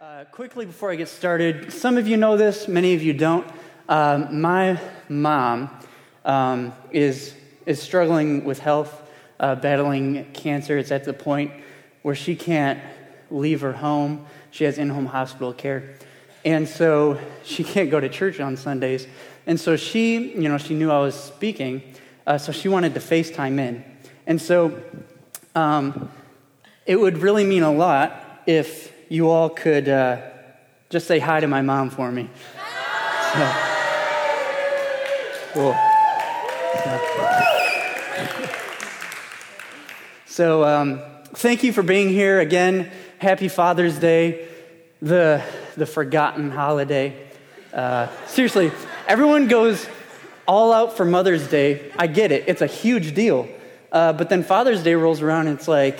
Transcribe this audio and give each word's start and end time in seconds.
Uh, 0.00 0.24
quickly 0.26 0.64
before 0.64 0.92
I 0.92 0.94
get 0.94 1.08
started, 1.08 1.72
some 1.72 1.96
of 1.98 2.06
you 2.06 2.16
know 2.16 2.36
this, 2.36 2.68
many 2.68 2.94
of 2.94 3.02
you 3.02 3.12
don't. 3.12 3.44
Um, 3.88 4.40
my 4.40 4.78
mom 5.08 5.70
um, 6.24 6.72
is, 6.92 7.34
is 7.66 7.82
struggling 7.82 8.44
with 8.44 8.60
health, 8.60 9.02
uh, 9.40 9.56
battling 9.56 10.30
cancer. 10.34 10.78
It's 10.78 10.92
at 10.92 11.02
the 11.02 11.12
point 11.12 11.50
where 12.02 12.14
she 12.14 12.36
can't 12.36 12.78
leave 13.28 13.60
her 13.62 13.72
home. 13.72 14.24
She 14.52 14.62
has 14.62 14.78
in 14.78 14.88
home 14.88 15.06
hospital 15.06 15.52
care. 15.52 15.96
And 16.44 16.68
so 16.68 17.18
she 17.42 17.64
can't 17.64 17.90
go 17.90 17.98
to 17.98 18.08
church 18.08 18.38
on 18.38 18.56
Sundays. 18.56 19.08
And 19.48 19.58
so 19.58 19.74
she, 19.74 20.32
you 20.32 20.48
know, 20.48 20.58
she 20.58 20.74
knew 20.74 20.92
I 20.92 21.00
was 21.00 21.16
speaking, 21.16 21.82
uh, 22.24 22.38
so 22.38 22.52
she 22.52 22.68
wanted 22.68 22.94
to 22.94 23.00
FaceTime 23.00 23.58
in. 23.58 23.84
And 24.28 24.40
so 24.40 24.80
um, 25.56 26.08
it 26.86 26.94
would 26.94 27.18
really 27.18 27.44
mean 27.44 27.64
a 27.64 27.72
lot 27.72 28.42
if 28.46 28.92
you 29.08 29.30
all 29.30 29.48
could 29.48 29.88
uh, 29.88 30.20
just 30.90 31.06
say 31.06 31.18
hi 31.18 31.40
to 31.40 31.46
my 31.46 31.62
mom 31.62 31.90
for 31.90 32.10
me. 32.10 32.28
So, 33.32 33.52
cool. 35.52 35.76
So, 40.26 40.64
um, 40.64 41.00
thank 41.34 41.62
you 41.62 41.72
for 41.72 41.82
being 41.82 42.10
here 42.10 42.40
again. 42.40 42.90
Happy 43.18 43.48
Father's 43.48 43.98
Day, 43.98 44.46
the, 45.02 45.42
the 45.76 45.86
forgotten 45.86 46.50
holiday. 46.50 47.26
Uh, 47.72 48.08
seriously, 48.26 48.70
everyone 49.06 49.48
goes 49.48 49.86
all 50.46 50.72
out 50.72 50.96
for 50.96 51.04
Mother's 51.04 51.48
Day. 51.48 51.90
I 51.98 52.06
get 52.06 52.30
it, 52.30 52.44
it's 52.46 52.62
a 52.62 52.66
huge 52.66 53.14
deal. 53.14 53.48
Uh, 53.90 54.12
but 54.12 54.28
then 54.28 54.42
Father's 54.42 54.82
Day 54.82 54.94
rolls 54.94 55.22
around 55.22 55.48
and 55.48 55.58
it's 55.58 55.68
like, 55.68 55.98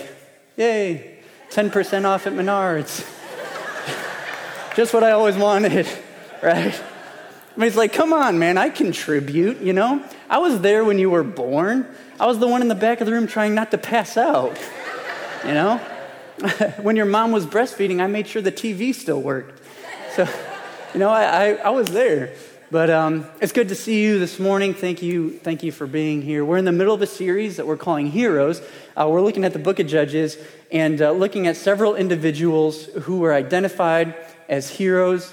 yay, 0.56 1.17
10% 1.50 2.04
off 2.04 2.26
at 2.26 2.32
Menards. 2.32 3.06
Just 4.76 4.94
what 4.94 5.02
I 5.02 5.12
always 5.12 5.36
wanted, 5.36 5.88
right? 6.42 6.74
I 6.74 7.60
mean, 7.60 7.66
it's 7.66 7.76
like, 7.76 7.92
come 7.92 8.12
on, 8.12 8.38
man, 8.38 8.56
I 8.58 8.68
contribute, 8.68 9.60
you 9.60 9.72
know? 9.72 10.04
I 10.30 10.38
was 10.38 10.60
there 10.60 10.84
when 10.84 10.98
you 10.98 11.10
were 11.10 11.24
born. 11.24 11.86
I 12.20 12.26
was 12.26 12.38
the 12.38 12.46
one 12.46 12.62
in 12.62 12.68
the 12.68 12.74
back 12.74 13.00
of 13.00 13.06
the 13.06 13.12
room 13.12 13.26
trying 13.26 13.54
not 13.54 13.72
to 13.72 13.78
pass 13.78 14.16
out, 14.16 14.56
you 15.44 15.54
know? 15.54 15.78
when 16.82 16.94
your 16.94 17.06
mom 17.06 17.32
was 17.32 17.46
breastfeeding, 17.46 18.00
I 18.00 18.06
made 18.06 18.28
sure 18.28 18.40
the 18.40 18.52
TV 18.52 18.94
still 18.94 19.20
worked. 19.20 19.60
So, 20.14 20.28
you 20.94 21.00
know, 21.00 21.10
I, 21.10 21.24
I, 21.24 21.52
I 21.54 21.70
was 21.70 21.88
there. 21.88 22.32
But 22.70 22.90
um, 22.90 23.26
it's 23.40 23.52
good 23.52 23.68
to 23.70 23.74
see 23.74 24.02
you 24.02 24.18
this 24.18 24.38
morning. 24.38 24.74
Thank 24.74 25.00
you, 25.00 25.30
thank 25.30 25.62
you 25.62 25.72
for 25.72 25.86
being 25.86 26.20
here. 26.20 26.44
We're 26.44 26.58
in 26.58 26.66
the 26.66 26.72
middle 26.72 26.92
of 26.92 27.00
a 27.00 27.06
series 27.06 27.56
that 27.56 27.66
we're 27.66 27.78
calling 27.78 28.10
Heroes. 28.10 28.60
Uh, 28.94 29.08
we're 29.08 29.22
looking 29.22 29.46
at 29.46 29.54
the 29.54 29.58
book 29.58 29.78
of 29.78 29.86
Judges 29.86 30.36
and 30.70 31.00
uh, 31.00 31.12
looking 31.12 31.46
at 31.46 31.56
several 31.56 31.96
individuals 31.96 32.84
who 32.84 33.20
were 33.20 33.32
identified 33.32 34.14
as 34.50 34.68
heroes 34.68 35.32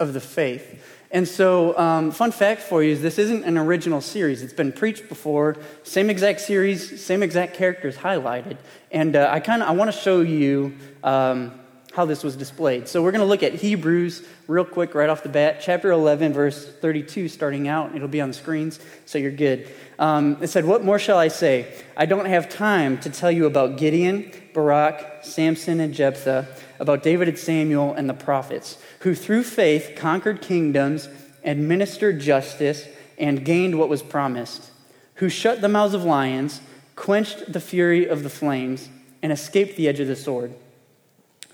of 0.00 0.14
the 0.14 0.20
faith. 0.20 0.84
And 1.12 1.28
so, 1.28 1.78
um, 1.78 2.10
fun 2.10 2.32
fact 2.32 2.62
for 2.62 2.82
you 2.82 2.90
is 2.90 3.02
this 3.02 3.18
isn't 3.18 3.44
an 3.44 3.56
original 3.56 4.00
series. 4.00 4.42
It's 4.42 4.52
been 4.52 4.72
preached 4.72 5.08
before, 5.08 5.58
same 5.84 6.10
exact 6.10 6.40
series, 6.40 7.04
same 7.04 7.22
exact 7.22 7.54
characters 7.54 7.98
highlighted. 7.98 8.56
And 8.90 9.14
uh, 9.14 9.28
I 9.30 9.38
kind 9.38 9.62
of 9.62 9.68
I 9.68 9.72
want 9.72 9.92
to 9.92 9.96
show 9.96 10.22
you 10.22 10.74
um, 11.04 11.52
how 11.94 12.04
this 12.04 12.24
was 12.24 12.36
displayed. 12.36 12.88
So 12.88 13.02
we're 13.02 13.12
going 13.12 13.20
to 13.20 13.26
look 13.26 13.42
at 13.42 13.54
Hebrews 13.54 14.26
real 14.48 14.64
quick 14.64 14.94
right 14.94 15.08
off 15.10 15.22
the 15.22 15.28
bat, 15.28 15.60
chapter 15.62 15.90
11, 15.90 16.32
verse 16.32 16.66
32, 16.66 17.28
starting 17.28 17.68
out. 17.68 17.94
It'll 17.94 18.08
be 18.08 18.20
on 18.20 18.28
the 18.28 18.34
screens, 18.34 18.80
so 19.04 19.18
you're 19.18 19.30
good. 19.30 19.68
Um, 19.98 20.38
it 20.40 20.48
said, 20.48 20.64
"What 20.64 20.84
more 20.84 20.98
shall 20.98 21.18
I 21.18 21.28
say? 21.28 21.72
I 21.96 22.06
don't 22.06 22.26
have 22.26 22.48
time 22.48 22.98
to 23.00 23.10
tell 23.10 23.30
you 23.30 23.46
about 23.46 23.76
Gideon, 23.76 24.32
Barak, 24.54 25.24
Samson, 25.24 25.80
and 25.80 25.94
Jephthah." 25.94 26.48
about 26.82 27.04
David 27.04 27.28
and 27.28 27.38
Samuel 27.38 27.94
and 27.94 28.10
the 28.10 28.14
prophets, 28.14 28.76
who 29.00 29.14
through 29.14 29.44
faith 29.44 29.92
conquered 29.96 30.42
kingdoms, 30.42 31.08
administered 31.44 32.18
justice, 32.18 32.88
and 33.16 33.44
gained 33.44 33.78
what 33.78 33.88
was 33.88 34.02
promised, 34.02 34.72
who 35.14 35.28
shut 35.28 35.60
the 35.60 35.68
mouths 35.68 35.94
of 35.94 36.02
lions, 36.02 36.60
quenched 36.96 37.52
the 37.52 37.60
fury 37.60 38.04
of 38.04 38.24
the 38.24 38.28
flames, 38.28 38.88
and 39.22 39.30
escaped 39.30 39.76
the 39.76 39.86
edge 39.86 40.00
of 40.00 40.08
the 40.08 40.16
sword, 40.16 40.52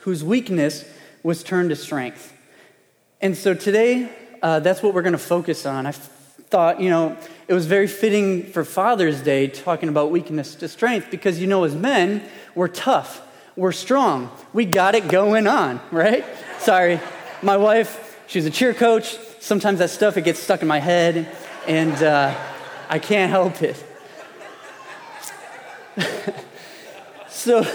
whose 0.01 0.23
weakness 0.25 0.85
was 1.23 1.43
turned 1.43 1.71
to 1.71 1.77
strength. 1.77 2.33
And 3.21 3.37
so 3.37 3.55
today, 3.55 4.11
uh, 4.43 4.61
that's 4.61 4.83
what 4.83 4.95
we're 4.95 5.03
going 5.03 5.13
to 5.13 5.19
focus 5.19 5.67
on. 5.67 5.87
I 5.87 5.93
thought, 5.93 6.81
you 6.81 6.91
know, 6.91 7.17
it 7.49 7.55
was 7.55 7.67
very 7.67 7.87
fitting 7.87 8.45
for 8.45 8.65
Father's 8.65 9.21
Day 9.21 9.49
talking 9.49 9.89
about 9.89 10.11
weakness 10.11 10.55
to 10.57 10.69
strength 10.69 11.11
because, 11.11 11.41
you 11.41 11.47
know, 11.47 11.65
as 11.65 11.75
men, 11.75 12.23
we're 12.55 12.69
tough 12.69 13.23
we're 13.59 13.73
strong. 13.73 14.31
We 14.53 14.65
got 14.65 14.95
it 14.95 15.09
going 15.09 15.49
on, 15.49 15.81
right? 15.91 16.25
Sorry. 16.61 17.01
My 17.43 17.57
wife, 17.57 18.17
she's 18.29 18.47
a 18.47 18.51
cheer 18.51 18.73
coach. 18.73 19.19
Sometimes 19.41 19.81
that 19.81 19.91
stuff, 19.91 20.17
it 20.17 20.23
gets 20.23 20.39
stuck 20.39 20.63
in 20.63 20.69
my 20.69 20.79
head, 20.79 21.29
and 21.67 22.01
uh, 22.01 22.35
I 22.89 23.01
can't 23.01 23.31
help 23.31 23.61
it. 23.61 23.85
so, 27.29 27.67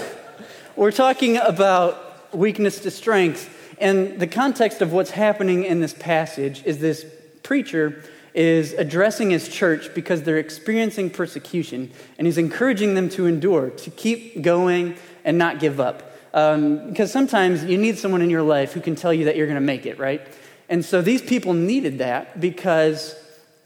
we're 0.74 0.90
talking 0.90 1.36
about 1.36 2.03
weakness 2.34 2.80
to 2.80 2.90
strength. 2.90 3.50
And 3.78 4.20
the 4.20 4.26
context 4.26 4.82
of 4.82 4.92
what's 4.92 5.10
happening 5.10 5.64
in 5.64 5.80
this 5.80 5.94
passage 5.94 6.62
is 6.64 6.78
this 6.78 7.06
preacher 7.42 8.02
is 8.34 8.72
addressing 8.72 9.30
his 9.30 9.48
church 9.48 9.94
because 9.94 10.22
they're 10.22 10.38
experiencing 10.38 11.08
persecution, 11.08 11.90
and 12.18 12.26
he's 12.26 12.38
encouraging 12.38 12.94
them 12.94 13.08
to 13.08 13.26
endure, 13.26 13.70
to 13.70 13.90
keep 13.90 14.42
going, 14.42 14.96
and 15.24 15.38
not 15.38 15.60
give 15.60 15.78
up. 15.78 16.12
Um, 16.34 16.88
because 16.88 17.12
sometimes 17.12 17.64
you 17.64 17.78
need 17.78 17.96
someone 17.96 18.20
in 18.20 18.30
your 18.30 18.42
life 18.42 18.72
who 18.72 18.80
can 18.80 18.96
tell 18.96 19.14
you 19.14 19.26
that 19.26 19.36
you're 19.36 19.46
going 19.46 19.54
to 19.54 19.60
make 19.60 19.86
it, 19.86 20.00
right? 20.00 20.20
And 20.68 20.84
so 20.84 21.00
these 21.00 21.22
people 21.22 21.54
needed 21.54 21.98
that 21.98 22.40
because 22.40 23.14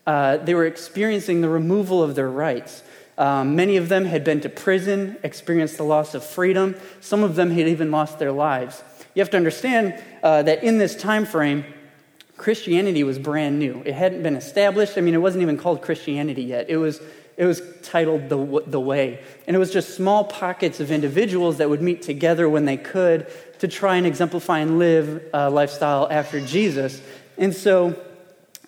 uh, 0.06 0.36
they 0.38 0.54
were 0.54 0.66
experiencing 0.66 1.40
the 1.40 1.48
removal 1.48 2.02
of 2.02 2.14
their 2.14 2.28
rights. 2.30 2.82
Um, 3.18 3.56
many 3.56 3.76
of 3.76 3.88
them 3.88 4.06
had 4.06 4.24
been 4.24 4.40
to 4.40 4.48
prison, 4.48 5.16
experienced 5.22 5.76
the 5.76 5.82
loss 5.82 6.14
of 6.14 6.24
freedom. 6.24 6.76
Some 7.00 7.22
of 7.22 7.34
them 7.34 7.50
had 7.50 7.68
even 7.68 7.90
lost 7.90 8.18
their 8.18 8.32
lives. 8.32 8.82
You 9.14 9.20
have 9.20 9.30
to 9.30 9.36
understand 9.36 10.02
uh, 10.22 10.42
that 10.44 10.62
in 10.62 10.78
this 10.78 10.96
time 10.96 11.26
frame, 11.26 11.64
Christianity 12.36 13.02
was 13.02 13.18
brand 13.18 13.58
new. 13.58 13.82
It 13.84 13.94
hadn't 13.94 14.22
been 14.22 14.36
established. 14.36 14.96
I 14.96 15.00
mean, 15.00 15.14
it 15.14 15.18
wasn't 15.18 15.42
even 15.42 15.58
called 15.58 15.82
Christianity 15.82 16.44
yet. 16.44 16.70
It 16.70 16.76
was 16.76 17.00
it 17.38 17.44
was 17.44 17.62
titled 17.82 18.28
the, 18.28 18.64
the 18.66 18.80
Way. 18.80 19.22
And 19.46 19.54
it 19.54 19.60
was 19.60 19.72
just 19.72 19.94
small 19.94 20.24
pockets 20.24 20.80
of 20.80 20.90
individuals 20.90 21.58
that 21.58 21.70
would 21.70 21.80
meet 21.80 22.02
together 22.02 22.48
when 22.48 22.64
they 22.64 22.76
could 22.76 23.28
to 23.60 23.68
try 23.68 23.94
and 23.94 24.04
exemplify 24.04 24.58
and 24.58 24.80
live 24.80 25.24
a 25.32 25.48
lifestyle 25.48 26.08
after 26.10 26.40
Jesus. 26.40 27.00
And 27.36 27.54
so 27.54 27.96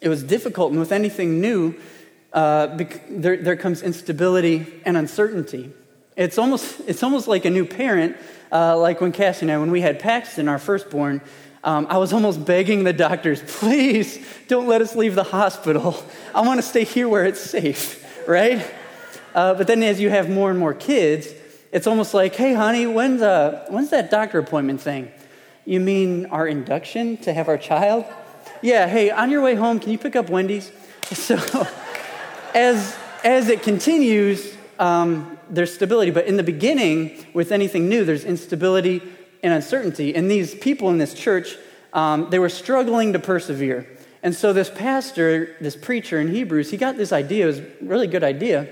it 0.01 0.09
was 0.09 0.23
difficult. 0.23 0.71
And 0.71 0.79
with 0.79 0.93
anything 0.93 1.41
new, 1.41 1.75
uh, 2.33 2.79
there, 3.09 3.37
there 3.37 3.57
comes 3.57 3.83
instability 3.83 4.67
and 4.85 4.97
uncertainty. 4.97 5.73
It's 6.17 6.39
almost, 6.39 6.81
it's 6.87 7.03
almost 7.03 7.29
like 7.29 7.45
a 7.45 7.51
new 7.51 7.65
parent, 7.65 8.17
uh, 8.53 8.79
like 8.79 9.01
when 9.01 9.13
Cassie 9.13 9.43
and 9.43 9.53
I, 9.53 9.59
when 9.59 9.71
we 9.71 9.81
had 9.81 9.99
Paxton, 10.01 10.49
our 10.49 10.59
firstborn, 10.59 11.21
um, 11.63 11.87
I 11.91 11.99
was 11.99 12.13
almost 12.13 12.45
begging 12.45 12.85
the 12.85 12.93
doctors, 12.93 13.43
please 13.47 14.25
don't 14.49 14.67
let 14.67 14.81
us 14.81 14.97
leave 14.97 15.15
the 15.15 15.25
hospital. 15.25 16.03
I 16.35 16.41
want 16.41 16.59
to 16.59 16.67
stay 16.67 16.85
here 16.85 17.09
where 17.09 17.25
it's 17.25 17.41
safe 17.41 18.01
right? 18.27 18.65
Uh, 19.35 19.55
but 19.55 19.67
then 19.67 19.83
as 19.83 20.01
you 20.01 20.11
have 20.11 20.31
more 20.31 20.51
and 20.51 20.59
more 20.59 20.75
kids, 20.75 21.29
it's 21.73 21.87
almost 21.87 22.15
like, 22.15 22.35
hey, 22.35 22.55
honey, 22.55 22.87
when's, 22.87 23.23
uh, 23.23 23.67
when's 23.69 23.91
that 23.91 24.11
doctor 24.11 24.39
appointment 24.39 24.81
thing? 24.81 25.11
You 25.65 25.81
mean 25.81 26.27
our 26.27 26.47
induction 26.47 27.17
to 27.19 27.33
have 27.33 27.49
our 27.49 27.59
child? 27.59 28.05
Yeah, 28.63 28.89
hey, 28.89 29.11
on 29.11 29.31
your 29.31 29.43
way 29.43 29.55
home, 29.55 29.79
can 29.79 29.91
you 29.91 29.99
pick 29.99 30.17
up 30.17 30.31
Wendy's? 30.31 30.71
So 31.11 31.67
as, 32.55 32.97
as 33.25 33.49
it 33.49 33.63
continues, 33.63 34.57
um, 34.79 35.39
there's 35.49 35.73
stability. 35.75 36.11
But 36.11 36.27
in 36.27 36.37
the 36.37 36.43
beginning, 36.43 37.25
with 37.35 37.53
anything 37.53 37.89
new, 37.89 38.05
there's 38.05 38.25
instability 38.25 39.03
and 39.43 39.53
uncertainty. 39.53 40.15
And 40.15 40.31
these 40.31 40.55
people 40.55 40.91
in 40.91 40.99
this 40.99 41.15
church, 41.15 41.57
um, 41.93 42.29
they 42.31 42.39
were 42.39 42.49
struggling 42.49 43.13
to 43.13 43.19
persevere. 43.19 43.87
And 44.23 44.35
so 44.35 44.53
this 44.53 44.71
pastor, 44.71 45.57
this 45.61 45.77
preacher 45.77 46.21
in 46.21 46.29
Hebrews, 46.29 46.71
he 46.71 46.77
got 46.77 46.97
this 46.97 47.13
idea, 47.13 47.45
it 47.45 47.47
was 47.47 47.59
a 47.59 47.67
really 47.81 48.07
good 48.07 48.23
idea. 48.23 48.69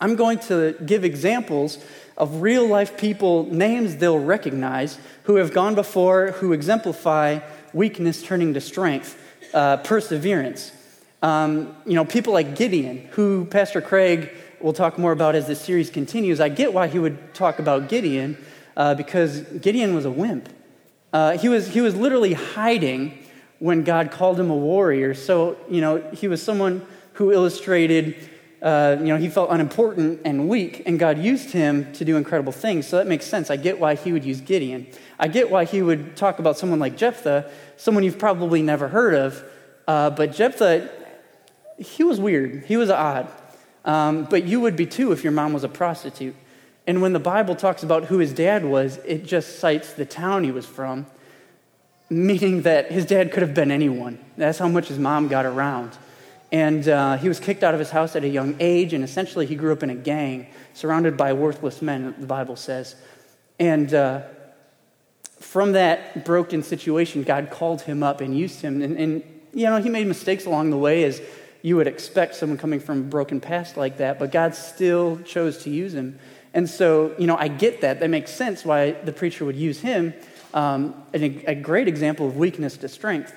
I'm 0.00 0.14
going 0.14 0.38
to 0.40 0.76
give 0.84 1.04
examples 1.04 1.78
of 2.16 2.42
real 2.42 2.66
life 2.66 2.98
people, 2.98 3.44
names 3.46 3.96
they'll 3.96 4.18
recognize, 4.18 4.98
who 5.24 5.36
have 5.36 5.52
gone 5.52 5.74
before, 5.74 6.32
who 6.32 6.52
exemplify 6.52 7.40
weakness 7.72 8.22
turning 8.22 8.54
to 8.54 8.60
strength, 8.60 9.16
uh, 9.54 9.78
perseverance. 9.78 10.72
Um, 11.22 11.76
you 11.84 11.94
know, 11.94 12.04
people 12.04 12.32
like 12.32 12.56
Gideon, 12.56 13.08
who 13.12 13.44
Pastor 13.46 13.80
Craig 13.80 14.30
will 14.60 14.72
talk 14.72 14.98
more 14.98 15.12
about 15.12 15.34
as 15.34 15.46
the 15.46 15.54
series 15.54 15.90
continues. 15.90 16.40
I 16.40 16.48
get 16.48 16.72
why 16.72 16.88
he 16.88 16.98
would 16.98 17.34
talk 17.34 17.58
about 17.58 17.88
Gideon, 17.88 18.36
uh, 18.76 18.94
because 18.94 19.40
Gideon 19.40 19.94
was 19.94 20.04
a 20.04 20.10
wimp. 20.10 20.48
Uh, 21.12 21.38
he, 21.38 21.48
was, 21.48 21.68
he 21.68 21.80
was 21.80 21.96
literally 21.96 22.34
hiding 22.34 23.18
when 23.58 23.82
God 23.82 24.10
called 24.10 24.38
him 24.38 24.50
a 24.50 24.56
warrior. 24.56 25.14
So, 25.14 25.56
you 25.68 25.80
know, 25.80 26.00
he 26.12 26.28
was 26.28 26.42
someone 26.42 26.86
who 27.14 27.32
illustrated 27.32 28.14
uh, 28.60 28.96
you 28.98 29.06
know, 29.06 29.16
he 29.16 29.28
felt 29.28 29.50
unimportant 29.50 30.20
and 30.24 30.48
weak, 30.48 30.82
and 30.84 30.98
God 30.98 31.18
used 31.18 31.50
him 31.50 31.92
to 31.92 32.04
do 32.04 32.16
incredible 32.16 32.52
things. 32.52 32.86
So 32.86 32.96
that 32.96 33.06
makes 33.06 33.24
sense. 33.24 33.50
I 33.50 33.56
get 33.56 33.78
why 33.78 33.94
he 33.94 34.12
would 34.12 34.24
use 34.24 34.40
Gideon. 34.40 34.88
I 35.18 35.28
get 35.28 35.50
why 35.50 35.64
he 35.64 35.80
would 35.80 36.16
talk 36.16 36.40
about 36.40 36.58
someone 36.58 36.80
like 36.80 36.96
Jephthah, 36.96 37.50
someone 37.76 38.02
you've 38.02 38.18
probably 38.18 38.62
never 38.62 38.88
heard 38.88 39.14
of. 39.14 39.44
Uh, 39.86 40.10
but 40.10 40.32
Jephthah, 40.32 40.90
he 41.78 42.04
was 42.04 42.20
weird. 42.20 42.64
He 42.66 42.76
was 42.76 42.90
odd. 42.90 43.28
Um, 43.84 44.24
but 44.24 44.44
you 44.44 44.60
would 44.60 44.76
be 44.76 44.86
too 44.86 45.12
if 45.12 45.24
your 45.24 45.32
mom 45.32 45.52
was 45.52 45.64
a 45.64 45.68
prostitute. 45.68 46.34
And 46.86 47.00
when 47.00 47.12
the 47.12 47.20
Bible 47.20 47.54
talks 47.54 47.82
about 47.82 48.06
who 48.06 48.18
his 48.18 48.32
dad 48.32 48.64
was, 48.64 48.98
it 48.98 49.24
just 49.24 49.58
cites 49.58 49.92
the 49.92 50.04
town 50.04 50.44
he 50.44 50.50
was 50.50 50.66
from, 50.66 51.06
meaning 52.10 52.62
that 52.62 52.90
his 52.90 53.04
dad 53.04 53.30
could 53.32 53.42
have 53.42 53.54
been 53.54 53.70
anyone. 53.70 54.18
That's 54.36 54.58
how 54.58 54.68
much 54.68 54.88
his 54.88 54.98
mom 54.98 55.28
got 55.28 55.46
around. 55.46 55.96
And 56.50 56.88
uh, 56.88 57.18
he 57.18 57.28
was 57.28 57.40
kicked 57.40 57.62
out 57.62 57.74
of 57.74 57.80
his 57.80 57.90
house 57.90 58.16
at 58.16 58.24
a 58.24 58.28
young 58.28 58.56
age, 58.58 58.94
and 58.94 59.04
essentially 59.04 59.44
he 59.44 59.54
grew 59.54 59.72
up 59.72 59.82
in 59.82 59.90
a 59.90 59.94
gang 59.94 60.46
surrounded 60.72 61.16
by 61.16 61.34
worthless 61.34 61.82
men, 61.82 62.14
the 62.18 62.26
Bible 62.26 62.56
says. 62.56 62.96
And 63.58 63.92
uh, 63.92 64.22
from 65.40 65.72
that 65.72 66.24
broken 66.24 66.62
situation, 66.62 67.22
God 67.22 67.50
called 67.50 67.82
him 67.82 68.02
up 68.02 68.22
and 68.22 68.36
used 68.36 68.62
him. 68.62 68.80
And, 68.80 68.96
and, 68.96 69.22
you 69.52 69.64
know, 69.66 69.76
he 69.76 69.90
made 69.90 70.06
mistakes 70.06 70.46
along 70.46 70.70
the 70.70 70.78
way, 70.78 71.04
as 71.04 71.20
you 71.62 71.76
would 71.76 71.86
expect 71.86 72.34
someone 72.34 72.58
coming 72.58 72.80
from 72.80 73.00
a 73.00 73.04
broken 73.04 73.40
past 73.40 73.76
like 73.76 73.98
that, 73.98 74.18
but 74.18 74.30
God 74.30 74.54
still 74.54 75.18
chose 75.24 75.58
to 75.64 75.70
use 75.70 75.94
him. 75.94 76.18
And 76.54 76.68
so, 76.68 77.14
you 77.18 77.26
know, 77.26 77.36
I 77.36 77.48
get 77.48 77.80
that. 77.82 78.00
That 78.00 78.10
makes 78.10 78.30
sense 78.30 78.64
why 78.64 78.92
the 78.92 79.12
preacher 79.12 79.44
would 79.44 79.56
use 79.56 79.80
him. 79.80 80.14
Um, 80.54 80.94
a, 81.12 81.44
a 81.46 81.54
great 81.54 81.88
example 81.88 82.26
of 82.26 82.36
weakness 82.36 82.76
to 82.78 82.88
strength. 82.88 83.34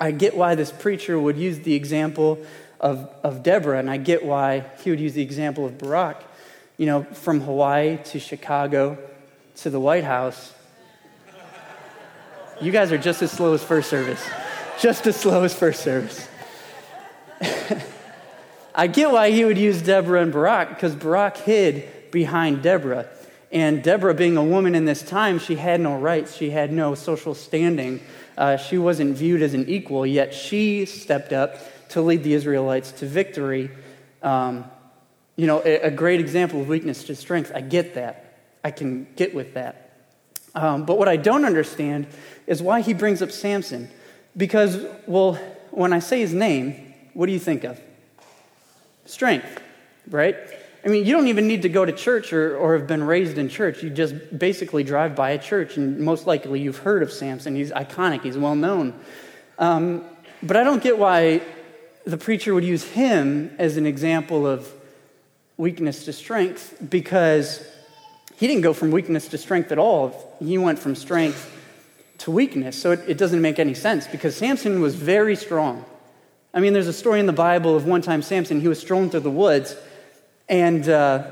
I 0.00 0.10
get 0.10 0.36
why 0.36 0.54
this 0.54 0.70
preacher 0.70 1.18
would 1.18 1.36
use 1.36 1.60
the 1.60 1.74
example 1.74 2.38
of, 2.80 3.10
of 3.22 3.42
Deborah, 3.42 3.78
and 3.78 3.90
I 3.90 3.96
get 3.96 4.24
why 4.24 4.64
he 4.82 4.90
would 4.90 5.00
use 5.00 5.14
the 5.14 5.22
example 5.22 5.66
of 5.66 5.72
Barack. 5.78 6.16
You 6.76 6.86
know, 6.86 7.02
from 7.04 7.42
Hawaii 7.42 7.98
to 8.04 8.18
Chicago 8.18 8.96
to 9.56 9.70
the 9.70 9.78
White 9.78 10.04
House. 10.04 10.54
You 12.60 12.72
guys 12.72 12.90
are 12.92 12.98
just 12.98 13.20
as 13.20 13.30
slow 13.30 13.52
as 13.52 13.62
first 13.62 13.90
service. 13.90 14.26
Just 14.78 15.06
as 15.06 15.16
slow 15.16 15.44
as 15.44 15.54
first 15.54 15.82
service. 15.82 16.29
I 18.74 18.86
get 18.86 19.10
why 19.10 19.30
he 19.30 19.44
would 19.44 19.58
use 19.58 19.82
Deborah 19.82 20.22
and 20.22 20.32
Barak, 20.32 20.70
because 20.70 20.94
Barak 20.94 21.36
hid 21.38 22.10
behind 22.10 22.62
Deborah. 22.62 23.08
And 23.52 23.82
Deborah, 23.82 24.14
being 24.14 24.36
a 24.36 24.44
woman 24.44 24.74
in 24.74 24.84
this 24.84 25.02
time, 25.02 25.38
she 25.38 25.56
had 25.56 25.80
no 25.80 25.96
rights, 25.96 26.36
she 26.36 26.50
had 26.50 26.72
no 26.72 26.94
social 26.94 27.34
standing. 27.34 28.00
Uh, 28.38 28.56
she 28.56 28.78
wasn't 28.78 29.16
viewed 29.16 29.42
as 29.42 29.54
an 29.54 29.68
equal, 29.68 30.06
yet 30.06 30.32
she 30.32 30.86
stepped 30.86 31.32
up 31.32 31.56
to 31.90 32.00
lead 32.00 32.22
the 32.22 32.32
Israelites 32.32 32.92
to 32.92 33.06
victory. 33.06 33.70
Um, 34.22 34.64
you 35.36 35.46
know, 35.46 35.62
a, 35.64 35.86
a, 35.86 35.90
great 35.90 36.20
example 36.20 36.60
of 36.60 36.68
weakness 36.68 37.04
to 37.04 37.16
strength. 37.16 37.50
I 37.54 37.62
get 37.62 37.94
that. 37.94 38.38
I 38.62 38.70
can 38.70 39.06
get 39.16 39.34
with 39.34 39.54
that. 39.54 39.96
Um, 40.54 40.84
but 40.84 40.98
what 40.98 41.08
I 41.08 41.16
don't 41.16 41.44
understand 41.44 42.06
is 42.46 42.62
why 42.62 42.82
he 42.82 42.92
brings 42.92 43.22
up 43.22 43.32
Samson. 43.32 43.90
Because, 44.36 44.84
well, 45.06 45.34
when 45.70 45.92
I 45.92 45.98
say 45.98 46.20
his 46.20 46.34
name, 46.34 46.89
what 47.14 47.26
do 47.26 47.32
you 47.32 47.38
think 47.38 47.64
of? 47.64 47.80
Strength, 49.04 49.60
right? 50.08 50.36
I 50.84 50.88
mean, 50.88 51.04
you 51.04 51.12
don't 51.12 51.28
even 51.28 51.46
need 51.46 51.62
to 51.62 51.68
go 51.68 51.84
to 51.84 51.92
church 51.92 52.32
or, 52.32 52.56
or 52.56 52.78
have 52.78 52.86
been 52.86 53.04
raised 53.04 53.36
in 53.36 53.48
church. 53.48 53.82
You 53.82 53.90
just 53.90 54.14
basically 54.36 54.82
drive 54.82 55.14
by 55.14 55.30
a 55.30 55.38
church, 55.38 55.76
and 55.76 55.98
most 55.98 56.26
likely 56.26 56.60
you've 56.60 56.78
heard 56.78 57.02
of 57.02 57.12
Samson. 57.12 57.54
He's 57.54 57.70
iconic, 57.70 58.22
he's 58.22 58.38
well 58.38 58.54
known. 58.54 58.98
Um, 59.58 60.04
but 60.42 60.56
I 60.56 60.64
don't 60.64 60.82
get 60.82 60.98
why 60.98 61.42
the 62.04 62.16
preacher 62.16 62.54
would 62.54 62.64
use 62.64 62.82
him 62.82 63.54
as 63.58 63.76
an 63.76 63.84
example 63.84 64.46
of 64.46 64.72
weakness 65.58 66.06
to 66.06 66.12
strength 66.14 66.76
because 66.88 67.62
he 68.36 68.46
didn't 68.46 68.62
go 68.62 68.72
from 68.72 68.90
weakness 68.90 69.28
to 69.28 69.38
strength 69.38 69.70
at 69.70 69.78
all. 69.78 70.34
He 70.40 70.56
went 70.56 70.78
from 70.78 70.94
strength 70.94 71.54
to 72.18 72.30
weakness. 72.30 72.80
So 72.80 72.92
it, 72.92 73.00
it 73.06 73.18
doesn't 73.18 73.42
make 73.42 73.58
any 73.58 73.74
sense 73.74 74.06
because 74.06 74.34
Samson 74.34 74.80
was 74.80 74.94
very 74.94 75.36
strong. 75.36 75.84
I 76.52 76.60
mean, 76.60 76.72
there's 76.72 76.88
a 76.88 76.92
story 76.92 77.20
in 77.20 77.26
the 77.26 77.32
Bible 77.32 77.76
of 77.76 77.86
one 77.86 78.02
time 78.02 78.22
Samson, 78.22 78.60
he 78.60 78.68
was 78.68 78.80
strolling 78.80 79.10
through 79.10 79.20
the 79.20 79.30
woods 79.30 79.76
and 80.48 80.88
uh, 80.88 81.30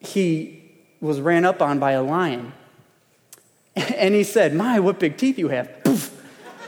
he 0.00 0.62
was 1.00 1.20
ran 1.20 1.44
up 1.44 1.62
on 1.62 1.78
by 1.78 1.92
a 1.92 2.02
lion. 2.02 2.52
And 3.74 4.14
he 4.14 4.24
said, 4.24 4.54
My, 4.54 4.80
what 4.80 4.98
big 4.98 5.16
teeth 5.16 5.38
you 5.38 5.48
have. 5.48 5.70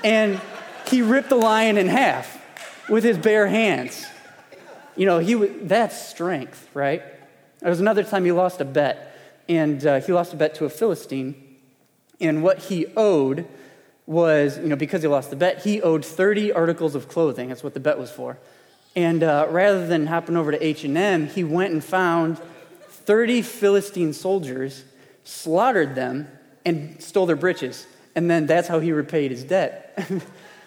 And 0.02 0.40
he 0.88 1.02
ripped 1.02 1.28
the 1.28 1.36
lion 1.36 1.76
in 1.76 1.88
half 1.88 2.40
with 2.88 3.04
his 3.04 3.18
bare 3.18 3.46
hands. 3.46 4.06
You 4.96 5.04
know, 5.04 5.18
he 5.18 5.34
that's 5.34 6.08
strength, 6.08 6.68
right? 6.72 7.02
There 7.60 7.70
was 7.70 7.80
another 7.80 8.04
time 8.04 8.24
he 8.24 8.32
lost 8.32 8.60
a 8.60 8.64
bet, 8.64 9.18
and 9.48 9.84
uh, 9.84 10.00
he 10.00 10.12
lost 10.12 10.32
a 10.32 10.36
bet 10.36 10.54
to 10.56 10.64
a 10.64 10.70
Philistine. 10.70 11.34
And 12.20 12.42
what 12.42 12.58
he 12.58 12.86
owed 12.96 13.46
was, 14.06 14.58
you 14.58 14.68
know, 14.68 14.76
because 14.76 15.02
he 15.02 15.08
lost 15.08 15.30
the 15.30 15.36
bet, 15.36 15.62
he 15.62 15.80
owed 15.80 16.04
30 16.04 16.52
articles 16.52 16.94
of 16.94 17.08
clothing. 17.08 17.48
That's 17.48 17.62
what 17.62 17.74
the 17.74 17.80
bet 17.80 17.98
was 17.98 18.10
for. 18.10 18.36
And 18.96 19.22
uh, 19.22 19.46
rather 19.50 19.86
than 19.86 20.06
hopping 20.06 20.36
over 20.36 20.52
to 20.52 20.64
H&M, 20.64 21.26
he 21.28 21.42
went 21.42 21.72
and 21.72 21.82
found 21.82 22.38
30 22.88 23.42
Philistine 23.42 24.12
soldiers, 24.12 24.84
slaughtered 25.24 25.94
them, 25.94 26.28
and 26.64 27.02
stole 27.02 27.26
their 27.26 27.36
breeches. 27.36 27.86
And 28.14 28.30
then 28.30 28.46
that's 28.46 28.68
how 28.68 28.80
he 28.80 28.92
repaid 28.92 29.30
his 29.30 29.44
debt. 29.44 29.98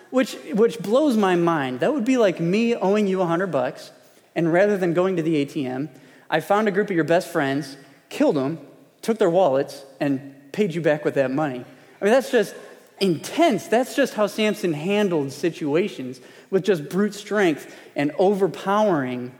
which, 0.09 0.35
which 0.53 0.79
blows 0.79 1.17
my 1.17 1.35
mind. 1.35 1.79
That 1.79 1.93
would 1.93 2.05
be 2.05 2.17
like 2.17 2.39
me 2.39 2.75
owing 2.75 3.07
you 3.07 3.19
100 3.19 3.47
bucks, 3.47 3.91
and 4.35 4.51
rather 4.51 4.77
than 4.77 4.93
going 4.93 5.15
to 5.17 5.21
the 5.21 5.45
ATM, 5.45 5.89
I 6.29 6.39
found 6.39 6.67
a 6.67 6.71
group 6.71 6.89
of 6.89 6.95
your 6.95 7.05
best 7.05 7.29
friends, 7.29 7.77
killed 8.09 8.35
them, 8.35 8.59
took 9.01 9.17
their 9.17 9.29
wallets, 9.29 9.83
and 9.99 10.51
paid 10.51 10.73
you 10.73 10.81
back 10.81 11.05
with 11.05 11.15
that 11.15 11.31
money. 11.31 11.63
I 12.01 12.03
mean, 12.03 12.13
that's 12.13 12.31
just 12.31 12.55
intense. 12.99 13.67
That's 13.67 13.95
just 13.95 14.13
how 14.13 14.27
Samson 14.27 14.73
handled 14.73 15.31
situations 15.31 16.19
with 16.49 16.63
just 16.63 16.89
brute 16.89 17.13
strength 17.13 17.75
and 17.95 18.11
overpowering 18.17 19.33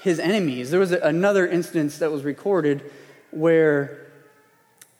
his 0.00 0.18
enemies. 0.18 0.70
There 0.70 0.80
was 0.80 0.92
another 0.92 1.46
instance 1.46 1.98
that 1.98 2.10
was 2.10 2.22
recorded 2.24 2.90
where 3.30 4.06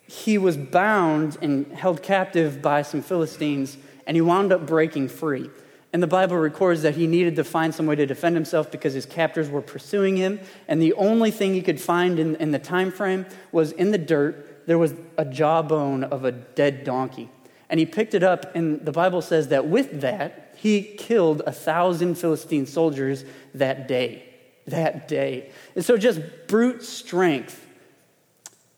he 0.07 0.39
was 0.39 0.57
bound 0.57 1.37
and 1.43 1.67
held 1.73 2.03
captive 2.03 2.63
by 2.63 2.83
some 2.83 3.03
Philistines, 3.03 3.77
and 4.07 4.17
he 4.17 4.21
wound 4.21 4.53
up 4.53 4.67
breaking 4.67 5.09
free. 5.09 5.51
And 5.93 6.03
the 6.03 6.07
Bible 6.07 6.37
records 6.37 6.83
that 6.83 6.97
he 6.97 7.07
needed 7.07 7.37
to 7.37 7.45
find 7.45 7.75
some 7.75 7.87
way 7.87 7.97
to 7.97 8.07
defend 8.07 8.35
himself 8.35 8.71
because 8.71 8.93
his 8.93 9.07
captors 9.07 9.49
were 9.49 9.63
pursuing 9.63 10.17
him. 10.17 10.41
And 10.67 10.83
the 10.83 10.93
only 10.95 11.31
thing 11.31 11.55
he 11.55 11.63
could 11.63 11.81
find 11.81 12.19
in, 12.19 12.37
in 12.37 12.51
the 12.51 12.59
time 12.59 12.91
frame 12.91 13.25
was 13.53 13.73
in 13.73 13.91
the 13.91 13.99
dirt, 13.99 14.67
there 14.67 14.77
was 14.77 14.95
a 15.17 15.25
jawbone 15.25 16.05
of 16.05 16.25
a 16.25 16.33
dead 16.33 16.85
donkey. 16.85 17.31
And 17.71 17.79
he 17.79 17.87
picked 17.87 18.15
it 18.15 18.23
up, 18.23 18.55
and 18.55 18.85
the 18.85 18.93
Bible 18.93 19.21
says 19.21 19.49
that 19.49 19.67
with 19.67 20.01
that, 20.01 20.55
he 20.57 20.83
killed 20.83 21.43
a 21.47 21.53
thousand 21.53 22.17
Philistine 22.17 22.67
soldiers 22.67 23.25
that 23.55 23.87
day. 23.87 24.25
That 24.67 25.07
day. 25.07 25.51
And 25.75 25.85
so 25.85 25.97
just 25.97 26.21
brute 26.47 26.83
strength. 26.83 27.65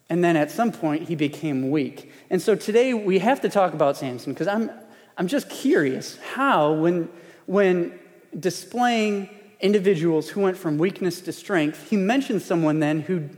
And 0.08 0.24
then 0.24 0.36
at 0.36 0.50
some 0.50 0.72
point, 0.72 1.08
he 1.08 1.14
became 1.14 1.70
weak. 1.70 2.12
And 2.30 2.42
so 2.42 2.54
today 2.54 2.94
we 2.94 3.20
have 3.20 3.40
to 3.42 3.48
talk 3.48 3.72
about 3.72 3.96
Samson 3.96 4.32
because 4.32 4.48
I'm, 4.48 4.70
I'm 5.16 5.28
just 5.28 5.48
curious 5.48 6.18
how, 6.34 6.72
when, 6.72 7.08
when 7.46 7.98
displaying 8.38 9.30
individuals 9.60 10.28
who 10.28 10.40
went 10.40 10.56
from 10.56 10.78
weakness 10.78 11.20
to 11.22 11.32
strength, 11.32 11.90
he 11.90 11.96
mentioned 11.96 12.42
someone 12.42 12.80
then 12.80 13.02
who 13.02 13.28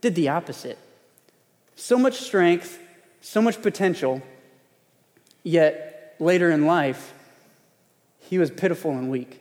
did 0.00 0.14
the 0.14 0.28
opposite. 0.28 0.78
So 1.74 1.98
much 1.98 2.20
strength, 2.20 2.78
so 3.20 3.42
much 3.42 3.60
potential, 3.60 4.22
yet 5.42 6.16
later 6.18 6.50
in 6.50 6.66
life, 6.66 7.12
he 8.18 8.38
was 8.38 8.50
pitiful 8.50 8.92
and 8.92 9.10
weak. 9.10 9.40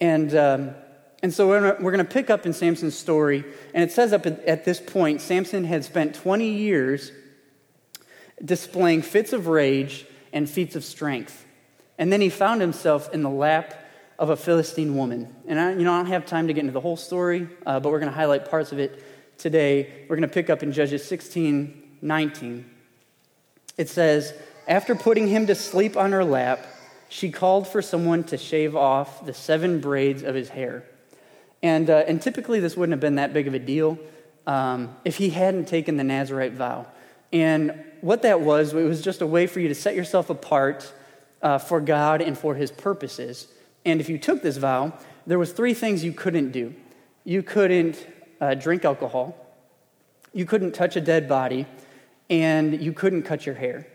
And, 0.00 0.34
um, 0.34 0.70
and 1.22 1.32
so 1.32 1.48
we're 1.48 1.76
going 1.78 1.98
to 1.98 2.04
pick 2.04 2.30
up 2.30 2.46
in 2.46 2.52
Samson's 2.52 2.98
story, 2.98 3.44
and 3.72 3.84
it 3.84 3.92
says 3.92 4.12
up 4.12 4.26
at, 4.26 4.44
at 4.44 4.64
this 4.64 4.80
point 4.80 5.20
Samson 5.20 5.64
had 5.64 5.84
spent 5.84 6.14
20 6.14 6.48
years 6.48 7.12
displaying 8.44 9.02
fits 9.02 9.32
of 9.32 9.46
rage 9.46 10.04
and 10.32 10.50
feats 10.50 10.74
of 10.74 10.84
strength. 10.84 11.46
And 11.98 12.12
then 12.12 12.20
he 12.20 12.28
found 12.28 12.60
himself 12.60 13.12
in 13.14 13.22
the 13.22 13.30
lap 13.30 13.74
of 14.18 14.30
a 14.30 14.36
Philistine 14.36 14.96
woman. 14.96 15.34
And 15.46 15.60
I, 15.60 15.72
you 15.72 15.84
know, 15.84 15.92
I 15.92 15.98
don't 15.98 16.06
have 16.06 16.26
time 16.26 16.48
to 16.48 16.52
get 16.52 16.60
into 16.60 16.72
the 16.72 16.80
whole 16.80 16.96
story, 16.96 17.48
uh, 17.66 17.80
but 17.80 17.90
we're 17.90 18.00
going 18.00 18.10
to 18.10 18.16
highlight 18.16 18.50
parts 18.50 18.72
of 18.72 18.78
it 18.78 19.04
today. 19.38 20.04
We're 20.08 20.16
going 20.16 20.28
to 20.28 20.34
pick 20.34 20.50
up 20.50 20.62
in 20.62 20.72
Judges 20.72 21.04
16 21.04 21.78
19. 22.04 22.68
It 23.78 23.88
says, 23.88 24.34
After 24.68 24.94
putting 24.94 25.26
him 25.26 25.46
to 25.48 25.54
sleep 25.54 25.96
on 25.96 26.12
her 26.12 26.24
lap, 26.24 26.66
she 27.08 27.30
called 27.30 27.66
for 27.66 27.82
someone 27.82 28.24
to 28.24 28.38
shave 28.38 28.76
off 28.76 29.26
the 29.26 29.34
seven 29.34 29.80
braids 29.80 30.22
of 30.22 30.34
his 30.34 30.48
hair. 30.48 30.84
And, 31.62 31.90
uh, 31.90 32.04
and 32.06 32.22
typically, 32.22 32.60
this 32.60 32.76
wouldn't 32.76 32.92
have 32.92 33.00
been 33.00 33.16
that 33.16 33.32
big 33.32 33.46
of 33.46 33.54
a 33.54 33.58
deal 33.58 33.98
um, 34.46 34.96
if 35.04 35.16
he 35.18 35.30
hadn't 35.30 35.66
taken 35.66 35.96
the 35.96 36.04
Nazarite 36.04 36.52
vow. 36.52 36.86
And 37.32 37.84
what 38.00 38.22
that 38.22 38.40
was, 38.40 38.72
it 38.72 38.82
was 38.82 39.02
just 39.02 39.20
a 39.20 39.26
way 39.26 39.46
for 39.46 39.60
you 39.60 39.68
to 39.68 39.74
set 39.74 39.94
yourself 39.94 40.30
apart 40.30 40.92
uh, 41.42 41.58
for 41.58 41.80
God 41.80 42.20
and 42.20 42.36
for 42.36 42.54
his 42.54 42.70
purposes. 42.70 43.48
And 43.84 44.00
if 44.00 44.08
you 44.08 44.18
took 44.18 44.42
this 44.42 44.56
vow, 44.56 44.92
there 45.26 45.38
was 45.38 45.52
three 45.52 45.74
things 45.74 46.04
you 46.04 46.12
couldn't 46.12 46.50
do. 46.50 46.74
You 47.24 47.42
couldn't 47.42 48.06
uh, 48.40 48.54
drink 48.54 48.84
alcohol, 48.84 49.36
you 50.32 50.44
couldn't 50.46 50.72
touch 50.72 50.96
a 50.96 51.00
dead 51.00 51.28
body, 51.28 51.66
and 52.28 52.82
you 52.82 52.92
couldn't 52.92 53.22
cut 53.22 53.46
your 53.46 53.54
hair. 53.54 53.86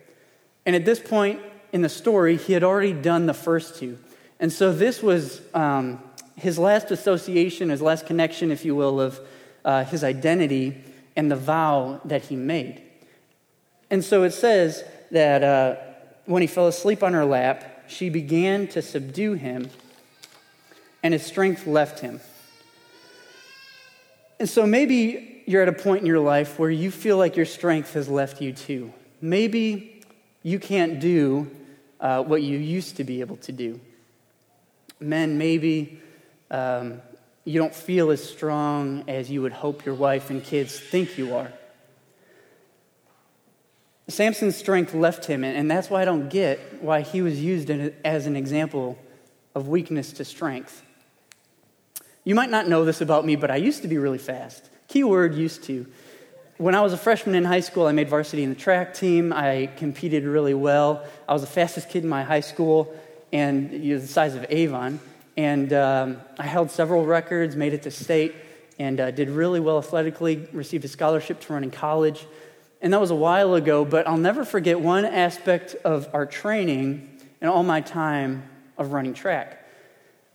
And 0.68 0.76
at 0.76 0.84
this 0.84 1.00
point 1.00 1.40
in 1.72 1.82
the 1.82 1.90
story, 1.90 2.36
he 2.36 2.52
had 2.52 2.62
already 2.62 2.92
done 2.92 3.26
the 3.26 3.34
first 3.34 3.78
two. 3.78 3.98
And 4.38 4.52
so 4.52 4.74
this 4.74 5.02
was 5.02 5.42
um, 5.54 6.04
his 6.36 6.60
last 6.60 6.92
association, 6.92 7.70
his 7.70 7.82
last 7.82 8.06
connection, 8.06 8.52
if 8.52 8.66
you 8.66 8.76
will, 8.76 9.00
of 9.00 9.20
uh, 9.64 9.86
his 9.86 10.04
identity 10.04 10.84
and 11.16 11.32
the 11.32 11.38
vow 11.38 12.02
that 12.04 12.24
he 12.24 12.36
made. 12.36 12.82
And 13.90 14.04
so 14.04 14.24
it 14.24 14.32
says 14.32 14.84
that 15.12 15.42
uh, 15.42 15.78
when 16.26 16.42
he 16.42 16.48
fell 16.48 16.68
asleep 16.68 17.02
on 17.02 17.14
her 17.14 17.24
lap, 17.24 17.86
she 17.88 18.10
began 18.10 18.68
to 18.68 18.82
subdue 18.82 19.36
him, 19.36 19.70
and 21.02 21.14
his 21.14 21.26
strength 21.26 21.66
left 21.66 22.02
him. 22.02 22.20
And 24.38 24.50
so 24.50 24.68
maybe 24.68 25.44
you're 25.48 25.62
at 25.62 25.70
a 25.70 25.74
point 25.74 26.02
in 26.02 26.06
your 26.06 26.20
life 26.20 26.60
where 26.60 26.70
you 26.70 26.92
feel 26.92 27.18
like 27.18 27.38
your 27.38 27.46
strength 27.46 27.94
has 27.94 28.10
left 28.10 28.42
you 28.42 28.52
too. 28.52 28.92
Maybe 29.22 29.97
you 30.48 30.60
can't 30.60 31.02
do 31.02 31.52
uh, 32.00 32.24
what 32.24 32.42
you 32.42 32.58
used 32.58 32.96
to 32.96 33.04
be 33.04 33.20
able 33.20 33.36
to 33.36 33.52
do. 33.52 33.82
Men, 34.98 35.38
maybe 35.38 36.00
um, 36.50 37.02
you 37.44 37.60
don't 37.60 37.76
feel 37.76 38.12
as 38.12 38.24
strong 38.24 39.04
as 39.10 39.30
you 39.30 39.42
would 39.42 39.52
hope 39.52 39.84
your 39.84 39.94
wife 39.96 40.30
and 40.30 40.42
kids 40.42 40.80
think 40.80 41.18
you 41.18 41.36
are. 41.36 41.52
Samson's 44.08 44.56
strength 44.56 44.94
left 44.94 45.26
him, 45.26 45.44
and 45.44 45.70
that's 45.70 45.90
why 45.90 46.02
I 46.02 46.06
don't 46.06 46.30
get 46.30 46.82
why 46.82 47.02
he 47.02 47.22
was 47.22 47.44
used 47.44 47.70
as 48.06 48.26
an 48.26 48.38
example 48.38 48.98
of 49.54 49.68
weakness 49.68 50.14
to 50.14 50.24
strength. 50.24 50.82
You 52.24 52.36
might 52.36 52.50
not 52.50 52.70
know 52.70 52.86
this 52.86 53.02
about 53.02 53.26
me, 53.26 53.36
but 53.36 53.52
I 53.52 53.58
used 53.58 53.82
to 53.82 53.90
be 53.90 53.98
really 53.98 54.18
fast. 54.18 54.70
Keyword 54.88 55.36
used 55.36 55.66
to. 55.66 55.88
When 56.58 56.74
I 56.74 56.82
was 56.82 56.92
a 56.92 56.98
freshman 56.98 57.36
in 57.36 57.46
high 57.46 57.60
school, 57.60 57.86
I 57.86 57.92
made 57.92 58.10
varsity 58.10 58.42
in 58.42 58.50
the 58.50 58.56
track 58.56 58.96
team. 58.96 59.32
I 59.32 59.70
competed 59.78 60.24
really 60.24 60.56
well. 60.56 61.06
I 61.30 61.34
was 61.34 61.44
the 61.44 61.48
fastest 61.48 61.88
kid 61.88 62.02
in 62.02 62.10
my 62.10 62.24
high 62.24 62.40
school, 62.40 62.96
and 63.32 63.72
you 63.72 63.94
know, 63.94 64.02
the 64.02 64.08
size 64.08 64.34
of 64.34 64.44
Avon. 64.50 65.00
And 65.38 65.72
um, 65.72 66.20
I 66.40 66.48
held 66.48 66.72
several 66.72 67.06
records, 67.06 67.56
made 67.56 67.74
it 67.74 67.84
to 67.84 67.92
state, 67.92 68.34
and 68.80 69.00
uh, 69.00 69.12
did 69.12 69.30
really 69.30 69.60
well 69.60 69.78
athletically, 69.78 70.48
received 70.52 70.84
a 70.84 70.88
scholarship 70.88 71.40
to 71.42 71.54
run 71.54 71.64
in 71.64 71.70
college. 71.70 72.26
And 72.82 72.92
that 72.92 73.00
was 73.00 73.12
a 73.12 73.16
while 73.16 73.54
ago, 73.54 73.86
but 73.86 74.08
I'll 74.08 74.18
never 74.18 74.44
forget 74.44 74.80
one 74.80 75.06
aspect 75.06 75.76
of 75.86 76.10
our 76.12 76.26
training 76.26 77.20
and 77.40 77.52
all 77.52 77.62
my 77.62 77.82
time 77.82 78.50
of 78.80 78.94
running 78.94 79.14
track. 79.14 79.64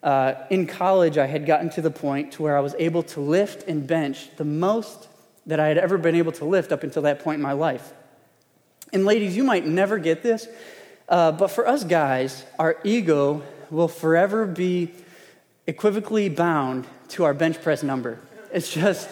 Uh, 0.05 0.35
in 0.51 0.69
college, 0.69 1.19
I 1.19 1.27
had 1.27 1.47
gotten 1.47 1.69
to 1.71 1.81
the 1.81 1.91
point 1.91 2.35
to 2.35 2.45
where 2.45 2.57
I 2.57 2.61
was 2.61 2.77
able 2.79 3.03
to 3.05 3.21
lift 3.21 3.67
and 3.67 3.85
bench 3.85 4.29
the 4.37 4.45
most 4.45 5.09
that 5.47 5.61
I 5.61 5.69
had 5.69 5.79
ever 5.79 5.99
been 5.99 6.15
able 6.15 6.33
to 6.33 6.45
lift 6.45 6.73
up 6.73 6.83
until 6.83 7.03
that 7.03 7.21
point 7.21 7.37
in 7.37 7.43
my 7.43 7.53
life. 7.53 7.93
And 8.93 9.05
ladies, 9.05 9.37
you 9.37 9.45
might 9.45 9.67
never 9.67 9.99
get 9.99 10.23
this, 10.23 10.47
uh, 11.09 11.33
but 11.33 11.49
for 11.49 11.67
us 11.67 11.85
guys, 11.85 12.45
our 12.59 12.77
ego 12.85 13.43
will 13.71 13.89
forever 13.89 14.47
be 14.47 14.93
equivocally 15.67 16.29
bound 16.29 16.87
to 17.09 17.25
our 17.25 17.35
bench 17.35 17.61
press 17.63 17.83
number. 17.83 18.19
It's 18.53 18.73
just, 18.73 19.09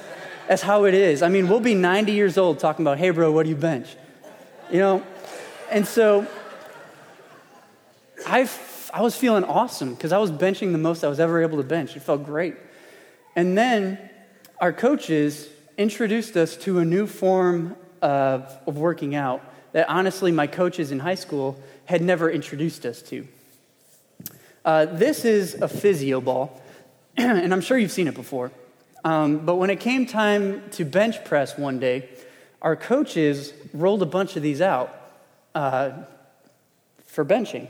that's 0.49 0.63
how 0.63 0.85
it 0.85 0.95
is. 0.95 1.23
I 1.23 1.29
mean, 1.29 1.49
we'll 1.49 1.61
be 1.61 1.75
90 1.75 2.13
years 2.13 2.37
old 2.37 2.59
talking 2.59 2.85
about, 2.85 2.99
hey, 2.99 3.11
bro, 3.11 3.33
what 3.33 3.45
do 3.45 3.49
you 3.49 3.57
bench? 3.57 3.97
You 4.71 4.79
know? 4.79 5.03
And 5.71 5.87
so 5.87 6.27
I 8.27 8.49
I 8.93 9.03
was 9.03 9.17
feeling 9.17 9.45
awesome 9.45 9.95
because 9.95 10.13
I 10.13 10.19
was 10.19 10.31
benching 10.31 10.73
the 10.73 10.79
most 10.79 11.05
I 11.05 11.09
was 11.09 11.21
ever 11.21 11.43
able 11.43 11.59
to 11.59 11.65
bench. 11.65 11.97
It 11.97 12.01
felt 12.01 12.25
great. 12.25 12.57
And 13.37 13.57
then 13.57 13.99
our 14.61 14.73
coaches 14.73 15.49
introduced 15.81 16.37
us 16.37 16.59
to 16.59 16.79
a 16.79 16.85
new 16.85 17.07
form 17.07 17.75
of, 18.03 18.55
of 18.67 18.77
working 18.77 19.15
out 19.15 19.43
that 19.73 19.89
honestly 19.89 20.31
my 20.31 20.47
coaches 20.47 20.93
in 20.93 20.99
high 20.99 21.15
school 21.15 21.59
had 21.87 22.03
never 22.03 22.31
introduced 22.31 22.85
us 22.85 23.01
to. 23.01 23.27
Uh, 24.63 24.85
this 24.85 25.25
is 25.25 25.55
a 25.55 25.67
physio 25.67 26.21
ball, 26.21 26.61
and 27.17 27.51
I'm 27.51 27.63
sure 27.63 27.79
you've 27.79 27.91
seen 27.91 28.09
it 28.09 28.15
before. 28.15 28.53
Um, 29.05 29.47
but 29.47 29.55
when 29.55 29.71
it 29.71 29.81
came 29.81 30.05
time 30.05 30.69
to 30.73 30.85
bench 30.85 31.25
press 31.25 31.57
one 31.57 31.79
day, 31.79 32.11
our 32.61 32.77
coaches 32.77 33.55
rolled 33.73 34.03
a 34.03 34.07
bunch 34.07 34.37
of 34.37 34.43
these 34.43 34.61
out 34.61 34.95
uh, 35.55 35.93
for 37.07 37.25
benching. 37.25 37.69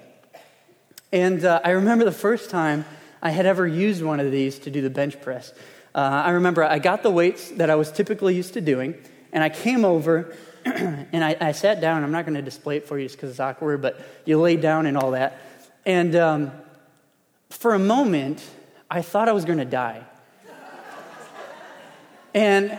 And 1.12 1.44
uh, 1.44 1.60
I 1.62 1.70
remember 1.70 2.04
the 2.04 2.10
first 2.10 2.50
time 2.50 2.86
I 3.22 3.30
had 3.30 3.46
ever 3.46 3.68
used 3.68 4.02
one 4.02 4.18
of 4.18 4.32
these 4.32 4.58
to 4.60 4.70
do 4.70 4.82
the 4.82 4.90
bench 4.90 5.20
press. 5.20 5.52
Uh, 5.94 5.98
I 5.98 6.30
remember 6.30 6.62
I 6.62 6.78
got 6.78 7.02
the 7.02 7.10
weights 7.10 7.50
that 7.52 7.70
I 7.70 7.74
was 7.74 7.90
typically 7.90 8.36
used 8.36 8.54
to 8.54 8.60
doing, 8.60 8.94
and 9.32 9.42
I 9.42 9.48
came 9.48 9.84
over 9.84 10.36
and 10.64 11.24
I, 11.24 11.36
I, 11.40 11.52
sat 11.52 11.80
down. 11.80 12.04
I'm 12.04 12.12
not 12.12 12.26
going 12.26 12.34
to 12.34 12.42
display 12.42 12.76
it 12.76 12.86
for 12.86 12.98
you 12.98 13.06
just 13.06 13.16
because 13.16 13.30
it's 13.30 13.40
awkward, 13.40 13.80
but 13.80 14.00
you 14.26 14.38
lay 14.38 14.56
down 14.56 14.84
and 14.86 14.96
all 14.96 15.12
that. 15.12 15.40
And 15.86 16.14
um, 16.14 16.52
for 17.48 17.74
a 17.74 17.78
moment, 17.78 18.44
I 18.90 19.00
thought 19.00 19.28
I 19.28 19.32
was 19.32 19.46
going 19.46 19.58
to 19.58 19.64
die. 19.64 20.04
and, 22.34 22.78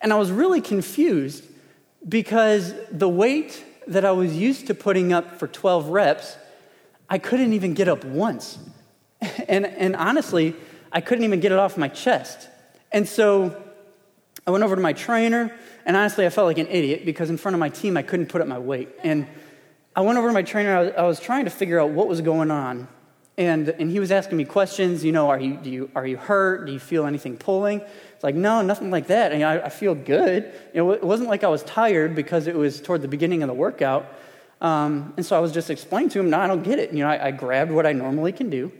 and 0.00 0.12
I 0.12 0.16
was 0.16 0.30
really 0.30 0.62
confused 0.62 1.44
because 2.08 2.72
the 2.90 3.08
weight 3.08 3.62
that 3.86 4.06
I 4.06 4.12
was 4.12 4.34
used 4.34 4.68
to 4.68 4.74
putting 4.74 5.12
up 5.12 5.38
for 5.38 5.46
12 5.46 5.88
reps, 5.88 6.36
I 7.10 7.18
couldn't 7.18 7.52
even 7.52 7.74
get 7.74 7.88
up 7.88 8.04
once. 8.04 8.58
And, 9.48 9.66
and 9.66 9.96
honestly, 9.96 10.56
I 10.92 11.00
couldn't 11.00 11.24
even 11.24 11.40
get 11.40 11.52
it 11.52 11.58
off 11.58 11.76
my 11.76 11.88
chest. 11.88 12.48
And 12.92 13.08
so 13.08 13.62
I 14.46 14.50
went 14.50 14.64
over 14.64 14.74
to 14.74 14.82
my 14.82 14.92
trainer, 14.92 15.52
and 15.86 15.96
honestly, 15.96 16.26
I 16.26 16.30
felt 16.30 16.46
like 16.46 16.58
an 16.58 16.66
idiot 16.66 17.04
because 17.04 17.30
in 17.30 17.36
front 17.36 17.54
of 17.54 17.60
my 17.60 17.68
team, 17.68 17.96
I 17.96 18.02
couldn't 18.02 18.26
put 18.26 18.40
up 18.40 18.48
my 18.48 18.58
weight. 18.58 18.88
And 19.02 19.26
I 19.94 20.02
went 20.02 20.18
over 20.18 20.28
to 20.28 20.34
my 20.34 20.42
trainer, 20.42 20.76
I 20.76 20.82
was, 20.82 20.92
I 20.98 21.02
was 21.02 21.20
trying 21.20 21.44
to 21.44 21.50
figure 21.50 21.80
out 21.80 21.90
what 21.90 22.08
was 22.08 22.20
going 22.20 22.50
on. 22.50 22.88
And, 23.36 23.68
and 23.70 23.90
he 23.90 24.00
was 24.00 24.12
asking 24.12 24.36
me 24.36 24.44
questions, 24.44 25.02
you 25.02 25.12
know, 25.12 25.30
are 25.30 25.40
you, 25.40 25.56
do 25.56 25.70
you, 25.70 25.90
are 25.94 26.06
you 26.06 26.18
hurt? 26.18 26.66
Do 26.66 26.72
you 26.72 26.78
feel 26.78 27.06
anything 27.06 27.38
pulling? 27.38 27.80
It's 27.80 28.22
like, 28.22 28.34
no, 28.34 28.60
nothing 28.60 28.90
like 28.90 29.06
that. 29.06 29.32
And 29.32 29.42
I, 29.42 29.60
I 29.60 29.68
feel 29.70 29.94
good. 29.94 30.52
You 30.74 30.84
know, 30.84 30.90
it 30.90 31.02
wasn't 31.02 31.30
like 31.30 31.42
I 31.42 31.48
was 31.48 31.62
tired 31.62 32.14
because 32.14 32.46
it 32.46 32.54
was 32.54 32.82
toward 32.82 33.00
the 33.00 33.08
beginning 33.08 33.42
of 33.42 33.46
the 33.46 33.54
workout. 33.54 34.12
Um, 34.60 35.14
and 35.16 35.24
so 35.24 35.36
I 35.36 35.40
was 35.40 35.52
just 35.52 35.70
explaining 35.70 36.10
to 36.10 36.20
him, 36.20 36.28
no, 36.28 36.38
I 36.38 36.48
don't 36.48 36.62
get 36.62 36.78
it. 36.78 36.92
You 36.92 36.98
know, 36.98 37.08
I, 37.08 37.28
I 37.28 37.30
grabbed 37.30 37.70
what 37.70 37.86
I 37.86 37.92
normally 37.92 38.32
can 38.32 38.50
do, 38.50 38.70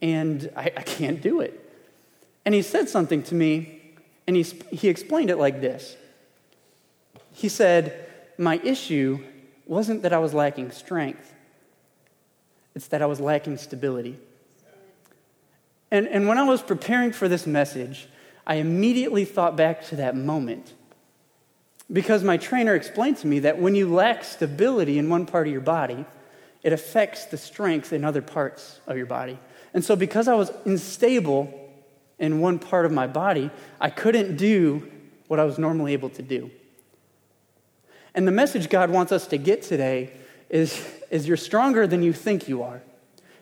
and 0.00 0.50
I, 0.56 0.72
I 0.76 0.82
can't 0.82 1.20
do 1.20 1.40
it. 1.40 1.60
And 2.44 2.54
he 2.54 2.62
said 2.62 2.88
something 2.88 3.22
to 3.24 3.34
me, 3.34 3.80
and 4.26 4.36
he, 4.36 4.42
he 4.42 4.88
explained 4.88 5.30
it 5.30 5.36
like 5.36 5.60
this. 5.60 5.96
He 7.32 7.48
said, 7.48 8.08
My 8.38 8.58
issue 8.58 9.24
wasn't 9.66 10.02
that 10.02 10.12
I 10.12 10.18
was 10.18 10.34
lacking 10.34 10.70
strength, 10.70 11.32
it's 12.74 12.88
that 12.88 13.02
I 13.02 13.06
was 13.06 13.20
lacking 13.20 13.56
stability. 13.58 14.18
And, 15.90 16.08
and 16.08 16.26
when 16.26 16.38
I 16.38 16.42
was 16.42 16.60
preparing 16.60 17.12
for 17.12 17.28
this 17.28 17.46
message, 17.46 18.08
I 18.46 18.56
immediately 18.56 19.24
thought 19.24 19.54
back 19.54 19.84
to 19.86 19.96
that 19.96 20.16
moment. 20.16 20.72
Because 21.92 22.24
my 22.24 22.36
trainer 22.36 22.74
explained 22.74 23.18
to 23.18 23.26
me 23.26 23.40
that 23.40 23.60
when 23.60 23.74
you 23.74 23.92
lack 23.92 24.24
stability 24.24 24.98
in 24.98 25.08
one 25.08 25.26
part 25.26 25.46
of 25.46 25.52
your 25.52 25.62
body, 25.62 26.04
it 26.62 26.72
affects 26.72 27.26
the 27.26 27.36
strength 27.36 27.92
in 27.92 28.04
other 28.04 28.22
parts 28.22 28.80
of 28.86 28.96
your 28.96 29.06
body. 29.06 29.38
And 29.74 29.84
so, 29.84 29.96
because 29.96 30.28
I 30.28 30.34
was 30.34 30.50
unstable 30.64 31.52
in 32.18 32.40
one 32.40 32.58
part 32.58 32.86
of 32.86 32.92
my 32.92 33.08
body, 33.08 33.50
I 33.80 33.90
couldn't 33.90 34.36
do 34.36 34.90
what 35.26 35.40
I 35.40 35.44
was 35.44 35.58
normally 35.58 35.92
able 35.92 36.10
to 36.10 36.22
do. 36.22 36.50
And 38.14 38.26
the 38.26 38.32
message 38.32 38.70
God 38.70 38.90
wants 38.90 39.10
us 39.10 39.26
to 39.28 39.36
get 39.36 39.62
today 39.62 40.12
is, 40.48 40.80
is 41.10 41.26
you're 41.26 41.36
stronger 41.36 41.86
than 41.86 42.02
you 42.02 42.12
think 42.12 42.48
you 42.48 42.62
are. 42.62 42.80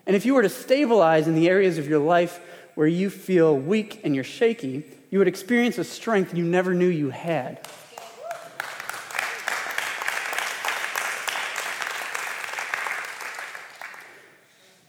And 0.07 0.17
if 0.17 0.25
you 0.25 0.35
were 0.35 0.43
to 0.43 0.49
stabilize 0.49 1.29
in 1.29 1.35
the 1.35 1.49
areas 1.49 1.77
of 1.77 1.87
your 1.87 1.99
life 1.99 2.41
where 2.75 2.87
you 2.87 3.11
feel 3.11 3.57
weak 3.57 4.01
and 4.03 4.15
you're 4.15 4.25
shaky, 4.25 4.85
you 5.11 5.19
would 5.19 5.29
experience 5.29 5.77
a 5.77 5.85
strength 5.85 6.35
you 6.35 6.45
never 6.45 6.73
knew 6.73 6.89
you 6.89 7.11
had. 7.11 7.69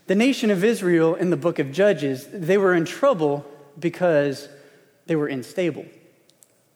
The 0.07 0.15
nation 0.15 0.51
of 0.51 0.63
Israel 0.63 1.15
in 1.15 1.29
the 1.29 1.37
book 1.37 1.59
of 1.59 1.71
Judges, 1.71 2.27
they 2.31 2.57
were 2.57 2.73
in 2.73 2.85
trouble 2.85 3.45
because 3.79 4.49
they 5.05 5.15
were 5.15 5.27
unstable. 5.27 5.85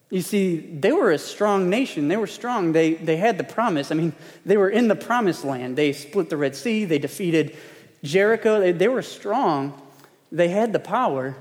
You 0.09 0.21
see, 0.21 0.57
they 0.57 0.93
were 0.93 1.11
a 1.11 1.17
strong 1.17 1.69
nation. 1.69 2.07
They 2.07 2.15
were 2.15 2.27
strong. 2.27 2.71
They, 2.71 2.93
they 2.93 3.17
had 3.17 3.37
the 3.37 3.43
promise. 3.43 3.91
I 3.91 3.95
mean, 3.95 4.13
they 4.45 4.55
were 4.55 4.69
in 4.69 4.87
the 4.87 4.95
promised 4.95 5.43
land. 5.43 5.77
They 5.77 5.91
split 5.91 6.29
the 6.29 6.37
Red 6.37 6.55
Sea, 6.55 6.85
they 6.85 6.99
defeated 6.99 7.57
Jericho. 8.03 8.61
They, 8.61 8.71
they 8.71 8.87
were 8.87 9.01
strong. 9.01 9.81
They 10.31 10.47
had 10.47 10.71
the 10.71 10.79
power, 10.79 11.35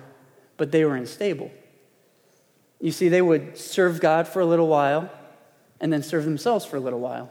but 0.56 0.72
they 0.72 0.84
were 0.84 0.96
unstable. 0.96 1.50
You 2.80 2.90
see, 2.90 3.08
they 3.08 3.22
would 3.22 3.56
serve 3.56 4.00
God 4.00 4.26
for 4.26 4.40
a 4.40 4.46
little 4.46 4.68
while 4.68 5.10
and 5.80 5.92
then 5.92 6.02
serve 6.02 6.24
themselves 6.24 6.64
for 6.64 6.76
a 6.76 6.80
little 6.80 7.00
while. 7.00 7.30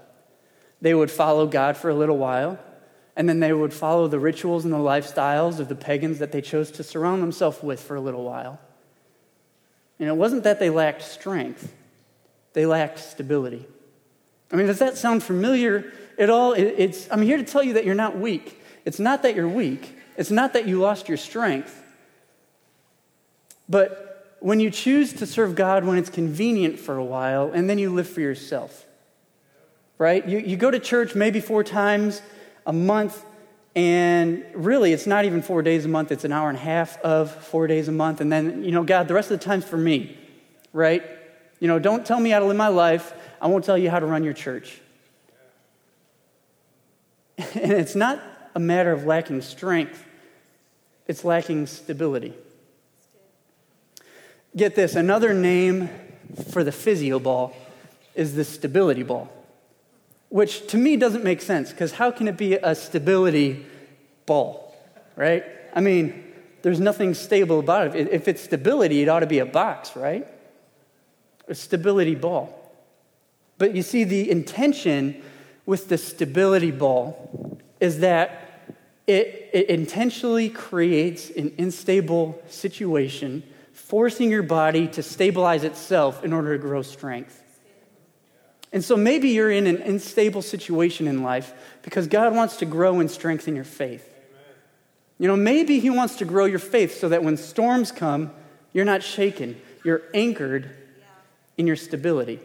They 0.82 0.94
would 0.94 1.12
follow 1.12 1.48
God 1.48 1.76
for 1.76 1.90
a 1.90 1.96
little 1.96 2.18
while 2.18 2.60
and 3.16 3.30
then 3.30 3.40
they 3.40 3.54
would 3.54 3.74
follow 3.74 4.08
the 4.08 4.20
rituals 4.20 4.66
and 4.66 4.74
the 4.74 4.78
lifestyles 4.78 5.60
of 5.60 5.70
the 5.70 5.76
pagans 5.76 6.20
that 6.20 6.32
they 6.32 6.42
chose 6.42 6.72
to 6.72 6.84
surround 6.84 7.22
themselves 7.22 7.64
with 7.64 7.82
for 7.82 7.96
a 7.96 8.02
little 8.02 8.24
while. 8.24 8.60
And 10.00 10.10
it 10.10 10.16
wasn't 10.16 10.44
that 10.44 10.60
they 10.60 10.70
lacked 10.70 11.02
strength, 11.02 11.74
they 12.54 12.66
lacked 12.66 13.00
stability. 13.00 13.66
I 14.52 14.58
mean, 14.58 14.68
does 14.68 14.80
that 14.80 14.98
sound 14.98 15.24
familiar 15.24 15.92
at 16.18 16.30
all? 16.30 16.54
It's, 16.54 17.10
I'm 17.12 17.22
here 17.22 17.38
to 17.38 17.44
tell 17.44 17.64
you 17.64 17.74
that 17.74 17.86
you're 17.86 17.96
not 17.96 18.18
weak. 18.18 18.62
It's 18.86 19.00
not 19.00 19.24
that 19.24 19.36
you're 19.36 19.50
weak, 19.50 19.98
it's 20.18 20.32
not 20.32 20.54
that 20.54 20.68
you 20.68 20.80
lost 20.80 21.08
your 21.08 21.18
strength. 21.18 21.82
But 23.68 24.36
when 24.40 24.60
you 24.60 24.70
choose 24.70 25.14
to 25.14 25.26
serve 25.26 25.56
God 25.56 25.86
when 25.86 25.98
it's 25.98 26.10
convenient 26.10 26.80
for 26.80 26.98
a 26.98 27.04
while, 27.04 27.52
and 27.52 27.68
then 27.68 27.80
you 27.80 27.92
live 27.92 28.08
for 28.08 28.22
yourself, 28.22 28.86
right? 29.98 30.24
You, 30.28 30.38
you 30.38 30.56
go 30.56 30.70
to 30.70 30.80
church 30.80 31.16
maybe 31.16 31.40
four 31.40 31.64
times 31.64 32.22
a 32.66 32.74
month, 32.74 33.26
and 33.76 34.46
really 34.54 34.94
it's 34.94 35.06
not 35.06 35.26
even 35.26 35.42
four 35.42 35.62
days 35.62 35.86
a 35.86 35.88
month, 35.88 36.12
it's 36.12 36.24
an 36.24 36.32
hour 36.32 36.50
and 36.50 36.58
a 36.58 36.62
half 36.62 37.00
of 37.02 37.32
four 37.32 37.68
days 37.68 37.88
a 37.88 37.92
month. 37.92 38.22
And 38.22 38.32
then, 38.32 38.64
you 38.64 38.72
know, 38.72 38.84
God, 38.84 39.08
the 39.08 39.14
rest 39.14 39.32
of 39.32 39.40
the 39.40 39.46
time's 39.46 39.66
for 39.66 39.78
me, 39.78 40.18
right? 40.74 41.04
You 41.60 41.68
know, 41.68 41.80
don't 41.80 42.06
tell 42.06 42.20
me 42.20 42.30
how 42.30 42.40
to 42.40 42.46
live 42.46 42.58
my 42.58 42.70
life, 42.70 43.14
I 43.42 43.48
won't 43.48 43.66
tell 43.66 43.78
you 43.78 43.90
how 43.90 44.00
to 44.00 44.06
run 44.06 44.24
your 44.24 44.34
church. 44.34 44.82
And 47.56 47.72
it's 47.72 47.96
not 47.96 48.22
a 48.54 48.60
matter 48.60 48.92
of 48.92 49.06
lacking 49.06 49.42
strength, 49.42 50.04
it's 51.08 51.26
lacking 51.26 51.68
stability. 51.68 52.34
Get 54.56 54.76
this 54.76 54.96
another 54.96 55.34
name 55.34 55.90
for 56.52 56.64
the 56.64 56.72
physio 56.72 57.20
ball 57.20 57.54
is 58.14 58.36
the 58.36 58.46
stability 58.46 59.04
ball 59.04 59.30
which 60.29 60.67
to 60.67 60.77
me 60.77 60.98
doesn't 60.98 61.24
make 61.24 61.41
sense 61.41 61.72
because 61.72 61.94
how 61.94 62.12
can 62.12 62.27
it 62.27 62.38
be 62.38 62.55
a 62.55 62.75
stability 62.75 63.65
ball, 64.25 64.75
right? 65.15 65.44
I 65.74 65.82
mean, 65.82 66.24
there's 66.62 66.79
nothing 66.79 67.13
stable 67.13 67.60
about 67.60 67.96
it. 67.96 68.10
If 68.12 68.27
it's 68.27 68.41
stability, 68.41 69.01
it 69.03 69.08
ought 69.08 69.20
to 69.20 69.27
be 69.27 69.39
a 69.39 69.46
box, 69.46 69.96
right? 69.96 70.27
A 71.48 71.53
stability 71.53 72.15
ball. 72.15 72.62
But 73.58 73.75
you 73.75 73.84
see, 73.84 74.03
the 74.03 74.29
intention 74.29 75.22
with 75.65 75.89
the 75.89 75.98
stability 75.98 76.72
ball 76.72 77.60
is 77.79 78.00
that 78.00 78.41
it, 79.08 79.50
it 79.53 79.70
intentionally 79.70 80.50
creates 80.50 81.29
an 81.29 81.53
unstable 81.58 82.41
situation, 82.48 83.44
forcing 83.74 84.32
your 84.32 84.44
body 84.44 84.88
to 84.88 85.03
stabilize 85.03 85.63
itself 85.63 86.24
in 86.24 86.34
order 86.34 86.58
to 86.58 86.62
grow 86.62 86.82
strength. 86.82 87.44
And 88.75 88.84
so 88.84 88.98
maybe 88.98 89.29
you're 89.29 89.50
in 89.50 89.67
an 89.67 89.77
unstable 89.77 90.41
situation 90.41 91.08
in 91.08 91.24
life 91.24 91.53
because 91.82 92.08
God 92.08 92.36
wants 92.36 92.58
to 92.58 92.65
grow 92.65 93.00
and 93.00 93.10
strengthen 93.10 93.55
your 93.55 93.63
faith. 93.63 94.13
You 95.17 95.29
know, 95.29 95.38
maybe 95.38 95.79
He 95.79 95.89
wants 95.89 96.17
to 96.17 96.25
grow 96.25 96.44
your 96.44 96.60
faith 96.60 97.00
so 97.00 97.08
that 97.08 97.24
when 97.24 97.38
storms 97.38 97.94
come, 97.94 98.32
you're 98.74 98.84
not 98.84 99.01
shaken, 99.01 99.55
you're 99.86 100.01
anchored 100.13 100.70
in 101.58 101.67
your 101.67 101.77
stability. 101.77 102.41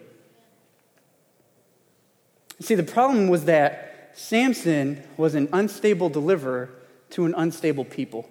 See, 2.60 2.76
the 2.76 2.84
problem 2.84 3.26
was 3.26 3.46
that 3.46 4.12
Samson 4.14 5.02
was 5.16 5.34
an 5.34 5.48
unstable 5.52 6.10
deliverer 6.10 6.70
to 7.10 7.24
an 7.24 7.34
unstable 7.36 7.84
people. 7.84 8.30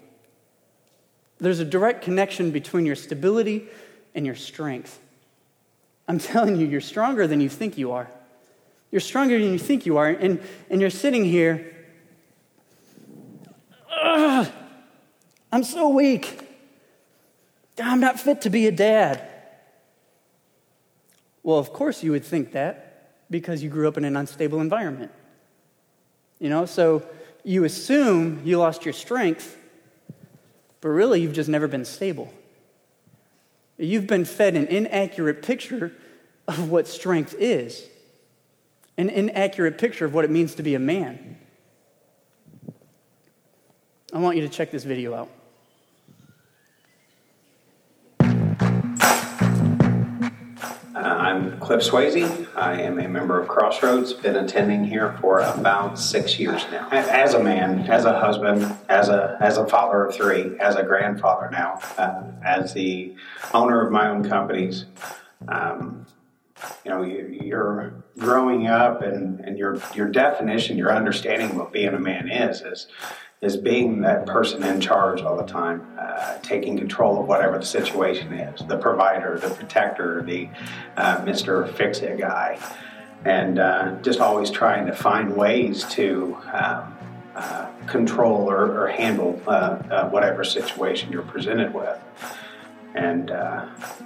There's 1.37 1.59
a 1.59 1.65
direct 1.65 2.01
connection 2.01 2.51
between 2.51 2.85
your 2.85 2.95
stability 2.95 3.67
and 4.15 4.25
your 4.25 4.35
strength. 4.35 5.01
I'm 6.09 6.17
telling 6.17 6.55
you, 6.55 6.65
you're 6.65 6.81
stronger 6.81 7.27
than 7.27 7.39
you 7.39 7.49
think 7.49 7.77
you 7.77 7.91
are. 7.91 8.09
You're 8.89 8.99
stronger 8.99 9.37
than 9.39 9.53
you 9.53 9.59
think 9.59 9.85
you 9.85 9.97
are. 9.97 10.07
And, 10.07 10.41
and 10.71 10.81
you're 10.81 10.89
sitting 10.89 11.23
here, 11.23 11.75
I'm 15.51 15.63
so 15.63 15.89
weak. 15.89 16.47
I'm 17.81 17.99
not 17.99 18.19
fit 18.19 18.41
to 18.41 18.49
be 18.49 18.65
a 18.65 18.71
dad. 18.71 19.27
Well, 21.43 21.59
of 21.59 21.71
course 21.71 22.01
you 22.01 22.11
would 22.11 22.25
think 22.25 22.53
that 22.53 23.13
because 23.29 23.61
you 23.61 23.69
grew 23.69 23.87
up 23.87 23.95
in 23.95 24.03
an 24.03 24.17
unstable 24.17 24.61
environment. 24.61 25.11
You 26.39 26.49
know, 26.49 26.65
so 26.65 27.07
you 27.43 27.65
assume 27.65 28.41
you 28.43 28.57
lost 28.57 28.83
your 28.83 28.93
strength, 28.93 29.55
but 30.81 30.89
really 30.89 31.21
you've 31.21 31.33
just 31.33 31.49
never 31.49 31.67
been 31.67 31.85
stable. 31.85 32.33
You've 33.79 34.07
been 34.07 34.25
fed 34.25 34.57
an 34.57 34.67
inaccurate 34.67 35.41
picture 35.41 35.93
of 36.49 36.69
what 36.69 36.85
strength 36.85 37.33
is, 37.39 37.87
an 38.97 39.09
inaccurate 39.09 39.77
picture 39.77 40.03
of 40.03 40.13
what 40.13 40.25
it 40.25 40.31
means 40.31 40.55
to 40.55 40.63
be 40.63 40.75
a 40.75 40.79
man. 40.79 41.37
I 44.11 44.17
want 44.17 44.35
you 44.35 44.41
to 44.41 44.49
check 44.49 44.69
this 44.69 44.83
video 44.83 45.13
out. 45.13 45.29
I'm 51.39 51.57
Cliff 51.57 51.79
Swayze. 51.79 52.47
I 52.57 52.81
am 52.81 52.99
a 52.99 53.07
member 53.07 53.39
of 53.39 53.47
Crossroads. 53.47 54.11
Been 54.11 54.35
attending 54.35 54.83
here 54.83 55.17
for 55.21 55.39
about 55.39 55.97
six 55.97 56.37
years 56.37 56.65
now. 56.69 56.89
As 56.91 57.33
a 57.33 57.41
man, 57.41 57.89
as 57.89 58.03
a 58.03 58.19
husband, 58.19 58.75
as 58.89 59.07
a 59.07 59.37
as 59.39 59.57
a 59.57 59.65
father 59.65 60.03
of 60.03 60.13
three, 60.13 60.59
as 60.59 60.75
a 60.75 60.83
grandfather 60.83 61.49
now, 61.49 61.79
uh, 61.97 62.23
as 62.43 62.73
the 62.73 63.15
owner 63.53 63.85
of 63.85 63.89
my 63.89 64.09
own 64.09 64.27
companies, 64.27 64.83
um, 65.47 66.05
you 66.83 66.91
know, 66.91 67.03
you, 67.03 67.55
are 67.55 67.93
growing 68.17 68.67
up, 68.67 69.01
and, 69.01 69.39
and 69.39 69.57
your 69.57 69.81
your 69.95 70.09
definition, 70.09 70.77
your 70.77 70.93
understanding 70.93 71.51
of 71.51 71.55
what 71.55 71.71
being 71.71 71.93
a 71.93 71.99
man 71.99 72.27
is, 72.27 72.59
is 72.59 72.87
is 73.41 73.55
being 73.55 74.01
that 74.01 74.25
person 74.25 74.61
in 74.61 74.81
charge 74.81 75.21
all 75.21 75.37
the 75.37 75.45
time, 75.45 75.87
uh, 76.19 76.37
taking 76.39 76.77
control 76.77 77.21
of 77.21 77.27
whatever 77.27 77.57
the 77.57 77.65
situation 77.65 78.33
is, 78.33 78.61
the 78.67 78.77
provider, 78.77 79.39
the 79.39 79.49
protector, 79.49 80.21
the 80.23 80.49
uh, 80.97 81.21
Mister 81.25 81.65
Fix 81.67 81.99
It 81.99 82.19
guy, 82.19 82.59
and 83.25 83.59
uh, 83.59 83.95
just 84.01 84.19
always 84.19 84.51
trying 84.51 84.85
to 84.87 84.93
find 84.93 85.35
ways 85.35 85.83
to. 85.91 86.37
Um, 86.53 86.95
uh, 87.35 87.67
control 87.87 88.49
or, 88.51 88.83
or 88.83 88.87
handle 88.87 89.41
uh, 89.47 90.09
whatever 90.09 90.43
situation 90.43 91.09
you're 91.09 91.21
presented 91.21 91.73
with 91.73 91.97
and 92.95 93.31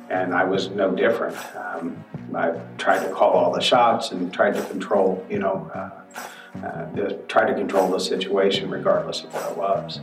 and 0.10 0.34
I 0.34 0.43
was 0.43 0.69
no 0.69 0.93
different. 0.93 1.36
Um, 1.56 2.04
I 2.36 2.60
tried 2.78 3.06
to 3.06 3.13
call 3.13 3.34
all 3.34 3.52
the 3.52 3.62
shots 3.62 4.12
and 4.12 4.34
tried 4.34 4.56
to 4.56 4.63
control, 4.65 5.26
you 5.30 5.39
know, 5.39 5.69
uh, 5.73 6.65
uh, 6.65 7.13
try 7.28 7.45
to 7.45 7.54
control 7.54 7.89
the 7.89 7.99
situation 7.99 8.69
regardless 8.69 9.23
of 9.23 9.34
what 9.34 9.52
it 9.52 9.58
was. 9.58 9.99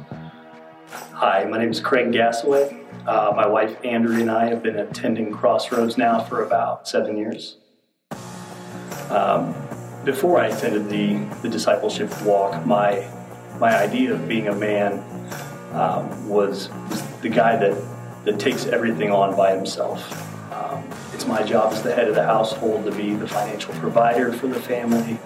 Hi, 0.92 1.44
my 1.44 1.56
name 1.56 1.70
is 1.70 1.78
Craig 1.78 2.08
Gasaway. 2.08 2.76
Uh, 3.06 3.32
my 3.36 3.46
wife 3.46 3.76
Andrea 3.84 4.22
and 4.22 4.30
I 4.30 4.46
have 4.46 4.60
been 4.60 4.76
attending 4.76 5.30
Crossroads 5.30 5.96
now 5.96 6.18
for 6.18 6.42
about 6.42 6.88
seven 6.88 7.16
years. 7.16 7.58
Um, 9.08 9.54
before 10.04 10.40
I 10.40 10.48
attended 10.48 10.88
the, 10.88 11.18
the 11.42 11.48
discipleship 11.48 12.10
walk, 12.22 12.66
my 12.66 13.08
my 13.60 13.76
idea 13.76 14.14
of 14.14 14.26
being 14.26 14.48
a 14.48 14.54
man 14.54 14.94
um, 15.74 16.28
was, 16.28 16.70
was 16.88 17.02
the 17.20 17.28
guy 17.28 17.54
that 17.54 17.80
that 18.24 18.40
takes 18.40 18.66
everything 18.66 19.12
on 19.12 19.36
by 19.36 19.54
himself. 19.54 20.02
Um, 20.52 20.82
it's 21.14 21.24
my 21.24 21.44
job 21.44 21.72
as 21.72 21.82
the 21.82 21.94
head 21.94 22.08
of 22.08 22.16
the 22.16 22.24
household 22.24 22.84
to 22.86 22.90
be 22.90 23.14
the 23.14 23.28
financial 23.28 23.74
provider 23.74 24.32
for 24.32 24.48
the 24.48 24.60
family. 24.60 25.18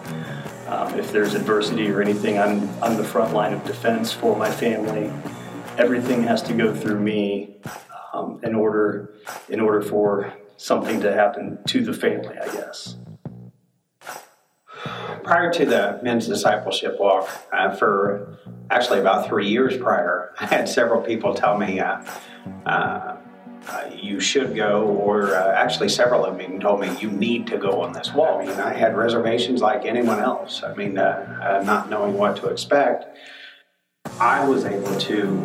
Um, 0.67 0.99
if 0.99 1.11
there's 1.11 1.35
adversity 1.35 1.91
or 1.91 2.03
anything, 2.03 2.39
I'm, 2.39 2.69
I'm 2.83 2.99
the 2.99 3.05
front 3.05 3.33
line 3.33 3.55
of 3.55 3.65
defense 3.65 4.13
for 4.13 4.37
my 4.37 4.51
family. 4.51 5.11
Everything 5.77 6.23
has 6.23 6.43
to 6.43 6.55
go 6.55 6.75
through 6.75 7.01
me 7.01 7.57
um, 8.13 8.41
in 8.43 8.55
order 8.55 9.15
in 9.49 9.61
order 9.61 9.83
for 9.83 10.33
something 10.57 11.01
to 11.01 11.13
happen 11.13 11.59
to 11.67 11.85
the 11.85 11.93
family, 11.93 12.37
I 12.39 12.47
guess. 12.47 12.97
Prior 15.25 15.53
to 15.53 15.65
the 15.65 16.01
men's 16.03 16.29
discipleship 16.29 17.01
walk, 17.01 17.29
uh, 17.53 17.75
for 17.75 18.39
actually 18.71 19.01
about 19.01 19.27
three 19.27 19.49
years 19.49 19.77
prior, 19.77 20.33
I 20.41 20.47
had 20.47 20.69
several 20.69 21.01
people 21.01 21.35
tell 21.35 21.59
me, 21.59 21.81
uh, 21.81 22.03
uh, 22.67 23.17
you 23.95 24.21
should 24.21 24.55
go, 24.55 24.83
or 24.83 25.35
uh, 25.35 25.55
actually 25.55 25.89
several 25.89 26.25
of 26.25 26.37
them 26.37 26.61
told 26.61 26.81
me 26.81 26.95
you 27.01 27.11
need 27.11 27.47
to 27.47 27.57
go 27.57 27.81
on 27.81 27.93
this 27.93 28.13
walk. 28.13 28.43
I 28.43 28.47
mean, 28.47 28.61
I 28.61 28.75
had 28.75 28.97
reservations 28.97 29.63
like 29.63 29.87
anyone 29.87 30.21
else. 30.21 30.63
I 30.63 30.75
mean, 30.75 30.99
uh, 30.99 31.61
uh, 31.61 31.65
not 31.65 31.89
knowing 31.89 32.15
what 32.15 32.37
to 32.37 32.49
expect, 32.49 33.17
I 34.21 34.47
was 34.49 34.65
able 34.65 34.97
to, 35.01 35.45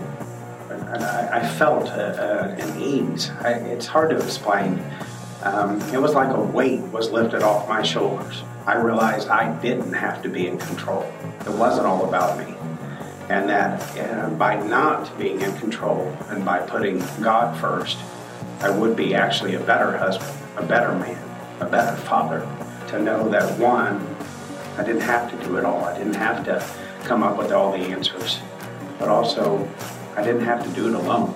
I, 0.70 1.40
I 1.40 1.48
felt 1.48 1.88
uh, 1.88 2.56
an 2.58 2.80
ease. 2.80 3.32
I, 3.42 3.54
it's 3.54 3.88
hard 3.88 4.12
to 4.12 4.18
explain. 4.18 4.84
Um, 5.44 5.82
it 5.94 6.00
was 6.00 6.14
like 6.14 6.36
a 6.36 6.40
weight 6.40 6.82
was 6.82 7.10
lifted 7.10 7.42
off 7.42 7.68
my 7.68 7.82
shoulders. 7.82 8.44
I 8.68 8.76
realized 8.76 9.28
I 9.28 9.60
didn't 9.60 9.94
have 9.94 10.22
to 10.22 10.30
be 10.30 10.48
in 10.48 10.60
control. 10.60 11.12
It 11.42 11.50
wasn't 11.50 11.88
all 11.88 12.08
about 12.08 12.38
me 12.38 12.56
and 13.30 13.48
that 13.48 13.98
uh, 13.98 14.30
by 14.32 14.56
not 14.56 15.18
being 15.18 15.42
in 15.42 15.56
control 15.58 16.16
and 16.30 16.44
by 16.44 16.60
putting 16.60 17.00
God 17.22 17.60
first, 17.60 17.98
I 18.60 18.70
would 18.70 18.96
be 18.96 19.14
actually 19.16 19.56
a 19.56 19.60
better 19.60 19.98
husband, 19.98 20.32
a 20.58 20.64
better 20.64 20.94
man, 20.94 21.24
a 21.60 21.66
better 21.66 21.96
father. 21.96 22.48
To 22.90 23.00
know 23.00 23.30
that 23.30 23.60
one, 23.60 24.16
I 24.78 24.84
didn't 24.84 25.02
have 25.02 25.30
to 25.32 25.48
do 25.48 25.58
it 25.58 25.66
all. 25.66 25.86
I 25.86 25.98
didn't 25.98 26.16
have 26.16 26.44
to 26.46 26.66
come 27.04 27.22
up 27.24 27.38
with 27.38 27.52
all 27.52 27.72
the 27.72 27.78
answers. 27.78 28.40
But 29.00 29.08
also, 29.08 29.68
I 30.16 30.24
didn't 30.24 30.44
have 30.44 30.64
to 30.64 30.70
do 30.72 30.90
it 30.90 30.94
alone. 30.94 31.34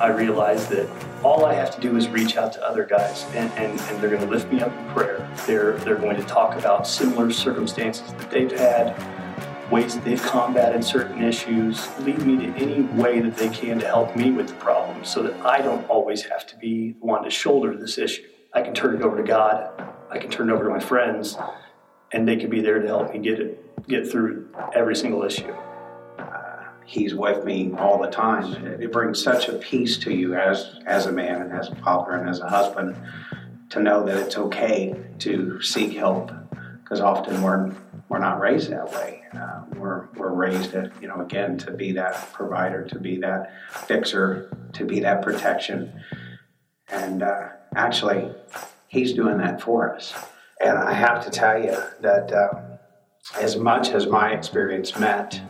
I 0.00 0.08
realized 0.08 0.70
that 0.70 0.88
all 1.22 1.44
I 1.44 1.54
have 1.54 1.74
to 1.74 1.80
do 1.80 1.96
is 1.96 2.08
reach 2.08 2.36
out 2.36 2.52
to 2.54 2.62
other 2.66 2.84
guys 2.84 3.24
and, 3.34 3.50
and, 3.52 3.80
and 3.80 4.00
they're 4.00 4.10
going 4.10 4.22
to 4.22 4.28
lift 4.28 4.52
me 4.52 4.60
up 4.60 4.72
in 4.76 4.94
prayer. 4.94 5.28
They're, 5.46 5.78
they're 5.78 5.96
going 5.96 6.16
to 6.16 6.22
talk 6.24 6.56
about 6.56 6.86
similar 6.86 7.30
circumstances 7.30 8.12
that 8.12 8.30
they've 8.30 8.52
had, 8.52 8.94
ways 9.70 9.94
that 9.94 10.04
they've 10.04 10.22
combated 10.22 10.84
certain 10.84 11.22
issues, 11.22 11.88
lead 12.00 12.18
me 12.18 12.46
to 12.46 12.52
any 12.56 12.82
way 13.00 13.20
that 13.20 13.36
they 13.36 13.48
can 13.48 13.78
to 13.80 13.86
help 13.86 14.14
me 14.14 14.30
with 14.30 14.48
the 14.48 14.54
problem 14.54 15.04
so 15.04 15.22
that 15.22 15.34
I 15.44 15.62
don't 15.62 15.88
always 15.88 16.22
have 16.22 16.46
to 16.46 16.56
be 16.56 16.92
the 16.92 17.06
one 17.06 17.24
to 17.24 17.30
shoulder 17.30 17.76
this 17.76 17.98
issue. 17.98 18.22
I 18.52 18.62
can 18.62 18.74
turn 18.74 18.94
it 18.94 19.02
over 19.02 19.16
to 19.16 19.22
God, 19.22 19.70
I 20.10 20.18
can 20.18 20.30
turn 20.30 20.50
it 20.50 20.52
over 20.52 20.64
to 20.64 20.70
my 20.70 20.80
friends, 20.80 21.36
and 22.12 22.28
they 22.28 22.36
can 22.36 22.50
be 22.50 22.60
there 22.60 22.78
to 22.78 22.86
help 22.86 23.12
me 23.12 23.18
get 23.18 23.40
it, 23.40 23.65
get 23.88 24.10
through 24.10 24.48
every 24.74 24.96
single 24.96 25.22
issue 25.22 25.54
he's 26.86 27.14
with 27.14 27.44
me 27.44 27.72
all 27.76 28.00
the 28.00 28.10
time. 28.10 28.64
It, 28.64 28.92
brings 28.92 29.22
such 29.22 29.48
a 29.48 29.54
peace 29.54 29.98
to 29.98 30.14
you 30.14 30.34
as 30.34 30.76
as 30.86 31.06
a 31.06 31.12
man 31.12 31.42
and 31.42 31.52
as 31.52 31.68
a 31.68 31.74
father 31.76 32.12
and 32.12 32.28
as 32.28 32.40
a 32.40 32.48
husband 32.48 32.96
to 33.70 33.80
know 33.80 34.06
that 34.06 34.16
it's 34.16 34.38
okay 34.38 34.94
to 35.18 35.60
seek 35.60 35.92
help 35.92 36.30
because 36.82 37.00
often 37.00 37.42
we're 37.42 37.74
we're 38.08 38.20
not 38.20 38.40
raised 38.40 38.70
that 38.70 38.90
way. 38.92 39.24
Uh, 39.34 39.64
we're 39.74 40.06
we're 40.14 40.32
raised, 40.32 40.74
at, 40.74 40.90
you 41.02 41.08
know, 41.08 41.20
again 41.20 41.58
to 41.58 41.72
be 41.72 41.92
that 41.92 42.32
provider, 42.32 42.86
to 42.86 42.98
be 42.98 43.18
that 43.18 43.52
fixer, 43.86 44.56
to 44.72 44.84
be 44.84 45.00
that 45.00 45.22
protection, 45.22 45.92
and 46.88 47.22
uh, 47.24 47.48
actually, 47.74 48.30
he's 48.86 49.12
doing 49.12 49.38
that 49.38 49.60
for 49.60 49.94
us. 49.94 50.14
And 50.60 50.78
I 50.78 50.92
have 50.92 51.22
to 51.24 51.30
tell 51.30 51.60
you 51.60 51.76
that 52.00 52.32
uh, 52.32 52.62
as 53.34 53.56
much 53.56 53.90
as 53.90 54.06
my 54.06 54.30
experience 54.30 54.98
met 54.98 55.40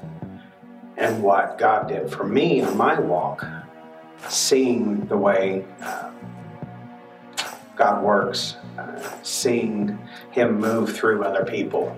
and 0.96 1.22
what 1.22 1.58
God 1.58 1.88
did 1.88 2.10
for 2.10 2.24
me 2.24 2.60
in 2.60 2.76
my 2.76 2.98
walk, 2.98 3.44
seeing 4.28 5.04
the 5.06 5.16
way 5.16 5.64
uh, 5.82 6.10
God 7.76 8.02
works, 8.02 8.56
uh, 8.78 9.00
seeing 9.22 9.98
Him 10.30 10.58
move 10.58 10.96
through 10.96 11.22
other 11.22 11.44
people 11.44 11.96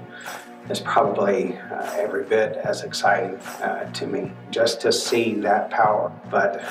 is 0.69 0.81
probably 0.81 1.57
uh, 1.57 1.91
every 1.95 2.25
bit 2.25 2.57
as 2.57 2.83
exciting 2.83 3.37
uh, 3.63 3.91
to 3.93 4.07
me. 4.07 4.33
Just 4.51 4.81
to 4.83 4.93
see 4.93 5.35
that 5.35 5.71
power, 5.71 6.13
but 6.31 6.63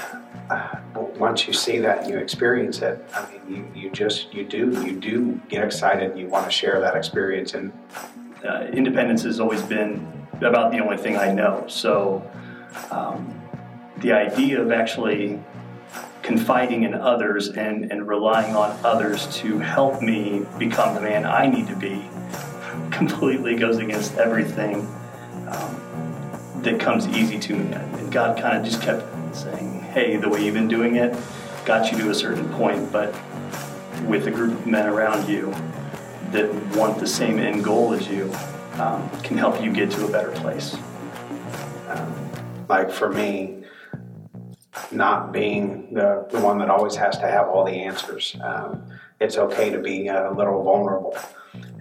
once 1.17 1.48
you 1.48 1.54
see 1.54 1.80
that 1.80 2.04
and 2.04 2.10
you 2.12 2.17
experience 2.17 2.82
it, 2.82 3.04
I 3.13 3.32
mean, 3.32 3.72
you, 3.76 3.82
you 3.84 3.89
just 3.89 4.34
you 4.34 4.43
do 4.43 4.84
you 4.86 5.00
do 5.00 5.39
get 5.50 5.63
excited. 5.63 6.17
You 6.17 6.28
want 6.28 6.46
to 6.46 6.52
share 6.52 6.80
that 6.80 6.96
experience, 6.96 7.54
and 7.54 7.72
uh, 8.45 8.67
independence 8.73 9.23
has 9.23 9.39
always 9.39 9.62
been 9.62 10.06
about 10.41 10.71
the 10.71 10.80
only 10.80 10.97
thing 10.97 11.17
I 11.17 11.32
know. 11.32 11.65
So 11.67 12.30
um, 12.91 13.41
the 13.97 14.12
idea 14.13 14.62
of 14.62 14.71
actually 14.71 15.39
confiding 16.21 16.84
in 16.84 16.93
others 16.93 17.50
and, 17.50 17.91
and 17.91 18.08
relying 18.08 18.56
on 18.56 18.78
others 18.84 19.34
to 19.38 19.60
help 19.60 20.02
me 20.02 20.45
become 20.60 20.93
the 20.93 21.02
man 21.02 21.26
I 21.26 21.47
need 21.47 21.67
to 21.67 21.76
be 21.76 22.06
completely 22.91 23.56
goes 23.56 23.78
against 23.78 24.15
everything 24.15 24.86
um, 25.47 26.62
that 26.63 26.80
comes 26.80 27.08
easy 27.08 27.39
to 27.39 27.56
me. 27.56 27.73
And 27.73 28.12
God 28.12 28.38
kind 28.38 28.58
of 28.58 28.65
just 28.65 28.82
kept 28.82 29.06
saying, 29.36 29.82
hey, 29.82 30.17
the 30.17 30.28
way 30.28 30.43
you've 30.43 30.54
been 30.54 30.67
doing 30.67 30.97
it 30.97 31.17
got 31.65 31.91
you 31.91 31.97
to 32.00 32.10
a 32.10 32.15
certain 32.15 32.47
point, 32.54 32.91
but 32.91 33.15
with 34.06 34.28
a 34.28 34.32
group 34.32 34.52
of 34.52 34.67
men 34.67 34.88
around 34.88 35.28
you 35.30 35.54
that 36.38 36.78
want 36.78 37.00
the 37.00 37.08
same 37.08 37.39
end 37.39 37.63
goal 37.63 37.93
as 37.93 38.08
you, 38.08 38.32
um, 38.73 39.10
can 39.21 39.38
help 39.38 39.60
you 39.62 39.71
get 39.71 39.89
to 39.89 40.06
a 40.06 40.12
better 40.12 40.32
place. 40.32 40.78
Um, 41.89 42.32
like 42.69 42.91
for 42.91 43.10
me, 43.10 43.63
not 44.91 45.32
being 45.32 45.93
the, 45.93 46.28
the 46.30 46.39
one 46.39 46.60
that 46.60 46.69
always 46.69 46.95
has 46.95 47.17
to 47.17 47.28
have 47.28 47.47
all 47.47 47.65
the 47.65 47.71
answers. 47.71 48.36
Um, 48.43 48.84
it's 49.19 49.38
okay 49.38 49.71
to 49.71 49.80
be 49.80 50.10
a 50.10 50.32
little 50.32 50.63
vulnerable 50.63 51.17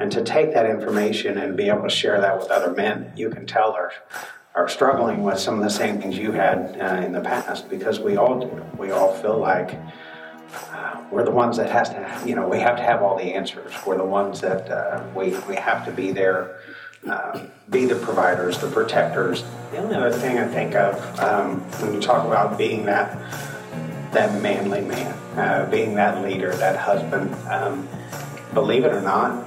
and 0.00 0.10
to 0.12 0.24
take 0.24 0.54
that 0.54 0.64
information 0.64 1.36
and 1.36 1.54
be 1.54 1.68
able 1.68 1.82
to 1.82 1.90
share 1.90 2.18
that 2.22 2.38
with 2.38 2.50
other 2.50 2.72
men 2.72 3.12
you 3.14 3.28
can 3.28 3.44
tell 3.44 3.72
are, 3.72 3.92
are 4.54 4.68
struggling 4.68 5.22
with 5.22 5.38
some 5.38 5.58
of 5.58 5.64
the 5.64 5.70
same 5.70 6.00
things 6.00 6.16
you 6.16 6.32
had 6.32 6.78
uh, 6.80 7.04
in 7.04 7.12
the 7.12 7.20
past 7.20 7.68
because 7.68 8.00
we 8.00 8.16
all 8.16 8.40
do. 8.40 8.64
We 8.78 8.90
all 8.90 9.12
feel 9.12 9.36
like 9.36 9.78
uh, 10.72 11.02
we're 11.10 11.24
the 11.24 11.30
ones 11.30 11.56
that 11.56 11.70
has 11.70 11.90
to, 11.90 12.22
you 12.26 12.34
know, 12.34 12.48
we 12.48 12.58
have 12.60 12.76
to 12.76 12.82
have 12.82 13.02
all 13.02 13.16
the 13.16 13.34
answers. 13.34 13.72
We're 13.86 13.96
the 13.96 14.04
ones 14.04 14.40
that 14.40 14.70
uh, 14.70 15.04
we, 15.14 15.36
we 15.48 15.56
have 15.56 15.84
to 15.86 15.92
be 15.92 16.12
there 16.12 16.60
um, 17.08 17.50
be 17.70 17.86
the 17.86 17.96
providers, 17.96 18.58
the 18.58 18.68
protectors. 18.68 19.44
The 19.70 19.78
only 19.78 19.94
other 19.94 20.10
thing 20.10 20.38
I 20.38 20.46
think 20.48 20.74
of 20.74 21.20
um, 21.20 21.60
when 21.80 21.94
you 21.94 22.00
talk 22.00 22.26
about 22.26 22.58
being 22.58 22.84
that 22.86 23.16
that 24.12 24.40
manly 24.40 24.80
man, 24.80 25.12
uh, 25.36 25.68
being 25.70 25.94
that 25.96 26.22
leader, 26.22 26.54
that 26.56 26.76
husband, 26.78 27.34
um, 27.48 27.86
believe 28.54 28.84
it 28.84 28.92
or 28.92 29.02
not, 29.02 29.46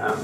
um, 0.00 0.22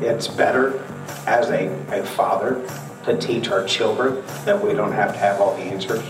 it's 0.00 0.28
better 0.28 0.82
as 1.26 1.50
a, 1.50 1.68
a 1.90 2.04
father 2.04 2.66
to 3.04 3.18
teach 3.18 3.48
our 3.48 3.64
children 3.64 4.24
that 4.44 4.64
we 4.64 4.72
don't 4.72 4.92
have 4.92 5.12
to 5.12 5.18
have 5.18 5.40
all 5.40 5.54
the 5.56 5.62
answers. 5.62 6.04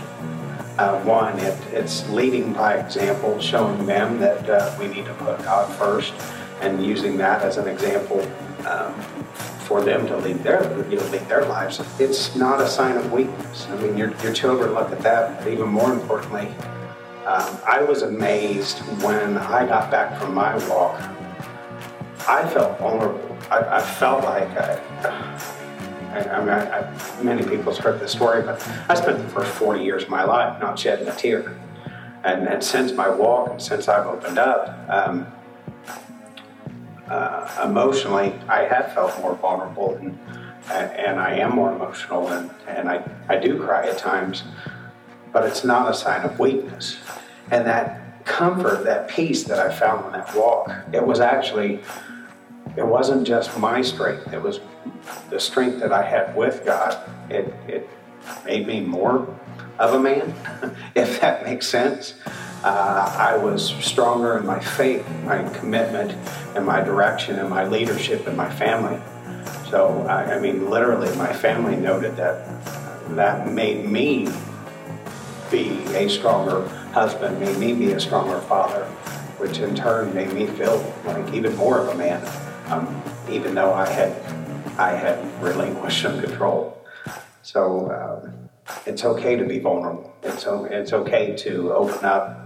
Uh, 0.83 1.01
one, 1.05 1.39
it, 1.39 1.57
it's 1.71 2.09
leading 2.09 2.51
by 2.51 2.73
example, 2.73 3.39
showing 3.39 3.85
them 3.85 4.19
that 4.19 4.49
uh, 4.49 4.75
we 4.77 4.85
need 4.87 5.05
to 5.05 5.13
put 5.13 5.41
God 5.41 5.73
first 5.75 6.13
and 6.59 6.85
using 6.85 7.15
that 7.15 7.41
as 7.41 7.55
an 7.55 7.69
example 7.69 8.19
um, 8.67 8.93
for 9.63 9.81
them 9.81 10.05
to 10.07 10.17
lead 10.17 10.39
their 10.39 10.61
you 10.89 10.97
know 10.97 11.05
lead 11.05 11.25
their 11.29 11.45
lives. 11.45 11.79
It's 12.01 12.35
not 12.35 12.59
a 12.59 12.67
sign 12.67 12.97
of 12.97 13.13
weakness. 13.13 13.65
I 13.69 13.77
mean, 13.77 13.95
your 13.95 14.13
your 14.23 14.33
children 14.33 14.73
look 14.73 14.91
at 14.91 14.99
that. 15.03 15.39
But 15.39 15.53
even 15.53 15.69
more 15.69 15.93
importantly, 15.93 16.47
um, 17.25 17.57
I 17.65 17.81
was 17.81 18.01
amazed 18.01 18.79
when 19.01 19.37
I 19.37 19.65
got 19.65 19.89
back 19.89 20.19
from 20.19 20.33
my 20.33 20.57
walk. 20.67 20.99
I 22.27 22.45
felt 22.49 22.77
vulnerable. 22.77 23.37
I, 23.49 23.77
I 23.77 23.81
felt 23.81 24.25
like 24.25 24.49
I, 24.57 24.81
I, 26.13 26.19
I 26.19 26.79
I, 26.79 27.23
many 27.23 27.43
people's 27.43 27.77
heard 27.79 27.99
this 27.99 28.11
story, 28.11 28.43
but 28.43 28.65
I 28.87 28.93
spent 28.93 29.17
the 29.17 29.29
first 29.29 29.51
40 29.53 29.83
years 29.83 30.03
of 30.03 30.09
my 30.09 30.23
life 30.23 30.59
not 30.61 30.77
shedding 30.77 31.07
a 31.07 31.15
tear. 31.15 31.57
And, 32.23 32.47
and 32.47 32.63
since 32.63 32.91
my 32.91 33.09
walk 33.09 33.49
and 33.49 33.61
since 33.61 33.87
I've 33.87 34.05
opened 34.05 34.37
up, 34.37 34.89
um, 34.89 35.27
uh, 37.07 37.65
emotionally, 37.65 38.33
I 38.47 38.63
have 38.63 38.93
felt 38.93 39.19
more 39.21 39.35
vulnerable 39.35 39.95
and, 39.95 40.17
and 40.71 41.19
I 41.19 41.35
am 41.35 41.55
more 41.55 41.73
emotional 41.73 42.27
and, 42.29 42.49
and 42.67 42.87
I, 42.87 43.03
I 43.27 43.37
do 43.37 43.61
cry 43.61 43.87
at 43.87 43.97
times, 43.97 44.43
but 45.31 45.45
it's 45.45 45.63
not 45.63 45.91
a 45.91 45.93
sign 45.93 46.23
of 46.23 46.39
weakness. 46.39 46.97
And 47.51 47.65
that 47.65 48.25
comfort, 48.25 48.85
that 48.85 49.09
peace 49.09 49.43
that 49.43 49.59
I 49.59 49.73
found 49.73 50.05
on 50.05 50.11
that 50.13 50.33
walk, 50.35 50.71
it 50.93 51.05
was 51.05 51.19
actually, 51.19 51.81
it 52.77 52.87
wasn't 52.87 53.27
just 53.27 53.57
my 53.59 53.81
strength, 53.81 54.31
it 54.31 54.41
was 54.41 54.59
the 55.29 55.39
strength 55.39 55.79
that 55.79 55.91
I 55.91 56.03
had 56.03 56.35
with 56.35 56.65
God. 56.65 56.97
It, 57.29 57.53
it 57.67 57.89
made 58.45 58.67
me 58.67 58.81
more 58.81 59.27
of 59.79 59.93
a 59.93 59.99
man, 59.99 60.33
if 60.95 61.21
that 61.21 61.43
makes 61.43 61.67
sense 61.67 62.15
uh, 62.63 63.13
I 63.17 63.35
was 63.37 63.75
stronger 63.83 64.37
in 64.37 64.45
my 64.45 64.59
faith, 64.59 65.05
my 65.25 65.47
commitment, 65.49 66.11
and 66.55 66.65
my 66.65 66.81
direction, 66.81 67.37
and 67.37 67.49
my 67.49 67.65
leadership, 67.65 68.25
and 68.25 68.37
my 68.37 68.49
family. 68.49 68.99
So, 69.69 70.05
I, 70.07 70.35
I 70.35 70.39
mean, 70.39 70.69
literally, 70.69 71.13
my 71.17 71.33
family 71.33 71.75
noted 71.75 72.15
that 72.15 72.47
that 73.15 73.51
made 73.51 73.85
me 73.85 74.29
be 75.51 75.83
a 75.93 76.07
stronger 76.07 76.67
husband, 76.93 77.39
made 77.39 77.57
me 77.57 77.73
be 77.73 77.91
a 77.91 77.99
stronger 77.99 78.39
father, 78.41 78.85
which 79.39 79.59
in 79.59 79.75
turn 79.75 80.13
made 80.13 80.31
me 80.31 80.47
feel 80.47 80.93
like 81.05 81.33
even 81.33 81.55
more 81.57 81.79
of 81.79 81.89
a 81.89 81.95
man, 81.95 82.25
um, 82.67 83.03
even 83.29 83.53
though 83.53 83.73
I 83.73 83.89
had 83.89 84.15
I 84.77 84.91
had 84.91 85.41
relinquished 85.41 86.01
some 86.01 86.19
control. 86.19 86.85
So 87.41 87.91
um, 87.91 88.49
it's 88.85 89.03
okay 89.03 89.35
to 89.35 89.45
be 89.45 89.59
vulnerable. 89.59 90.13
It's 90.23 90.45
it's 90.47 90.93
okay 90.93 91.35
to 91.37 91.73
open 91.73 92.05
up 92.05 92.43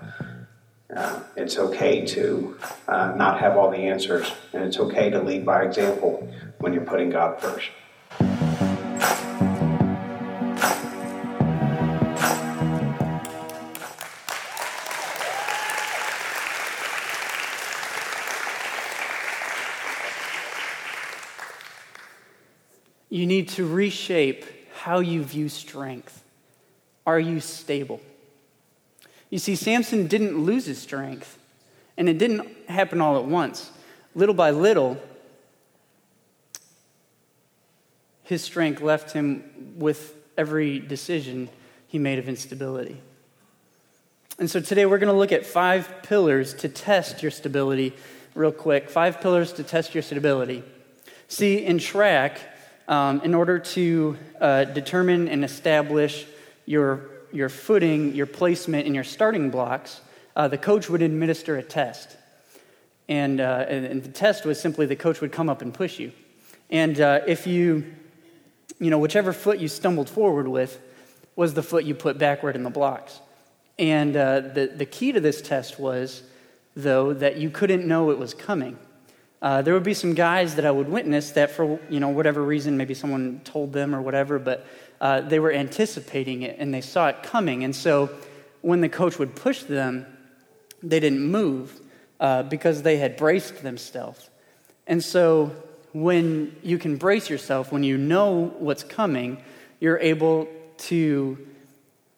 uh, 0.96 1.22
it's 1.36 1.58
okay 1.58 2.06
to 2.06 2.58
uh, 2.88 3.14
not 3.16 3.40
have 3.40 3.58
all 3.58 3.70
the 3.70 3.78
answers, 3.78 4.32
and 4.54 4.64
it's 4.64 4.80
okay 4.80 5.10
to 5.10 5.22
lead 5.22 5.46
by 5.46 5.64
example 5.64 6.28
when 6.60 6.74
you're 6.74 6.86
putting 6.86 7.10
God 7.10 7.40
first. 7.42 7.70
You 23.18 23.26
need 23.26 23.50
to 23.50 23.66
reshape 23.66 24.46
how 24.76 25.00
you 25.00 25.24
view 25.24 25.50
strength. 25.50 26.24
Are 27.04 27.20
you 27.20 27.40
stable? 27.40 28.00
You 29.32 29.40
see, 29.40 29.56
Samson 29.56 30.06
didn't 30.06 30.38
lose 30.38 30.68
his 30.68 30.78
strength, 30.78 31.40
and 31.98 32.08
it 32.08 32.20
didn't 32.20 32.48
happen 32.70 33.02
all 33.02 33.18
at 33.18 33.26
once. 33.26 33.72
little 34.14 34.36
by 34.36 34.52
little, 34.52 35.02
his 38.22 38.44
strength 38.44 38.82
left 38.82 39.14
him 39.14 39.74
with 39.78 40.14
every 40.38 40.78
decision 40.78 41.50
he 41.88 41.98
made 41.98 42.20
of 42.20 42.30
instability. 42.30 43.02
And 44.38 44.48
so 44.48 44.60
today 44.60 44.86
we're 44.86 45.00
going 45.00 45.12
to 45.12 45.18
look 45.18 45.32
at 45.32 45.44
five 45.44 46.04
pillars 46.04 46.54
to 46.54 46.70
test 46.70 47.24
your 47.24 47.32
stability, 47.32 47.96
real 48.36 48.52
quick. 48.52 48.92
Five 48.92 49.22
pillars 49.22 49.54
to 49.54 49.64
test 49.64 49.96
your 49.96 50.04
stability. 50.04 50.62
See, 51.28 51.66
in 51.66 51.80
track, 51.80 52.40
um, 52.88 53.22
in 53.22 53.34
order 53.34 53.60
to 53.60 54.18
uh, 54.40 54.64
determine 54.66 55.28
and 55.28 55.44
establish 55.44 56.26
your, 56.66 57.10
your 57.32 57.50
footing, 57.50 58.16
your 58.16 58.26
placement, 58.26 58.86
and 58.86 58.96
your 58.96 59.04
starting 59.04 59.50
blocks, 59.50 60.02
uh, 60.36 60.48
the 60.48 60.58
coach 60.58 60.90
would 60.90 61.02
administer 61.02 61.58
a 61.58 61.64
test. 61.64 62.16
And, 63.10 63.40
uh, 63.40 63.66
and, 63.68 63.86
and, 63.86 64.04
the 64.04 64.10
test 64.10 64.46
was 64.46 64.60
simply 64.60 64.86
the 64.86 64.96
coach 64.96 65.22
would 65.22 65.32
come 65.32 65.50
up 65.50 65.62
and 65.62 65.74
push 65.74 65.98
you. 65.98 66.12
And 66.70 67.00
uh, 67.00 67.22
if 67.26 67.48
you, 67.48 67.86
you 68.80 68.90
know, 68.90 69.00
whichever 69.00 69.32
foot 69.32 69.60
you 69.60 69.70
stumbled 69.70 70.10
forward 70.10 70.48
with 70.48 70.80
was 71.38 71.54
the 71.54 71.64
foot 71.64 71.86
you 71.86 71.96
put 71.96 72.18
backward 72.18 72.56
in 72.56 72.64
the 72.64 72.70
blocks. 72.70 73.22
And 73.80 74.16
uh, 74.18 74.42
the, 74.42 74.72
the 74.76 74.86
key 74.86 75.14
to 75.14 75.22
this 75.22 75.42
test 75.42 75.80
was, 75.80 76.24
though, 76.76 77.14
that 77.14 77.38
you 77.38 77.50
couldn't 77.50 77.88
know 77.88 78.12
it 78.12 78.18
was 78.18 78.34
coming. 78.34 78.78
Uh, 79.42 79.62
there 79.62 79.74
would 79.74 79.84
be 79.84 79.94
some 79.94 80.14
guys 80.14 80.56
that 80.56 80.66
I 80.66 80.72
would 80.72 80.90
witness 80.90 81.32
that 81.32 81.52
for 81.52 81.80
you 81.90 82.00
know 82.00 82.10
whatever 82.10 82.42
reason, 82.42 82.78
maybe 82.78 82.94
someone 82.94 83.42
told 83.44 83.74
them 83.74 83.94
or 83.94 84.02
whatever, 84.02 84.40
but 84.40 84.66
uh, 85.00 85.22
they 85.22 85.40
were 85.40 85.52
anticipating 85.52 86.42
it 86.42 86.58
and 86.60 86.74
they 86.74 86.82
saw 86.82 87.08
it 87.10 87.22
coming. 87.24 87.64
And 87.64 87.76
so 87.76 88.10
when 88.62 88.82
the 88.82 88.90
coach 88.90 89.20
would 89.20 89.36
push 89.36 89.64
them, 89.64 90.06
they 90.82 91.00
didn't 91.00 91.22
move 91.22 91.80
uh, 92.20 92.44
because 92.44 92.82
they 92.82 92.98
had 92.98 93.16
braced 93.16 93.62
themselves. 93.62 94.30
And 94.88 95.04
so 95.04 95.52
when 95.94 96.56
you 96.64 96.78
can 96.78 96.98
brace 96.98 97.30
yourself, 97.30 97.72
when 97.72 97.84
you 97.84 97.98
know 97.98 98.54
what's 98.58 98.84
coming, 98.84 99.44
you're 99.80 100.00
able 100.00 100.48
to 100.78 101.38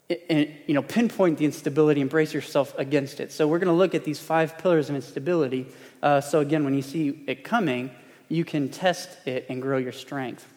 you 0.10 0.74
know, 0.74 0.82
pinpoint 0.82 1.38
the 1.38 1.46
instability 1.46 2.02
and 2.02 2.10
brace 2.10 2.34
yourself 2.34 2.74
against 2.78 3.20
it. 3.20 3.32
So 3.32 3.48
we're 3.48 3.60
going 3.60 3.68
to 3.68 3.74
look 3.74 3.94
at 3.94 4.04
these 4.04 4.20
five 4.20 4.58
pillars 4.58 4.90
of 4.90 4.96
instability. 4.96 5.68
Uh, 6.02 6.20
so 6.20 6.40
again, 6.40 6.64
when 6.64 6.74
you 6.74 6.82
see 6.82 7.24
it 7.28 7.44
coming, 7.44 7.92
you 8.28 8.44
can 8.44 8.70
test 8.70 9.28
it 9.28 9.46
and 9.50 9.62
grow 9.62 9.78
your 9.78 9.92
strength. 9.92 10.48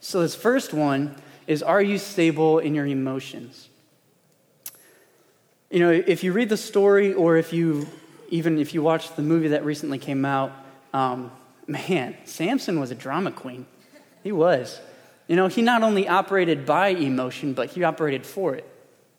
So 0.00 0.22
this 0.22 0.34
first 0.34 0.72
one 0.72 1.14
is: 1.46 1.62
Are 1.62 1.82
you 1.82 1.98
stable 1.98 2.58
in 2.58 2.74
your 2.74 2.86
emotions? 2.86 3.68
You 5.70 5.80
know, 5.80 5.90
if 5.90 6.24
you 6.24 6.32
read 6.32 6.48
the 6.48 6.56
story, 6.56 7.12
or 7.12 7.36
if 7.36 7.52
you 7.52 7.86
even 8.30 8.58
if 8.58 8.72
you 8.72 8.82
watch 8.82 9.14
the 9.14 9.22
movie 9.22 9.48
that 9.48 9.64
recently 9.64 9.98
came 9.98 10.24
out, 10.24 10.52
um, 10.94 11.30
man, 11.66 12.16
Samson 12.24 12.80
was 12.80 12.90
a 12.90 12.94
drama 12.94 13.30
queen. 13.30 13.66
He 14.22 14.32
was. 14.32 14.80
You 15.28 15.36
know, 15.36 15.48
he 15.48 15.60
not 15.60 15.82
only 15.82 16.08
operated 16.08 16.64
by 16.64 16.88
emotion, 16.88 17.52
but 17.52 17.70
he 17.70 17.84
operated 17.84 18.24
for 18.24 18.54
it. 18.54 18.64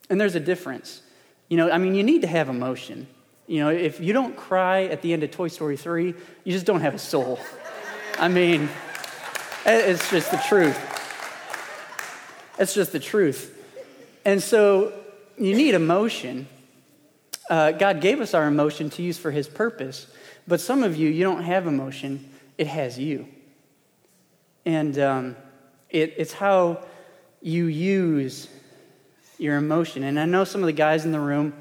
And 0.09 0.19
there's 0.19 0.35
a 0.35 0.39
difference. 0.39 1.01
You 1.49 1.57
know, 1.57 1.71
I 1.71 1.77
mean, 1.77 1.95
you 1.95 2.03
need 2.03 2.21
to 2.21 2.27
have 2.27 2.49
emotion. 2.49 3.07
You 3.47 3.61
know, 3.61 3.69
if 3.69 3.99
you 3.99 4.13
don't 4.13 4.35
cry 4.35 4.83
at 4.85 5.01
the 5.01 5.13
end 5.13 5.23
of 5.23 5.31
Toy 5.31 5.47
Story 5.47 5.77
3, 5.77 6.13
you 6.43 6.51
just 6.51 6.65
don't 6.65 6.81
have 6.81 6.93
a 6.93 6.99
soul. 6.99 7.39
I 8.19 8.27
mean, 8.27 8.69
it's 9.65 10.09
just 10.09 10.31
the 10.31 10.43
truth. 10.47 10.77
It's 12.59 12.73
just 12.73 12.91
the 12.91 12.99
truth. 12.99 13.53
And 14.25 14.43
so 14.43 14.93
you 15.37 15.55
need 15.55 15.75
emotion. 15.75 16.47
Uh, 17.49 17.71
God 17.71 18.01
gave 18.01 18.19
us 18.19 18.33
our 18.33 18.47
emotion 18.47 18.89
to 18.91 19.01
use 19.01 19.17
for 19.17 19.31
His 19.31 19.47
purpose. 19.47 20.07
But 20.47 20.59
some 20.59 20.83
of 20.83 20.97
you, 20.97 21.09
you 21.09 21.23
don't 21.23 21.43
have 21.43 21.67
emotion, 21.67 22.29
it 22.57 22.67
has 22.67 22.97
you. 22.97 23.27
And 24.65 24.97
um, 24.99 25.35
it, 25.89 26.15
it's 26.17 26.33
how 26.33 26.83
you 27.41 27.65
use 27.65 28.49
your 29.37 29.57
emotion. 29.57 30.03
And 30.03 30.19
I 30.19 30.25
know 30.25 30.43
some 30.43 30.61
of 30.61 30.67
the 30.67 30.73
guys 30.73 31.05
in 31.05 31.11
the 31.11 31.19
room, 31.19 31.53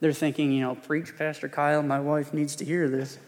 they're 0.00 0.12
thinking, 0.12 0.52
you 0.52 0.60
know, 0.60 0.74
preach, 0.74 1.16
Pastor 1.16 1.48
Kyle, 1.48 1.82
my 1.82 2.00
wife 2.00 2.34
needs 2.34 2.56
to 2.56 2.64
hear 2.64 2.88
this. 2.88 3.18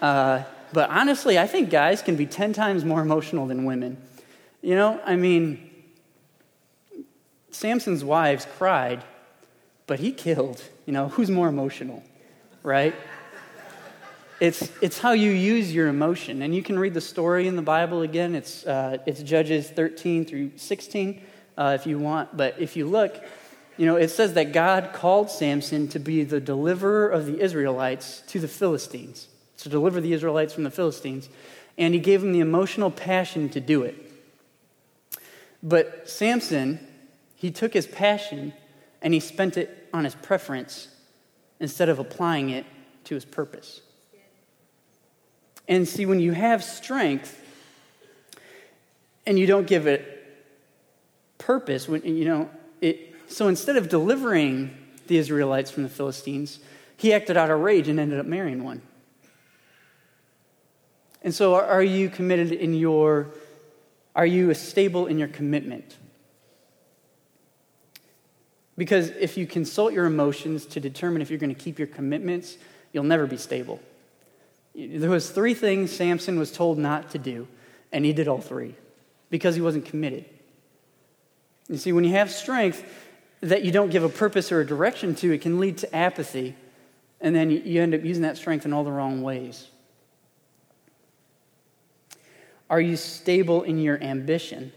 Uh, 0.00 0.42
but 0.72 0.90
honestly, 0.90 1.38
I 1.38 1.46
think 1.46 1.70
guys 1.70 2.02
can 2.02 2.16
be 2.16 2.26
10 2.26 2.52
times 2.52 2.84
more 2.84 3.00
emotional 3.00 3.46
than 3.46 3.64
women. 3.64 3.96
You 4.62 4.74
know, 4.74 5.00
I 5.04 5.16
mean, 5.16 5.70
Samson's 7.50 8.04
wives 8.04 8.46
cried, 8.58 9.04
but 9.86 10.00
he 10.00 10.12
killed. 10.12 10.62
You 10.86 10.92
know, 10.92 11.08
who's 11.08 11.30
more 11.30 11.48
emotional, 11.48 12.02
right? 12.62 12.94
It's, 14.38 14.70
it's 14.82 14.98
how 14.98 15.12
you 15.12 15.30
use 15.30 15.72
your 15.72 15.88
emotion. 15.88 16.42
And 16.42 16.54
you 16.54 16.62
can 16.62 16.78
read 16.78 16.94
the 16.94 17.00
story 17.00 17.48
in 17.48 17.56
the 17.56 17.62
Bible 17.62 18.02
again. 18.02 18.34
It's, 18.34 18.66
uh, 18.66 18.98
it's 19.06 19.22
Judges 19.22 19.70
13 19.70 20.26
through 20.26 20.52
16 20.56 21.22
uh, 21.56 21.76
if 21.78 21.86
you 21.86 21.98
want. 21.98 22.36
But 22.36 22.56
if 22.58 22.76
you 22.76 22.86
look, 22.86 23.22
you 23.76 23.86
know, 23.86 23.96
it 23.96 24.08
says 24.08 24.34
that 24.34 24.52
God 24.52 24.90
called 24.92 25.30
Samson 25.30 25.88
to 25.88 25.98
be 25.98 26.24
the 26.24 26.40
deliverer 26.40 27.08
of 27.08 27.26
the 27.26 27.40
Israelites 27.40 28.22
to 28.28 28.40
the 28.40 28.48
Philistines, 28.48 29.28
to 29.58 29.68
deliver 29.68 30.00
the 30.00 30.12
Israelites 30.12 30.54
from 30.54 30.64
the 30.64 30.70
Philistines. 30.70 31.28
And 31.78 31.92
he 31.92 32.00
gave 32.00 32.22
him 32.22 32.32
the 32.32 32.40
emotional 32.40 32.90
passion 32.90 33.48
to 33.50 33.60
do 33.60 33.82
it. 33.82 33.94
But 35.62 36.08
Samson, 36.08 36.80
he 37.34 37.50
took 37.50 37.74
his 37.74 37.86
passion 37.86 38.54
and 39.02 39.12
he 39.12 39.20
spent 39.20 39.56
it 39.56 39.88
on 39.92 40.04
his 40.04 40.14
preference 40.14 40.88
instead 41.60 41.88
of 41.88 41.98
applying 41.98 42.50
it 42.50 42.64
to 43.04 43.14
his 43.14 43.24
purpose. 43.24 43.80
And 45.68 45.86
see, 45.86 46.06
when 46.06 46.20
you 46.20 46.32
have 46.32 46.62
strength 46.62 47.42
and 49.26 49.38
you 49.38 49.46
don't 49.46 49.66
give 49.66 49.86
it 49.86 50.15
purpose. 51.38 51.88
You 51.88 52.24
know, 52.24 52.50
it, 52.80 53.14
so 53.28 53.48
instead 53.48 53.76
of 53.76 53.88
delivering 53.88 54.76
the 55.06 55.16
Israelites 55.18 55.70
from 55.70 55.82
the 55.82 55.88
Philistines, 55.88 56.58
he 56.96 57.12
acted 57.12 57.36
out 57.36 57.50
of 57.50 57.60
rage 57.60 57.88
and 57.88 58.00
ended 58.00 58.18
up 58.18 58.26
marrying 58.26 58.64
one. 58.64 58.82
And 61.22 61.34
so, 61.34 61.54
are 61.56 61.82
you 61.82 62.08
committed 62.08 62.52
in 62.52 62.74
your, 62.74 63.28
are 64.14 64.26
you 64.26 64.54
stable 64.54 65.06
in 65.06 65.18
your 65.18 65.28
commitment? 65.28 65.96
Because 68.78 69.08
if 69.08 69.36
you 69.36 69.46
consult 69.46 69.92
your 69.92 70.04
emotions 70.04 70.66
to 70.66 70.80
determine 70.80 71.22
if 71.22 71.30
you're 71.30 71.38
going 71.38 71.54
to 71.54 71.60
keep 71.60 71.78
your 71.78 71.88
commitments, 71.88 72.58
you'll 72.92 73.04
never 73.04 73.26
be 73.26 73.36
stable. 73.36 73.80
There 74.74 75.10
was 75.10 75.30
three 75.30 75.54
things 75.54 75.90
Samson 75.90 76.38
was 76.38 76.52
told 76.52 76.78
not 76.78 77.10
to 77.10 77.18
do, 77.18 77.48
and 77.90 78.04
he 78.04 78.12
did 78.12 78.28
all 78.28 78.40
three 78.40 78.74
because 79.30 79.54
he 79.54 79.62
wasn't 79.62 79.86
committed. 79.86 80.26
You 81.68 81.76
see, 81.76 81.92
when 81.92 82.04
you 82.04 82.12
have 82.12 82.30
strength 82.30 82.84
that 83.40 83.64
you 83.64 83.72
don't 83.72 83.90
give 83.90 84.04
a 84.04 84.08
purpose 84.08 84.52
or 84.52 84.60
a 84.60 84.66
direction 84.66 85.14
to, 85.16 85.32
it 85.32 85.40
can 85.40 85.58
lead 85.58 85.78
to 85.78 85.96
apathy, 85.96 86.54
and 87.20 87.34
then 87.34 87.50
you 87.50 87.82
end 87.82 87.94
up 87.94 88.04
using 88.04 88.22
that 88.22 88.36
strength 88.36 88.64
in 88.64 88.72
all 88.72 88.84
the 88.84 88.92
wrong 88.92 89.22
ways. 89.22 89.68
Are 92.68 92.80
you 92.80 92.96
stable 92.96 93.62
in 93.62 93.78
your 93.78 94.02
ambition? 94.02 94.72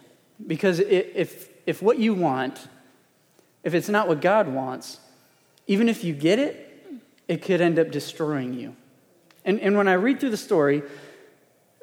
Because 0.45 0.79
if, 0.79 1.49
if 1.65 1.81
what 1.81 1.97
you 1.97 2.13
want, 2.13 2.67
if 3.63 3.73
it's 3.73 3.89
not 3.89 4.07
what 4.07 4.21
God 4.21 4.47
wants, 4.47 4.99
even 5.67 5.89
if 5.89 6.03
you 6.03 6.13
get 6.13 6.39
it, 6.39 6.65
it 7.27 7.41
could 7.41 7.61
end 7.61 7.77
up 7.77 7.91
destroying 7.91 8.53
you. 8.53 8.75
And, 9.45 9.59
and 9.59 9.77
when 9.77 9.87
I 9.87 9.93
read 9.93 10.19
through 10.19 10.31
the 10.31 10.37
story, 10.37 10.83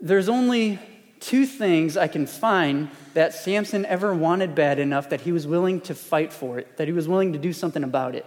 there's 0.00 0.28
only 0.28 0.78
two 1.26 1.44
things 1.44 1.96
I 1.96 2.06
can 2.06 2.24
find 2.24 2.88
that 3.14 3.34
Samson 3.34 3.84
ever 3.86 4.14
wanted 4.14 4.54
bad 4.54 4.78
enough 4.78 5.10
that 5.10 5.22
he 5.22 5.32
was 5.32 5.44
willing 5.44 5.80
to 5.82 5.94
fight 5.94 6.32
for 6.32 6.56
it, 6.56 6.76
that 6.76 6.86
he 6.86 6.92
was 6.92 7.08
willing 7.08 7.32
to 7.32 7.38
do 7.38 7.52
something 7.52 7.82
about 7.82 8.14
it. 8.14 8.24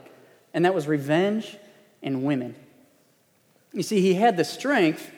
And 0.54 0.66
that 0.66 0.76
was 0.76 0.86
revenge 0.86 1.56
and 2.04 2.26
women. 2.26 2.56
You 3.72 3.84
see, 3.84 4.02
he 4.02 4.16
had 4.16 4.36
the 4.36 4.44
strength, 4.44 5.10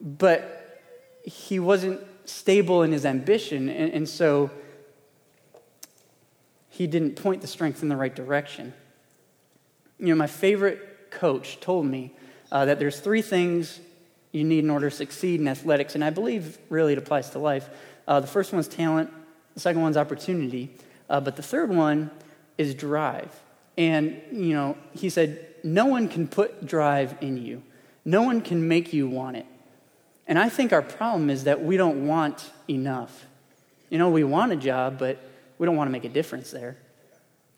but 0.00 0.80
he 1.24 1.58
wasn't 1.58 2.00
stable 2.24 2.82
in 2.82 2.92
his 2.92 3.04
ambition. 3.04 3.68
And, 3.68 3.92
and 3.92 4.08
so 4.08 4.50
he 6.70 6.86
didn't 6.86 7.16
point 7.16 7.42
the 7.42 7.48
strength 7.48 7.82
in 7.82 7.90
the 7.90 7.96
right 7.96 8.14
direction. 8.14 8.72
You 9.98 10.06
know, 10.06 10.14
my 10.14 10.26
favorite 10.26 11.10
coach 11.10 11.60
told 11.60 11.84
me 11.84 12.14
uh, 12.50 12.64
that 12.64 12.78
there's 12.78 12.98
three 12.98 13.20
things 13.20 13.78
you 14.32 14.44
need 14.44 14.64
in 14.64 14.70
order 14.70 14.90
to 14.90 14.96
succeed 14.96 15.40
in 15.40 15.48
athletics. 15.48 15.94
And 15.94 16.04
I 16.04 16.10
believe 16.10 16.58
really 16.68 16.92
it 16.92 16.98
applies 16.98 17.30
to 17.30 17.38
life. 17.38 17.68
Uh, 18.06 18.20
the 18.20 18.26
first 18.26 18.52
one's 18.52 18.68
talent, 18.68 19.10
the 19.54 19.60
second 19.60 19.82
one's 19.82 19.96
opportunity, 19.96 20.70
uh, 21.08 21.20
but 21.20 21.36
the 21.36 21.42
third 21.42 21.70
one 21.70 22.10
is 22.56 22.74
drive. 22.74 23.34
And, 23.76 24.20
you 24.32 24.54
know, 24.54 24.76
he 24.92 25.08
said, 25.08 25.46
no 25.62 25.86
one 25.86 26.08
can 26.08 26.28
put 26.28 26.66
drive 26.66 27.16
in 27.20 27.36
you, 27.36 27.62
no 28.04 28.22
one 28.22 28.40
can 28.40 28.68
make 28.68 28.92
you 28.92 29.08
want 29.08 29.36
it. 29.36 29.46
And 30.26 30.38
I 30.38 30.50
think 30.50 30.72
our 30.72 30.82
problem 30.82 31.30
is 31.30 31.44
that 31.44 31.62
we 31.62 31.76
don't 31.76 32.06
want 32.06 32.50
enough. 32.68 33.26
You 33.88 33.96
know, 33.96 34.10
we 34.10 34.24
want 34.24 34.52
a 34.52 34.56
job, 34.56 34.98
but 34.98 35.18
we 35.56 35.64
don't 35.64 35.76
want 35.76 35.88
to 35.88 35.92
make 35.92 36.04
a 36.04 36.10
difference 36.10 36.50
there. 36.50 36.76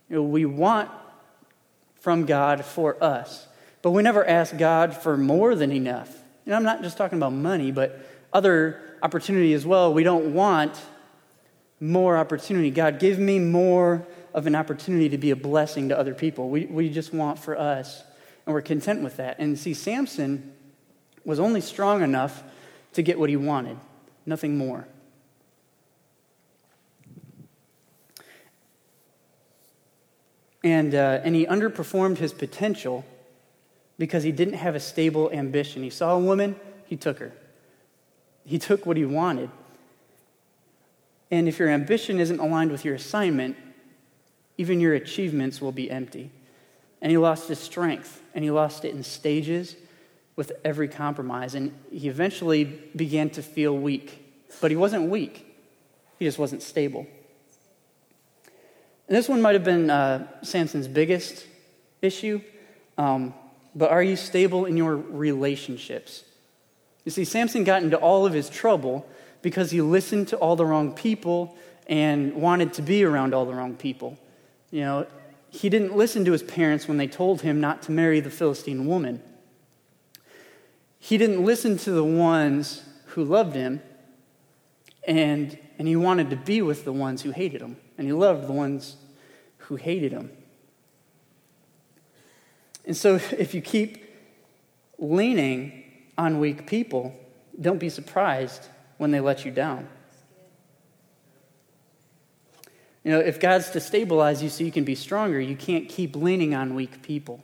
You 0.09 0.17
know, 0.17 0.23
we 0.23 0.45
want 0.45 0.89
from 2.01 2.27
God 2.27 2.65
for 2.65 3.03
us, 3.03 3.47
but 3.83 3.91
we 3.91 4.03
never 4.03 4.25
ask 4.27 4.57
God 4.57 4.97
for 4.97 5.17
more 5.17 5.55
than 5.55 5.73
enough. 5.73 6.20
And 6.47 6.55
I'm 6.55 6.65
not 6.65 6.83
just 6.83 6.97
talking 6.97 7.19
about 7.19 7.33
money, 7.33 7.71
but 7.71 8.01
other 8.33 8.81
opportunity 9.03 9.53
as 9.55 9.67
well. 9.67 9.93
We 9.93 10.03
don't 10.03 10.35
want 10.35 10.81
more 11.81 12.17
opportunity. 12.17 12.71
God, 12.71 12.99
give 12.99 13.19
me 13.19 13.39
more 13.39 14.07
of 14.35 14.47
an 14.47 14.55
opportunity 14.55 15.09
to 15.09 15.19
be 15.19 15.31
a 15.31 15.37
blessing 15.37 15.89
to 15.89 15.99
other 15.99 16.15
people. 16.15 16.51
We, 16.51 16.67
we 16.67 16.91
just 16.91 17.13
want 17.13 17.39
for 17.39 17.59
us, 17.59 18.03
and 18.47 18.55
we're 18.55 18.63
content 18.63 19.03
with 19.03 19.17
that. 19.17 19.39
And 19.39 19.59
see, 19.59 19.75
Samson 19.75 20.53
was 21.25 21.41
only 21.41 21.61
strong 21.61 22.03
enough 22.03 22.43
to 22.93 23.03
get 23.03 23.19
what 23.19 23.31
he 23.31 23.37
wanted, 23.37 23.79
nothing 24.27 24.57
more. 24.59 24.87
And, 30.63 30.95
uh, 30.95 31.21
and 31.25 31.35
he 31.35 31.47
underperformed 31.47 32.19
his 32.19 32.35
potential 32.35 33.05
because 34.01 34.23
he 34.23 34.33
didn't 34.33 34.55
have 34.55 34.75
a 34.75 34.81
stable 34.81 35.31
ambition. 35.31 35.83
He 35.83 35.91
saw 35.91 36.17
a 36.17 36.19
woman, 36.19 36.57
he 36.87 36.97
took 36.97 37.19
her. 37.19 37.33
He 38.47 38.59
took 38.59 38.87
what 38.87 38.97
he 38.97 39.05
wanted. 39.05 39.51
And 41.31 41.47
if 41.47 41.59
your 41.59 41.69
ambition 41.69 42.19
isn't 42.19 42.41
aligned 42.41 42.73
with 42.73 42.83
your 42.83 42.95
assignment, 42.95 43.59
even 44.57 44.81
your 44.81 44.95
achievements 44.95 45.61
will 45.61 45.71
be 45.71 45.91
empty. 45.91 46.31
And 47.03 47.11
he 47.11 47.19
lost 47.19 47.47
his 47.49 47.59
strength, 47.59 48.23
and 48.35 48.43
he 48.43 48.51
lost 48.51 48.87
it 48.87 48.95
in 48.95 49.03
stages 49.03 49.77
with 50.35 50.53
every 50.65 50.89
compromise. 50.89 51.55
And 51.55 51.79
he 51.93 52.09
eventually 52.09 52.65
began 52.97 53.29
to 53.31 53.43
feel 53.43 53.77
weak. 53.77 54.49
But 54.63 54.71
he 54.71 54.79
wasn't 54.79 55.11
weak, 55.11 55.47
he 56.19 56.25
just 56.25 56.39
wasn't 56.39 56.63
stable. 56.63 57.07
And 59.09 59.17
this 59.19 59.29
one 59.29 59.43
might 59.43 59.57
have 59.57 59.65
been 59.65 59.91
uh, 59.91 60.27
Samson's 60.41 60.89
biggest 60.89 61.47
issue. 62.01 62.41
Um, 62.97 63.35
but 63.75 63.91
are 63.91 64.03
you 64.03 64.17
stable 64.17 64.65
in 64.65 64.77
your 64.77 64.97
relationships? 64.97 66.25
You 67.05 67.11
see, 67.11 67.25
Samson 67.25 67.65
got 67.65 67.83
into 67.83 67.97
all 67.97 68.27
of 68.27 68.33
his 68.33 68.51
trouble 68.51 69.07
because 69.43 69.71
he 69.71 69.81
listened 69.81 70.29
to 70.29 70.37
all 70.37 70.57
the 70.57 70.67
wrong 70.67 70.93
people 70.93 71.57
and 71.87 72.35
wanted 72.35 72.75
to 72.75 72.83
be 72.83 73.05
around 73.05 73.35
all 73.35 73.47
the 73.47 73.55
wrong 73.55 73.75
people. 73.75 74.19
You 74.71 74.81
know, 74.83 75.07
he 75.49 75.69
didn't 75.69 75.97
listen 75.97 76.25
to 76.27 76.33
his 76.33 76.43
parents 76.43 76.87
when 76.87 76.97
they 76.97 77.09
told 77.09 77.43
him 77.43 77.61
not 77.61 77.83
to 77.83 77.93
marry 77.93 78.21
the 78.21 78.31
Philistine 78.31 78.87
woman. 78.87 79.23
He 80.99 81.19
didn't 81.19 81.45
listen 81.45 81.77
to 81.79 81.91
the 81.91 82.05
ones 82.05 82.83
who 83.07 83.25
loved 83.25 83.57
him, 83.57 83.83
and, 85.07 85.59
and 85.79 85.89
he 85.89 85.97
wanted 85.97 86.31
to 86.31 86.37
be 86.37 86.63
with 86.63 86.85
the 86.85 86.93
ones 86.93 87.23
who 87.23 87.31
hated 87.31 87.63
him, 87.63 87.79
and 87.99 88.07
he 88.07 88.13
loved 88.13 88.47
the 88.47 88.53
ones 88.53 88.97
who 89.59 89.77
hated 89.77 90.13
him. 90.13 90.31
And 92.85 92.97
so, 92.97 93.15
if 93.39 93.55
you 93.55 93.61
keep 93.61 94.05
leaning 94.99 95.85
on 96.19 96.39
weak 96.39 96.67
people, 96.67 97.15
don't 97.61 97.79
be 97.79 97.89
surprised 97.89 98.67
when 98.99 99.11
they 99.11 99.21
let 99.21 99.45
you 99.45 99.51
down. 99.51 99.89
You 103.05 103.13
know, 103.13 103.21
if 103.21 103.41
God's 103.41 103.71
to 103.71 103.81
stabilize 103.81 104.43
you 104.43 104.51
so 104.51 104.63
you 104.63 104.73
can 104.73 104.85
be 104.85 104.95
stronger, 104.95 105.41
you 105.41 105.57
can't 105.57 105.89
keep 105.89 106.15
leaning 106.15 106.55
on 106.55 106.75
weak 106.75 107.03
people. 107.03 107.43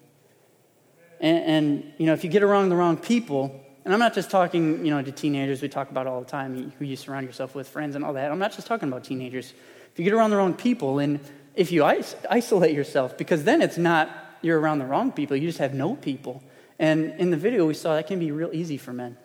And, 1.18 1.38
and, 1.44 1.92
you 1.96 2.04
know, 2.04 2.12
if 2.12 2.24
you 2.24 2.30
get 2.30 2.42
around 2.42 2.68
the 2.68 2.76
wrong 2.76 2.98
people, 2.98 3.64
and 3.84 3.94
I'm 3.94 4.00
not 4.00 4.14
just 4.14 4.30
talking, 4.30 4.84
you 4.84 4.90
know, 4.90 5.00
to 5.00 5.12
teenagers 5.12 5.62
we 5.62 5.68
talk 5.68 5.90
about 5.90 6.06
all 6.06 6.20
the 6.20 6.26
time, 6.26 6.72
who 6.78 6.84
you 6.84 6.96
surround 6.96 7.26
yourself 7.26 7.54
with, 7.54 7.68
friends 7.68 7.96
and 7.96 8.04
all 8.04 8.12
that. 8.14 8.30
I'm 8.30 8.38
not 8.38 8.52
just 8.52 8.66
talking 8.66 8.88
about 8.88 9.04
teenagers. 9.04 9.54
If 9.92 9.98
you 9.98 10.04
get 10.04 10.12
around 10.12 10.30
the 10.30 10.36
wrong 10.36 10.52
people, 10.52 10.98
and 10.98 11.20
if 11.54 11.72
you 11.72 11.84
isolate 11.84 12.74
yourself, 12.74 13.16
because 13.16 13.44
then 13.44 13.62
it's 13.62 13.78
not 13.78 14.10
you're 14.42 14.58
around 14.60 14.78
the 14.78 14.86
wrong 14.86 15.12
people, 15.12 15.36
you 15.36 15.48
just 15.48 15.58
have 15.58 15.74
no 15.74 15.94
people. 15.94 16.42
And 16.78 17.14
in 17.18 17.30
the 17.30 17.36
video 17.36 17.66
we 17.66 17.74
saw, 17.74 17.94
that 17.94 18.06
can 18.06 18.18
be 18.18 18.30
real 18.30 18.50
easy 18.52 18.76
for 18.76 18.92
men. 18.92 19.16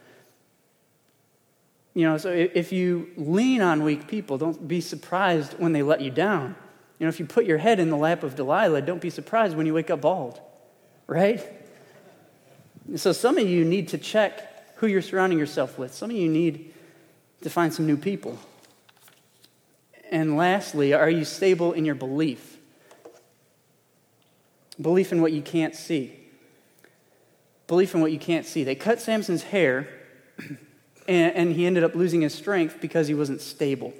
You 1.93 2.04
know, 2.04 2.17
so 2.17 2.30
if 2.30 2.71
you 2.71 3.10
lean 3.17 3.62
on 3.62 3.84
weak 3.84 4.08
people, 4.08 4.38
don't 4.38 4.67
be 4.67 4.80
surprised 4.80 5.54
when 5.60 5.74
they 5.74 5.84
let 5.84 6.00
you 6.02 6.10
down. 6.10 6.56
You 7.00 7.06
know, 7.06 7.10
if 7.10 7.19
you 7.19 7.26
put 7.26 7.45
your 7.45 7.58
head 7.58 7.80
in 7.80 7.89
the 7.89 7.97
lap 7.97 8.24
of 8.24 8.36
Delilah, 8.36 8.84
don't 8.84 9.02
be 9.02 9.10
surprised 9.10 9.58
when 9.58 9.65
you 9.65 9.74
wake 9.74 9.89
up 9.89 10.02
bald, 10.02 10.39
right? 11.08 11.41
So 12.95 13.12
some 13.12 13.38
of 13.38 13.47
you 13.47 13.65
need 13.65 13.89
to 13.89 13.97
check 13.97 14.78
who 14.78 14.88
you're 14.88 15.02
surrounding 15.02 15.38
yourself 15.38 15.78
with. 15.78 15.93
Some 15.93 16.10
of 16.12 16.15
you 16.15 16.30
need 16.30 16.74
to 17.41 17.50
find 17.50 17.74
some 17.74 17.86
new 17.86 17.97
people. 17.97 18.39
And 20.12 20.38
lastly, 20.38 20.93
are 20.93 21.10
you 21.10 21.26
stable 21.26 21.74
in 21.74 21.86
your 21.86 21.95
belief? 21.95 22.50
Belief 24.81 25.11
in 25.11 25.21
what 25.21 25.31
you 25.31 25.41
can't 25.41 25.75
see. 25.75 26.17
Belief 27.67 27.93
in 27.93 28.01
what 28.01 28.11
you 28.11 28.19
can't 28.19 28.45
see. 28.45 28.63
They 28.63 28.75
cut 28.75 28.99
Samson's 28.99 29.43
hair 29.43 29.87
and, 31.07 31.35
and 31.35 31.53
he 31.53 31.65
ended 31.65 31.83
up 31.83 31.95
losing 31.95 32.21
his 32.21 32.33
strength 32.33 32.77
because 32.81 33.07
he 33.07 33.13
wasn't 33.13 33.41
stable. 33.41 33.93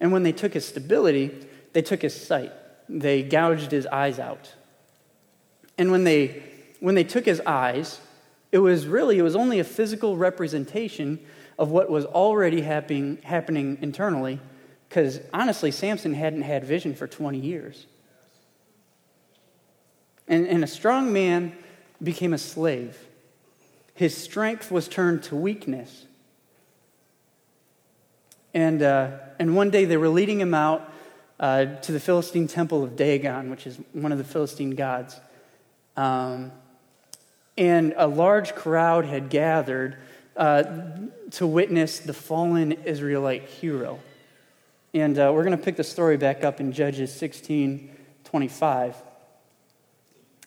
And 0.00 0.12
when 0.12 0.22
they 0.22 0.32
took 0.32 0.54
his 0.54 0.66
stability, 0.66 1.46
they 1.72 1.82
took 1.82 2.02
his 2.02 2.18
sight. 2.18 2.52
They 2.88 3.22
gouged 3.22 3.70
his 3.70 3.86
eyes 3.86 4.18
out. 4.18 4.52
And 5.78 5.90
when 5.90 6.04
they, 6.04 6.42
when 6.80 6.94
they 6.94 7.04
took 7.04 7.24
his 7.24 7.40
eyes, 7.46 8.00
it 8.50 8.58
was 8.58 8.86
really, 8.86 9.18
it 9.18 9.22
was 9.22 9.36
only 9.36 9.60
a 9.60 9.64
physical 9.64 10.16
representation 10.16 11.18
of 11.58 11.70
what 11.70 11.90
was 11.90 12.04
already 12.04 12.60
happening, 12.62 13.18
happening 13.22 13.78
internally. 13.80 14.40
Because 14.88 15.20
honestly, 15.32 15.70
Samson 15.70 16.12
hadn't 16.12 16.42
had 16.42 16.64
vision 16.64 16.94
for 16.94 17.06
20 17.06 17.38
years. 17.38 17.86
And, 20.28 20.46
and 20.46 20.64
a 20.64 20.66
strong 20.66 21.12
man 21.12 21.52
became 22.02 22.32
a 22.32 22.38
slave. 22.38 22.96
His 23.94 24.16
strength 24.16 24.70
was 24.70 24.88
turned 24.88 25.22
to 25.24 25.36
weakness. 25.36 26.06
And, 28.54 28.82
uh, 28.82 29.18
and 29.38 29.56
one 29.56 29.70
day 29.70 29.84
they 29.84 29.96
were 29.96 30.08
leading 30.08 30.40
him 30.40 30.54
out 30.54 30.92
uh, 31.40 31.64
to 31.64 31.92
the 31.92 32.00
Philistine 32.00 32.48
temple 32.48 32.84
of 32.84 32.96
Dagon, 32.96 33.50
which 33.50 33.66
is 33.66 33.78
one 33.92 34.12
of 34.12 34.18
the 34.18 34.24
Philistine 34.24 34.74
gods. 34.74 35.18
Um, 35.96 36.52
and 37.56 37.94
a 37.96 38.06
large 38.06 38.54
crowd 38.54 39.04
had 39.04 39.28
gathered 39.28 39.96
uh, 40.36 40.64
to 41.32 41.46
witness 41.46 41.98
the 41.98 42.14
fallen 42.14 42.72
Israelite 42.72 43.44
hero. 43.44 44.00
And 44.94 45.18
uh, 45.18 45.30
we're 45.34 45.44
going 45.44 45.56
to 45.56 45.62
pick 45.62 45.76
the 45.76 45.84
story 45.84 46.16
back 46.16 46.44
up 46.44 46.60
in 46.60 46.72
Judges 46.72 47.12
16 47.14 47.90
25. 48.24 48.96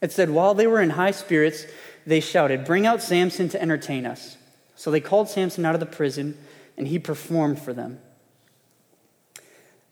It 0.06 0.12
said, 0.12 0.30
While 0.30 0.54
they 0.54 0.68
were 0.68 0.82
in 0.82 0.92
high 0.92 1.10
spirits, 1.10 1.66
they 2.06 2.20
shouted, 2.20 2.64
Bring 2.64 2.86
out 2.86 3.02
Samson 3.02 3.50
to 3.50 3.60
entertain 3.60 4.06
us. 4.06 4.38
So 4.76 4.92
they 4.92 5.00
called 5.00 5.30
Samson 5.30 5.66
out 5.66 5.74
of 5.74 5.80
the 5.80 5.88
prison 5.88 6.38
and 6.78 6.88
he 6.88 7.00
performed 7.00 7.60
for 7.60 7.74
them. 7.74 8.00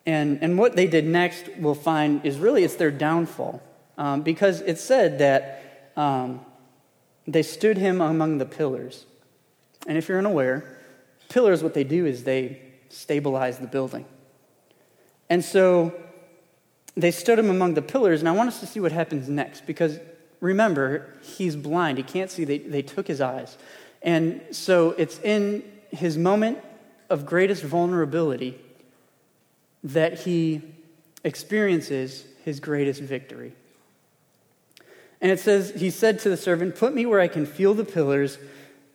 And, 0.05 0.37
and 0.43 0.59
what 0.59 0.75
they 0.75 0.85
did 0.85 1.07
next, 1.07 1.49
we'll 1.57 1.73
find, 1.73 2.23
is 2.23 2.37
really 2.37 2.63
it's 2.63 2.75
their 2.75 2.91
downfall. 2.91 3.63
Um, 3.97 4.21
because 4.21 4.61
it 4.61 4.77
said 4.77 5.17
that 5.17 5.91
um, 5.97 6.41
they 7.25 7.41
stood 7.41 7.79
him 7.79 7.99
among 7.99 8.37
the 8.37 8.45
pillars. 8.45 9.07
And 9.87 9.97
if 9.97 10.07
you're 10.07 10.19
unaware, 10.19 10.77
pillars, 11.29 11.63
what 11.63 11.73
they 11.73 11.83
do 11.83 12.05
is 12.05 12.23
they 12.23 12.61
stabilize 12.89 13.57
the 13.57 13.65
building. 13.65 14.05
And 15.27 15.43
so 15.43 16.02
they 16.95 17.11
stood 17.11 17.39
him 17.39 17.49
among 17.49 17.73
the 17.73 17.81
pillars, 17.81 18.19
and 18.19 18.29
I 18.29 18.33
want 18.33 18.49
us 18.49 18.59
to 18.59 18.67
see 18.67 18.79
what 18.79 18.91
happens 18.91 19.27
next 19.27 19.65
because 19.65 19.99
remember, 20.39 21.09
he's 21.21 21.55
blind. 21.55 21.97
He 21.97 22.03
can't 22.03 22.29
see. 22.29 22.43
They, 22.43 22.59
they 22.59 22.81
took 22.81 23.07
his 23.07 23.21
eyes. 23.21 23.57
And 24.01 24.41
so 24.51 24.91
it's 24.91 25.17
in 25.19 25.63
his 25.89 26.17
moment 26.17 26.59
of 27.09 27.25
greatest 27.25 27.63
vulnerability 27.63 28.59
that 29.83 30.19
he 30.19 30.61
experiences 31.23 32.25
his 32.43 32.59
greatest 32.59 33.01
victory. 33.01 33.53
And 35.21 35.31
it 35.31 35.39
says, 35.39 35.71
He 35.71 35.89
said 35.89 36.19
to 36.19 36.29
the 36.29 36.37
servant, 36.37 36.75
Put 36.75 36.93
me 36.93 37.05
where 37.05 37.21
I 37.21 37.29
can 37.29 37.45
feel 37.45 37.73
the 37.73 37.85
pillars 37.85 38.37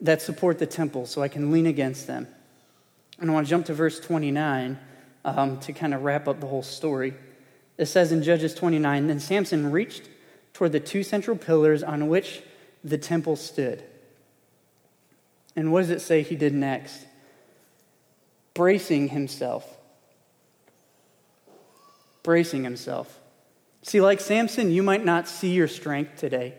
that 0.01 0.21
support 0.21 0.59
the 0.59 0.67
temple 0.67 1.07
so 1.07 1.23
I 1.23 1.29
can 1.29 1.51
lean 1.51 1.67
against 1.67 2.07
them. 2.07 2.29
And 3.19 3.31
I 3.31 3.35
want 3.35 3.47
to 3.47 3.51
jump 3.51 3.67
to 3.67 3.75
verse 3.75 3.99
29 3.99 4.79
um, 5.25 5.59
to 5.61 5.73
kind 5.73 5.95
of 5.95 6.03
wrap 6.03 6.29
up 6.29 6.41
the 6.41 6.47
whole 6.47 6.63
story. 6.63 7.15
It 7.79 7.87
says 7.87 8.13
in 8.13 8.23
Judges 8.23 8.55
29 8.55 9.07
Then 9.07 9.21
Samson 9.21 9.71
reached 9.71 10.03
toward 10.53 10.73
the 10.73 10.81
two 10.81 11.03
central 11.03 11.37
pillars 11.37 11.83
on 11.83 12.09
which 12.09 12.43
the 12.85 12.99
temple 12.99 13.37
stood. 13.37 13.83
And 15.57 15.73
what 15.73 15.81
does 15.81 15.91
it 15.91 16.01
say 16.01 16.23
he 16.23 16.37
did 16.37 16.53
next? 16.53 17.07
Bracing 18.55 19.09
himself. 19.09 19.77
Bracing 22.23 22.65
himself. 22.65 23.19
See, 23.83 24.01
like 24.01 24.21
Samson, 24.21 24.71
you 24.71 24.83
might 24.83 25.05
not 25.05 25.29
see 25.29 25.53
your 25.53 25.69
strength 25.69 26.17
today. 26.19 26.55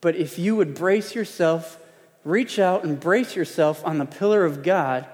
But 0.00 0.16
if 0.16 0.38
you 0.38 0.56
would 0.56 0.74
brace 0.74 1.14
yourself, 1.14 1.78
reach 2.24 2.58
out 2.58 2.84
and 2.84 2.98
brace 2.98 3.36
yourself 3.36 3.84
on 3.86 3.98
the 3.98 4.06
pillar 4.06 4.44
of 4.44 4.62
God, 4.62 5.06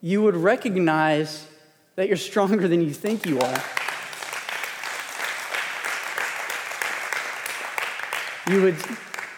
you 0.00 0.22
would 0.22 0.36
recognize 0.36 1.46
that 1.96 2.08
you're 2.08 2.16
stronger 2.16 2.66
than 2.66 2.80
you 2.80 2.92
think 2.92 3.26
you 3.26 3.40
are. 3.40 3.64
You 8.46 8.62
would, 8.62 8.76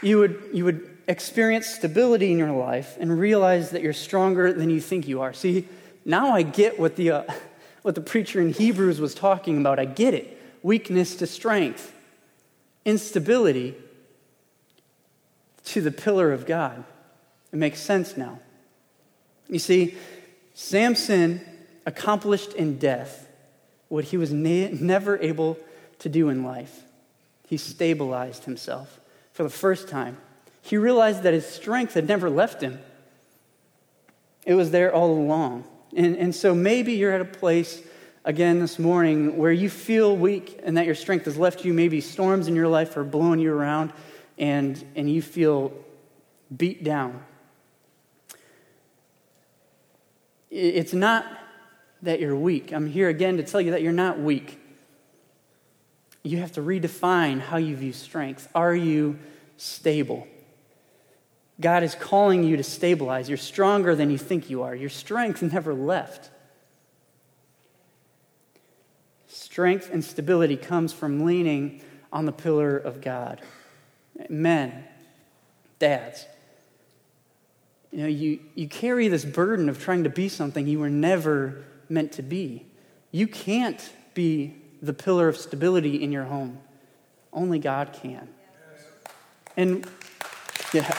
you 0.03 0.19
would, 0.19 0.43
you 0.53 0.65
would 0.65 0.97
experience 1.07 1.67
stability 1.67 2.33
in 2.33 2.39
your 2.39 2.51
life 2.51 2.97
and 2.99 3.19
realize 3.19 3.71
that 3.71 3.83
you're 3.83 3.93
stronger 3.93 4.53
than 4.53 4.71
you 4.71 4.81
think 4.81 5.07
you 5.07 5.21
are. 5.21 5.33
See, 5.33 5.69
now 6.05 6.31
I 6.33 6.43
get 6.43 6.79
what 6.79 6.97
the, 6.97 7.11
uh, 7.11 7.23
what 7.83 7.95
the 7.95 8.01
preacher 8.01 8.41
in 8.41 8.53
Hebrews 8.53 9.01
was 9.01 9.15
talking 9.15 9.59
about. 9.59 9.79
I 9.79 9.85
get 9.85 10.15
it. 10.15 10.33
Weakness 10.63 11.15
to 11.17 11.27
strength, 11.27 11.95
instability 12.85 13.77
to 15.67 15.81
the 15.81 15.93
pillar 15.93 16.33
of 16.33 16.47
God. 16.47 16.83
It 17.53 17.57
makes 17.57 17.81
sense 17.81 18.17
now. 18.17 18.41
You 19.49 19.61
see, 19.61 19.97
Samson 20.55 21.41
accomplished 21.87 22.53
in 22.53 22.79
death 22.79 23.29
what 23.89 24.05
he 24.05 24.17
was 24.17 24.33
ne- 24.33 24.71
never 24.73 25.17
able 25.19 25.57
to 26.01 26.09
do 26.09 26.29
in 26.29 26.43
life. 26.43 26.83
He 27.47 27.57
stabilized 27.57 28.45
himself 28.45 29.01
for 29.33 29.45
the 29.45 29.51
first 29.51 29.89
time. 29.89 30.19
He 30.61 30.77
realized 30.77 31.23
that 31.23 31.33
his 31.33 31.47
strength 31.47 31.95
had 31.95 32.09
never 32.09 32.29
left 32.29 32.61
him, 32.61 32.81
it 34.45 34.55
was 34.55 34.71
there 34.71 34.93
all 34.93 35.11
along. 35.11 35.65
And, 35.97 36.17
and 36.17 36.35
so 36.35 36.55
maybe 36.55 36.93
you're 36.93 37.13
at 37.13 37.21
a 37.21 37.25
place 37.25 37.83
again 38.25 38.61
this 38.61 38.79
morning 38.79 39.37
where 39.37 39.53
you 39.53 39.71
feel 39.71 40.17
weak 40.17 40.61
and 40.63 40.77
that 40.77 40.87
your 40.87 40.95
strength 40.95 41.25
has 41.25 41.37
left 41.37 41.65
you. 41.65 41.73
Maybe 41.73 42.01
storms 42.01 42.49
in 42.49 42.55
your 42.55 42.69
life 42.69 42.97
are 42.97 43.05
blowing 43.05 43.41
you 43.41 43.53
around 43.53 43.93
and, 44.39 44.83
and 44.95 45.11
you 45.11 45.23
feel 45.23 45.73
beat 46.55 46.85
down. 46.85 47.23
It's 50.51 50.93
not 50.93 51.27
that 52.03 52.21
you're 52.21 52.37
weak. 52.37 52.73
I'm 52.73 52.91
here 52.91 53.09
again 53.09 53.37
to 53.39 53.43
tell 53.43 53.61
you 53.61 53.73
that 53.73 53.83
you're 53.83 53.93
not 53.93 54.19
weak. 54.19 54.61
You 56.23 56.39
have 56.39 56.53
to 56.53 56.61
redefine 56.61 57.41
how 57.41 57.57
you 57.57 57.77
view 57.77 57.93
strength. 57.93 58.49
Are 58.55 58.75
you 58.75 59.19
stable? 59.57 60.27
God 61.61 61.83
is 61.83 61.95
calling 61.95 62.45
you 62.45 62.57
to 62.57 62.63
stabilize. 62.63 63.29
You're 63.29 63.39
stronger 63.39 63.95
than 63.95 64.11
you 64.11 64.19
think 64.19 64.51
you 64.51 64.63
are. 64.63 64.75
Your 64.75 64.91
strength 64.91 65.43
never 65.53 65.73
left. 65.73 66.31
Strength 69.29 69.91
and 69.93 70.05
stability 70.05 70.57
comes 70.57 70.93
from 70.93 71.25
leaning 71.25 71.81
on 72.13 72.27
the 72.27 72.33
pillar 72.33 72.77
of 72.77 73.01
God. 73.01 73.41
Men, 74.29 74.85
dads, 75.79 76.27
you 77.91 77.99
know, 77.99 78.09
you, 78.09 78.41
you 78.55 78.69
carry 78.69 79.09
this 79.09 79.25
burden 79.25 79.69
of 79.69 79.83
trying 79.83 80.05
to 80.05 80.11
be 80.11 80.29
something 80.29 80.67
you 80.67 80.79
were 80.79 80.91
never 80.91 81.65
meant 81.89 82.13
to 82.13 82.23
be. 82.23 82.67
You 83.11 83.27
can't 83.27 83.93
be 84.15 84.57
the 84.83 84.93
pillar 84.93 85.29
of 85.29 85.37
stability 85.37 86.03
in 86.03 86.13
your 86.13 86.25
home. 86.25 86.59
Only 87.33 87.59
God 87.59 87.93
can. 87.93 88.29
And, 89.57 89.87
yeah. 90.73 90.93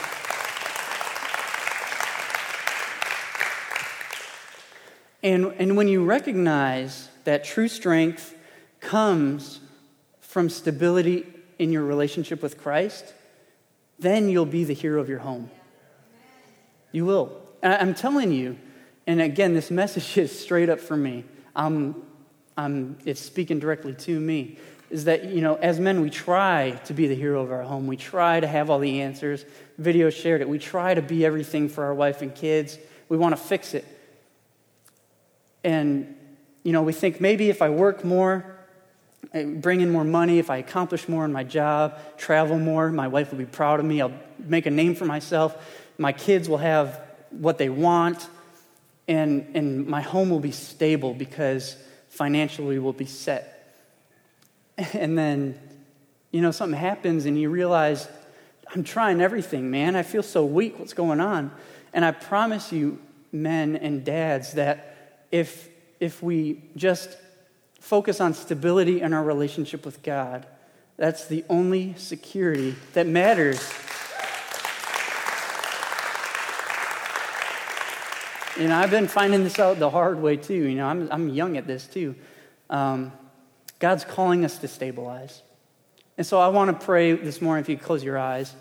And, 5.22 5.46
and 5.58 5.76
when 5.76 5.88
you 5.88 6.04
recognize 6.04 7.08
that 7.24 7.44
true 7.44 7.68
strength 7.68 8.34
comes 8.80 9.60
from 10.20 10.48
stability 10.48 11.26
in 11.58 11.72
your 11.72 11.84
relationship 11.84 12.42
with 12.42 12.58
Christ, 12.58 13.12
then 13.98 14.28
you'll 14.28 14.46
be 14.46 14.64
the 14.64 14.74
hero 14.74 15.00
of 15.00 15.08
your 15.08 15.18
home. 15.18 15.50
You 16.92 17.04
will. 17.04 17.42
I'm 17.62 17.94
telling 17.94 18.30
you, 18.32 18.56
and 19.08 19.20
again, 19.20 19.54
this 19.54 19.70
message 19.70 20.16
is 20.24 20.38
straight 20.38 20.68
up 20.68 20.78
for 20.78 20.96
me. 20.96 21.24
I'm, 21.56 21.96
I'm, 22.56 22.98
it's 23.04 23.20
speaking 23.20 23.58
directly 23.58 23.94
to 23.94 24.20
me. 24.20 24.58
Is 24.90 25.04
that, 25.04 25.24
you 25.24 25.40
know, 25.40 25.56
as 25.56 25.80
men, 25.80 26.00
we 26.00 26.08
try 26.08 26.80
to 26.84 26.94
be 26.94 27.08
the 27.08 27.14
hero 27.14 27.42
of 27.42 27.50
our 27.50 27.62
home. 27.62 27.86
We 27.86 27.96
try 27.96 28.38
to 28.38 28.46
have 28.46 28.70
all 28.70 28.78
the 28.78 29.02
answers. 29.02 29.44
Video 29.76 30.08
shared 30.08 30.40
it. 30.40 30.48
We 30.48 30.58
try 30.58 30.94
to 30.94 31.02
be 31.02 31.26
everything 31.26 31.68
for 31.68 31.84
our 31.84 31.92
wife 31.92 32.22
and 32.22 32.34
kids. 32.34 32.78
We 33.08 33.18
want 33.18 33.36
to 33.36 33.42
fix 33.42 33.74
it. 33.74 33.84
And, 35.64 36.14
you 36.62 36.72
know, 36.72 36.82
we 36.82 36.92
think 36.92 37.20
maybe 37.20 37.50
if 37.50 37.60
I 37.60 37.68
work 37.68 38.02
more, 38.02 38.56
bring 39.32 39.82
in 39.82 39.90
more 39.90 40.04
money, 40.04 40.38
if 40.38 40.48
I 40.48 40.58
accomplish 40.58 41.06
more 41.06 41.26
in 41.26 41.32
my 41.32 41.44
job, 41.44 41.98
travel 42.16 42.58
more, 42.58 42.90
my 42.90 43.08
wife 43.08 43.30
will 43.30 43.38
be 43.38 43.46
proud 43.46 43.80
of 43.80 43.84
me. 43.84 44.00
I'll 44.00 44.12
make 44.38 44.64
a 44.64 44.70
name 44.70 44.94
for 44.94 45.04
myself 45.04 45.56
my 45.98 46.12
kids 46.12 46.48
will 46.48 46.58
have 46.58 47.00
what 47.30 47.58
they 47.58 47.68
want, 47.68 48.28
and, 49.08 49.50
and 49.54 49.86
my 49.86 50.02
home 50.02 50.28
will 50.28 50.38
be 50.38 50.52
stable 50.52 51.14
because 51.14 51.76
financially 52.10 52.78
we'll 52.78 52.92
be 52.92 53.06
set. 53.06 53.54
And 54.94 55.18
then, 55.18 55.58
you 56.30 56.40
know, 56.40 56.52
something 56.52 56.78
happens 56.78 57.26
and 57.26 57.36
you 57.36 57.50
realize, 57.50 58.06
I'm 58.72 58.84
trying 58.84 59.20
everything, 59.20 59.72
man. 59.72 59.96
I 59.96 60.04
feel 60.04 60.22
so 60.22 60.44
weak. 60.44 60.78
What's 60.78 60.92
going 60.92 61.18
on? 61.20 61.50
And 61.92 62.04
I 62.04 62.12
promise 62.12 62.70
you, 62.70 63.00
men 63.32 63.74
and 63.74 64.04
dads, 64.04 64.52
that 64.52 65.24
if, 65.32 65.68
if 65.98 66.22
we 66.22 66.62
just 66.76 67.16
focus 67.80 68.20
on 68.20 68.34
stability 68.34 69.00
in 69.00 69.12
our 69.12 69.24
relationship 69.24 69.84
with 69.84 70.00
God, 70.04 70.46
that's 70.96 71.26
the 71.26 71.44
only 71.48 71.94
security 71.96 72.76
that 72.92 73.08
matters 73.08 73.72
You 78.58 78.66
know, 78.66 78.76
I've 78.76 78.90
been 78.90 79.06
finding 79.06 79.44
this 79.44 79.60
out 79.60 79.78
the 79.78 79.88
hard 79.88 80.20
way 80.20 80.36
too. 80.36 80.52
You 80.52 80.74
know, 80.74 80.88
I'm, 80.88 81.08
I'm 81.12 81.28
young 81.28 81.56
at 81.56 81.68
this 81.68 81.86
too. 81.86 82.16
Um, 82.68 83.12
God's 83.78 84.04
calling 84.04 84.44
us 84.44 84.58
to 84.58 84.66
stabilize. 84.66 85.42
And 86.16 86.26
so 86.26 86.40
I 86.40 86.48
want 86.48 86.76
to 86.76 86.84
pray 86.84 87.12
this 87.12 87.40
morning, 87.40 87.62
if 87.62 87.68
you 87.68 87.78
close 87.78 88.02
your 88.02 88.18
eyes. 88.18 88.52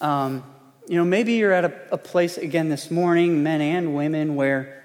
Um, 0.00 0.42
you 0.88 0.96
know, 0.96 1.04
maybe 1.04 1.34
you're 1.34 1.52
at 1.52 1.66
a, 1.66 1.74
a, 1.92 1.98
place 1.98 2.38
again 2.38 2.70
this 2.70 2.90
morning, 2.90 3.42
men 3.42 3.60
and 3.60 3.94
women, 3.94 4.34
where 4.34 4.82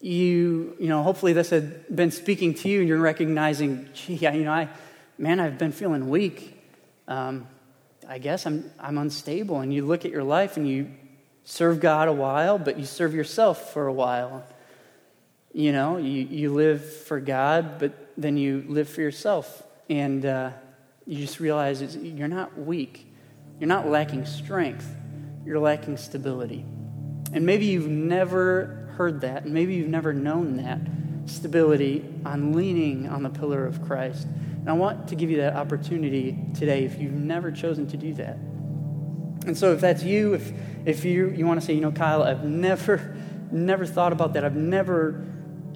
you, 0.00 0.76
you 0.80 0.88
know, 0.88 1.04
hopefully 1.04 1.32
this 1.32 1.50
had 1.50 1.94
been 1.94 2.10
speaking 2.10 2.54
to 2.54 2.68
you 2.68 2.80
and 2.80 2.88
you're 2.88 2.98
recognizing, 2.98 3.88
gee, 3.94 4.14
you 4.14 4.42
know, 4.42 4.52
I, 4.52 4.68
man, 5.16 5.38
I've 5.38 5.58
been 5.58 5.70
feeling 5.70 6.08
weak. 6.08 6.60
Um, 7.06 7.46
I 8.08 8.18
guess 8.18 8.46
I'm, 8.46 8.68
I'm 8.80 8.98
unstable. 8.98 9.60
And 9.60 9.72
you 9.72 9.86
look 9.86 10.04
at 10.04 10.10
your 10.10 10.24
life 10.24 10.56
and 10.56 10.68
you 10.68 10.90
serve 11.44 11.80
God 11.80 12.08
a 12.08 12.12
while, 12.12 12.58
but 12.58 12.78
you 12.78 12.84
serve 12.84 13.14
yourself 13.14 13.72
for 13.72 13.86
a 13.86 13.92
while. 13.92 14.44
You 15.52 15.72
know, 15.72 15.98
you, 15.98 16.22
you 16.22 16.52
live 16.54 16.84
for 16.84 17.20
God, 17.20 17.78
but 17.78 17.92
then 18.16 18.36
you 18.36 18.64
live 18.68 18.88
for 18.88 19.00
yourself. 19.00 19.62
And 19.90 20.24
uh, 20.24 20.50
you 21.06 21.18
just 21.18 21.40
realize 21.40 21.96
you're 21.96 22.28
not 22.28 22.58
weak. 22.58 23.06
You're 23.58 23.68
not 23.68 23.88
lacking 23.88 24.26
strength. 24.26 24.88
You're 25.44 25.58
lacking 25.58 25.96
stability. 25.96 26.64
And 27.32 27.44
maybe 27.44 27.66
you've 27.66 27.88
never 27.88 28.88
heard 28.96 29.22
that, 29.22 29.44
and 29.44 29.54
maybe 29.54 29.74
you've 29.74 29.88
never 29.88 30.12
known 30.12 30.56
that 30.58 30.80
stability 31.24 32.04
on 32.24 32.52
leaning 32.52 33.08
on 33.08 33.22
the 33.22 33.30
pillar 33.30 33.66
of 33.66 33.82
Christ. 33.82 34.26
And 34.26 34.68
I 34.68 34.72
want 34.74 35.08
to 35.08 35.14
give 35.14 35.30
you 35.30 35.38
that 35.38 35.54
opportunity 35.54 36.38
today 36.54 36.84
if 36.84 37.00
you've 37.00 37.12
never 37.12 37.50
chosen 37.50 37.86
to 37.88 37.96
do 37.96 38.14
that. 38.14 38.36
And 39.46 39.56
so 39.56 39.72
if 39.72 39.80
that's 39.80 40.02
you, 40.02 40.34
if 40.34 40.52
if 40.84 41.04
you, 41.04 41.30
you 41.30 41.46
want 41.46 41.60
to 41.60 41.66
say, 41.66 41.74
you 41.74 41.80
know, 41.80 41.92
Kyle, 41.92 42.22
I've 42.22 42.44
never, 42.44 43.16
never 43.50 43.86
thought 43.86 44.12
about 44.12 44.32
that. 44.34 44.44
I've 44.44 44.56
never, 44.56 45.24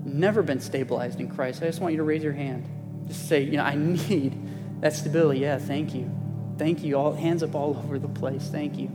never 0.04 0.42
been 0.42 0.60
stabilized 0.60 1.20
in 1.20 1.28
Christ. 1.28 1.62
I 1.62 1.66
just 1.66 1.80
want 1.80 1.92
you 1.92 1.98
to 1.98 2.04
raise 2.04 2.22
your 2.22 2.32
hand. 2.32 2.68
Just 3.06 3.28
say, 3.28 3.42
you 3.42 3.56
know, 3.56 3.64
I 3.64 3.74
need 3.76 4.80
that 4.80 4.94
stability. 4.94 5.40
Yeah, 5.40 5.58
thank 5.58 5.94
you. 5.94 6.10
Thank 6.58 6.82
you. 6.82 6.96
All 6.96 7.14
hands 7.14 7.42
up 7.42 7.54
all 7.54 7.76
over 7.76 7.98
the 7.98 8.08
place. 8.08 8.48
Thank 8.48 8.78
you. 8.78 8.90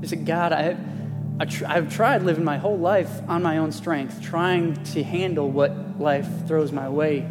Just 0.00 0.10
say, 0.10 0.16
God, 0.16 0.52
I, 0.52 0.76
I 1.38 1.44
tr- 1.44 1.66
I've 1.66 1.94
tried 1.94 2.22
living 2.22 2.44
my 2.44 2.58
whole 2.58 2.78
life 2.78 3.10
on 3.28 3.42
my 3.42 3.58
own 3.58 3.72
strength, 3.72 4.22
trying 4.22 4.82
to 4.84 5.02
handle 5.02 5.50
what 5.50 6.00
life 6.00 6.26
throws 6.46 6.72
my 6.72 6.88
way, 6.88 7.28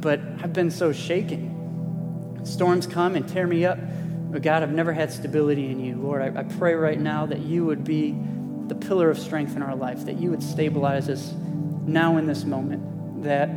but 0.00 0.20
I've 0.42 0.52
been 0.52 0.70
so 0.70 0.92
shaken. 0.92 2.40
Storms 2.44 2.86
come 2.86 3.16
and 3.16 3.28
tear 3.28 3.46
me 3.46 3.64
up 3.64 3.78
but 4.30 4.42
God, 4.42 4.62
I've 4.62 4.72
never 4.72 4.92
had 4.92 5.12
stability 5.12 5.70
in 5.70 5.80
you. 5.80 5.96
Lord, 5.96 6.22
I, 6.22 6.40
I 6.40 6.42
pray 6.44 6.74
right 6.74 6.98
now 6.98 7.26
that 7.26 7.40
you 7.40 7.66
would 7.66 7.82
be 7.82 8.16
the 8.68 8.74
pillar 8.76 9.10
of 9.10 9.18
strength 9.18 9.56
in 9.56 9.62
our 9.62 9.74
life, 9.74 10.06
that 10.06 10.20
you 10.20 10.30
would 10.30 10.42
stabilize 10.42 11.08
us 11.08 11.34
now 11.84 12.16
in 12.16 12.26
this 12.26 12.44
moment, 12.44 13.24
that 13.24 13.48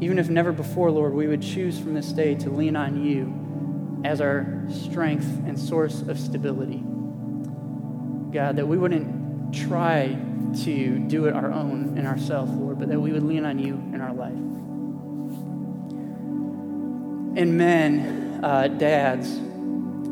even 0.00 0.18
if 0.18 0.28
never 0.28 0.50
before, 0.50 0.90
Lord, 0.90 1.14
we 1.14 1.28
would 1.28 1.42
choose 1.42 1.78
from 1.78 1.94
this 1.94 2.12
day 2.12 2.34
to 2.36 2.50
lean 2.50 2.74
on 2.74 3.04
you 3.04 4.02
as 4.04 4.20
our 4.20 4.64
strength 4.68 5.26
and 5.46 5.58
source 5.58 6.02
of 6.02 6.18
stability. 6.18 6.82
God, 8.32 8.56
that 8.56 8.66
we 8.66 8.76
wouldn't 8.76 9.54
try 9.54 10.18
to 10.64 10.98
do 10.98 11.26
it 11.26 11.34
our 11.34 11.52
own 11.52 11.96
in 11.96 12.06
ourselves, 12.06 12.50
Lord, 12.52 12.78
but 12.78 12.88
that 12.88 13.00
we 13.00 13.12
would 13.12 13.22
lean 13.22 13.44
on 13.44 13.58
you 13.58 13.74
in 13.74 14.00
our 14.00 14.12
life. 14.12 14.32
And 17.36 17.56
men, 17.56 18.40
uh, 18.42 18.68
dads, 18.68 19.40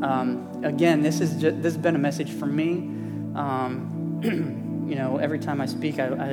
um, 0.02 0.64
again, 0.64 1.02
this, 1.02 1.20
is 1.20 1.40
just, 1.40 1.62
this 1.62 1.74
has 1.74 1.78
been 1.78 1.96
a 1.96 1.98
message 1.98 2.30
for 2.30 2.46
me. 2.46 2.90
Um, 3.34 4.20
you 4.88 4.94
know, 4.94 5.18
every 5.18 5.38
time 5.38 5.60
I 5.60 5.66
speak, 5.66 5.98
I, 5.98 6.06
I, 6.06 6.32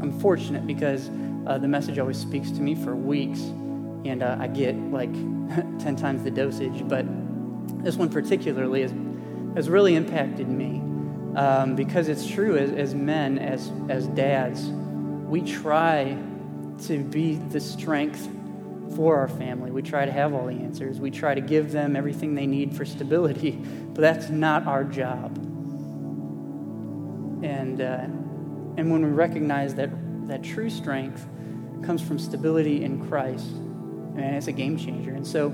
am 0.00 0.18
fortunate 0.20 0.66
because 0.66 1.10
uh, 1.46 1.58
the 1.58 1.68
message 1.68 1.98
always 1.98 2.18
speaks 2.18 2.50
to 2.52 2.60
me 2.60 2.74
for 2.74 2.94
weeks, 2.94 3.40
and 3.40 4.22
uh, 4.22 4.36
I 4.38 4.46
get 4.46 4.76
like 4.76 5.12
10 5.80 5.96
times 5.96 6.22
the 6.22 6.30
dosage. 6.30 6.86
But 6.86 7.04
this 7.82 7.96
one 7.96 8.08
particularly 8.08 8.82
has 8.82 8.92
has 9.54 9.68
really 9.68 9.96
impacted 9.96 10.48
me 10.48 10.80
um, 11.36 11.74
because 11.74 12.08
it's 12.08 12.26
true 12.26 12.56
as, 12.56 12.70
as 12.70 12.94
men, 12.94 13.38
as, 13.38 13.70
as 13.88 14.06
dads, 14.08 14.66
we 14.66 15.40
try 15.40 16.16
to 16.84 17.02
be 17.04 17.34
the 17.34 17.60
strength 17.60 18.28
for 18.94 19.16
our 19.16 19.28
family. 19.28 19.70
We 19.70 19.82
try 19.82 20.04
to 20.04 20.12
have 20.12 20.34
all 20.34 20.46
the 20.46 20.54
answers. 20.54 21.00
We 21.00 21.10
try 21.10 21.34
to 21.34 21.40
give 21.40 21.72
them 21.72 21.96
everything 21.96 22.34
they 22.34 22.46
need 22.46 22.76
for 22.76 22.84
stability, 22.84 23.52
but 23.94 24.00
that's 24.00 24.28
not 24.28 24.66
our 24.66 24.84
job. 24.84 25.36
And, 27.44 27.80
uh, 27.80 28.06
and 28.76 28.90
when 28.90 29.04
we 29.04 29.10
recognize 29.10 29.74
that, 29.76 29.90
that 30.28 30.42
true 30.42 30.70
strength 30.70 31.26
comes 31.82 32.02
from 32.02 32.18
stability 32.18 32.84
in 32.84 33.08
Christ, 33.08 33.46
man, 34.14 34.34
it's 34.34 34.48
a 34.48 34.52
game 34.52 34.76
changer. 34.76 35.12
And 35.12 35.26
so 35.26 35.48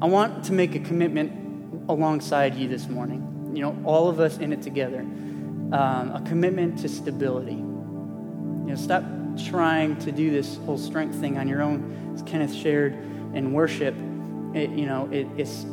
I 0.00 0.06
want 0.06 0.44
to 0.44 0.52
make 0.52 0.74
a 0.74 0.80
commitment 0.80 1.88
alongside 1.88 2.54
you 2.54 2.68
this 2.68 2.88
morning. 2.88 3.52
You 3.54 3.62
know, 3.62 3.82
all 3.84 4.08
of 4.08 4.20
us 4.20 4.38
in 4.38 4.52
it 4.52 4.62
together. 4.62 5.00
Um, 5.00 6.12
a 6.14 6.22
commitment 6.26 6.78
to 6.80 6.88
stability. 6.88 7.54
You 7.54 8.72
know, 8.72 8.76
stop 8.76 9.02
trying 9.42 9.96
to 10.00 10.12
do 10.12 10.30
this 10.30 10.56
whole 10.58 10.78
strength 10.78 11.18
thing 11.18 11.38
on 11.38 11.48
your 11.48 11.62
own, 11.62 12.12
as 12.14 12.22
Kenneth 12.22 12.54
shared 12.54 12.94
in 13.34 13.52
worship. 13.52 13.94
It, 14.54 14.70
you 14.70 14.86
know, 14.86 15.08
it, 15.12 15.26
it's 15.36 15.66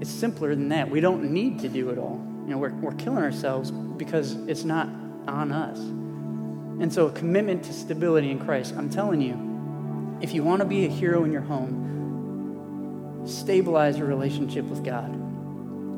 it's 0.00 0.10
simpler 0.10 0.54
than 0.54 0.70
that. 0.70 0.90
We 0.90 1.00
don't 1.00 1.30
need 1.30 1.60
to 1.60 1.68
do 1.68 1.90
it 1.90 1.98
all. 1.98 2.20
You 2.44 2.52
know, 2.52 2.58
we're, 2.58 2.72
we're 2.72 2.94
killing 2.94 3.22
ourselves 3.22 3.70
because 3.70 4.32
it's 4.48 4.64
not 4.64 4.88
on 5.28 5.52
us. 5.52 5.78
And 5.78 6.90
so, 6.90 7.08
a 7.08 7.12
commitment 7.12 7.64
to 7.64 7.72
stability 7.74 8.30
in 8.30 8.38
Christ. 8.38 8.74
I'm 8.76 8.88
telling 8.88 9.20
you, 9.20 10.18
if 10.22 10.32
you 10.32 10.42
want 10.42 10.60
to 10.60 10.64
be 10.64 10.86
a 10.86 10.88
hero 10.88 11.24
in 11.24 11.32
your 11.32 11.42
home, 11.42 13.22
stabilize 13.26 13.98
your 13.98 14.06
relationship 14.06 14.64
with 14.64 14.82
God. 14.82 15.14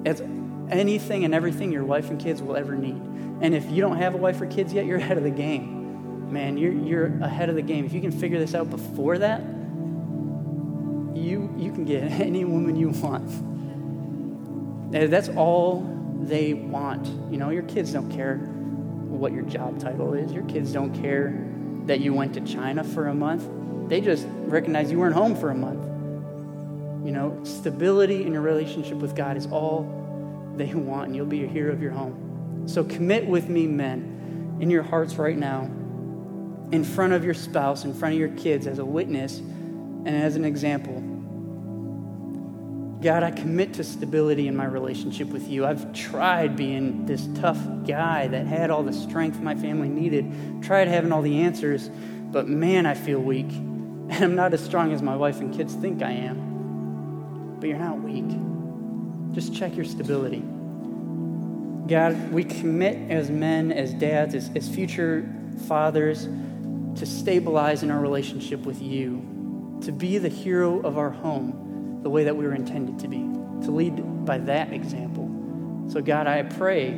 It's 0.04 0.20
anything 0.70 1.24
and 1.24 1.32
everything 1.32 1.70
your 1.70 1.84
wife 1.84 2.10
and 2.10 2.20
kids 2.20 2.42
will 2.42 2.56
ever 2.56 2.74
need. 2.74 3.00
And 3.40 3.54
if 3.54 3.70
you 3.70 3.80
don't 3.80 3.98
have 3.98 4.14
a 4.14 4.18
wife 4.18 4.40
or 4.40 4.46
kids 4.46 4.72
yet, 4.72 4.86
you're 4.86 4.98
ahead 4.98 5.18
of 5.18 5.22
the 5.22 5.30
game. 5.30 5.81
Man, 6.32 6.56
you're, 6.56 6.72
you're 6.72 7.06
ahead 7.20 7.50
of 7.50 7.56
the 7.56 7.62
game. 7.62 7.84
If 7.84 7.92
you 7.92 8.00
can 8.00 8.10
figure 8.10 8.38
this 8.38 8.54
out 8.54 8.70
before 8.70 9.18
that, 9.18 9.42
you, 11.14 11.52
you 11.58 11.70
can 11.72 11.84
get 11.84 12.04
any 12.20 12.46
woman 12.46 12.74
you 12.74 12.88
want. 12.88 13.30
That's 14.92 15.28
all 15.28 15.82
they 16.22 16.54
want. 16.54 17.06
You 17.30 17.36
know, 17.36 17.50
your 17.50 17.64
kids 17.64 17.92
don't 17.92 18.10
care 18.10 18.36
what 18.36 19.32
your 19.32 19.42
job 19.42 19.78
title 19.78 20.14
is. 20.14 20.32
Your 20.32 20.44
kids 20.44 20.72
don't 20.72 20.98
care 21.02 21.46
that 21.84 22.00
you 22.00 22.14
went 22.14 22.32
to 22.34 22.40
China 22.40 22.82
for 22.82 23.08
a 23.08 23.14
month. 23.14 23.46
They 23.90 24.00
just 24.00 24.26
recognize 24.30 24.90
you 24.90 24.98
weren't 24.98 25.14
home 25.14 25.36
for 25.36 25.50
a 25.50 25.54
month. 25.54 25.84
You 27.04 27.12
know, 27.12 27.38
stability 27.44 28.24
in 28.24 28.32
your 28.32 28.42
relationship 28.42 28.96
with 28.96 29.14
God 29.14 29.36
is 29.36 29.46
all 29.48 30.54
they 30.56 30.72
want, 30.72 31.08
and 31.08 31.16
you'll 31.16 31.26
be 31.26 31.44
a 31.44 31.48
hero 31.48 31.74
of 31.74 31.82
your 31.82 31.90
home. 31.92 32.64
So 32.66 32.84
commit 32.84 33.26
with 33.26 33.50
me, 33.50 33.66
men, 33.66 34.56
in 34.60 34.70
your 34.70 34.82
hearts 34.82 35.16
right 35.16 35.36
now, 35.36 35.68
in 36.72 36.84
front 36.84 37.12
of 37.12 37.22
your 37.22 37.34
spouse, 37.34 37.84
in 37.84 37.92
front 37.92 38.14
of 38.14 38.18
your 38.18 38.30
kids, 38.30 38.66
as 38.66 38.78
a 38.78 38.84
witness 38.84 39.38
and 39.38 40.08
as 40.08 40.36
an 40.36 40.44
example. 40.44 41.00
God, 43.02 43.22
I 43.22 43.30
commit 43.30 43.74
to 43.74 43.84
stability 43.84 44.48
in 44.48 44.56
my 44.56 44.64
relationship 44.64 45.28
with 45.28 45.48
you. 45.48 45.66
I've 45.66 45.92
tried 45.92 46.56
being 46.56 47.04
this 47.04 47.28
tough 47.34 47.58
guy 47.86 48.28
that 48.28 48.46
had 48.46 48.70
all 48.70 48.82
the 48.82 48.92
strength 48.92 49.40
my 49.40 49.54
family 49.54 49.88
needed, 49.88 50.62
tried 50.62 50.88
having 50.88 51.12
all 51.12 51.20
the 51.20 51.42
answers, 51.42 51.90
but 52.30 52.48
man, 52.48 52.86
I 52.86 52.94
feel 52.94 53.20
weak. 53.20 53.50
And 54.12 54.24
I'm 54.24 54.34
not 54.34 54.52
as 54.52 54.62
strong 54.62 54.92
as 54.92 55.00
my 55.00 55.16
wife 55.16 55.40
and 55.40 55.54
kids 55.54 55.74
think 55.74 56.02
I 56.02 56.10
am. 56.10 57.56
But 57.58 57.70
you're 57.70 57.78
not 57.78 58.02
weak. 58.02 58.26
Just 59.34 59.54
check 59.54 59.74
your 59.74 59.86
stability. 59.86 60.40
God, 61.88 62.30
we 62.30 62.44
commit 62.44 63.10
as 63.10 63.30
men, 63.30 63.72
as 63.72 63.94
dads, 63.94 64.34
as, 64.34 64.50
as 64.54 64.68
future 64.68 65.26
fathers 65.66 66.28
to 66.97 67.07
stabilize 67.07 67.82
in 67.82 67.90
our 67.90 68.01
relationship 68.01 68.61
with 68.61 68.80
you, 68.80 69.78
to 69.82 69.93
be 69.93 70.18
the 70.18 70.28
hero 70.28 70.80
of 70.80 70.99
our 70.99 71.11
home 71.11 72.01
the 72.03 72.11
way 72.11 72.24
that 72.24 72.36
we 72.36 72.45
were 72.45 72.55
intended 72.55 72.99
to 73.01 73.09
be, 73.09 73.18
to 73.64 73.70
lead 73.70 74.24
by 74.24 74.38
that 74.38 74.72
example. 74.72 75.28
So, 75.88 76.01
God, 76.01 76.26
I 76.26 76.43
pray 76.43 76.90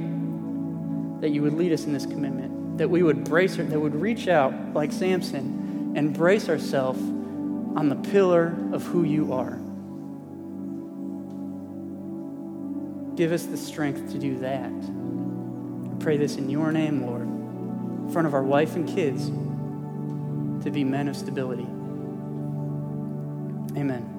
that 1.21 1.31
you 1.31 1.43
would 1.43 1.55
lead 1.55 1.73
us 1.73 1.85
in 1.85 1.93
this 1.93 2.07
commitment, 2.07 2.79
that 2.79 2.89
we 2.89 3.03
would 3.03 3.25
brace, 3.25 3.57
that 3.57 3.81
would 3.81 3.95
reach 3.95 4.29
out 4.29 4.53
like 4.75 4.93
Samson 4.93 5.93
and 5.97 6.13
brace 6.13 6.49
ourselves 6.49 7.01
on 7.01 7.89
the 7.89 7.97
pillar 7.97 8.57
of 8.73 8.83
who 8.85 9.05
you 9.05 9.33
are. 9.33 9.59
Give 13.17 13.33
us 13.33 13.47
the 13.47 13.57
strength 13.57 14.11
to 14.13 14.19
do 14.19 14.39
that. 14.41 14.71
I 14.71 16.03
pray 16.03 16.17
this 16.17 16.37
in 16.37 16.51
your 16.51 16.73
name, 16.73 17.07
Lord, 17.07 17.23
in 17.23 18.11
front 18.13 18.27
of 18.27 18.35
our 18.35 18.43
wife 18.43 18.75
and 18.75 18.89
kids, 18.89 19.31
to 20.65 20.71
be 20.71 20.83
men 20.83 21.09
of 21.09 21.17
stability. 21.17 21.69
Amen. 23.79 24.14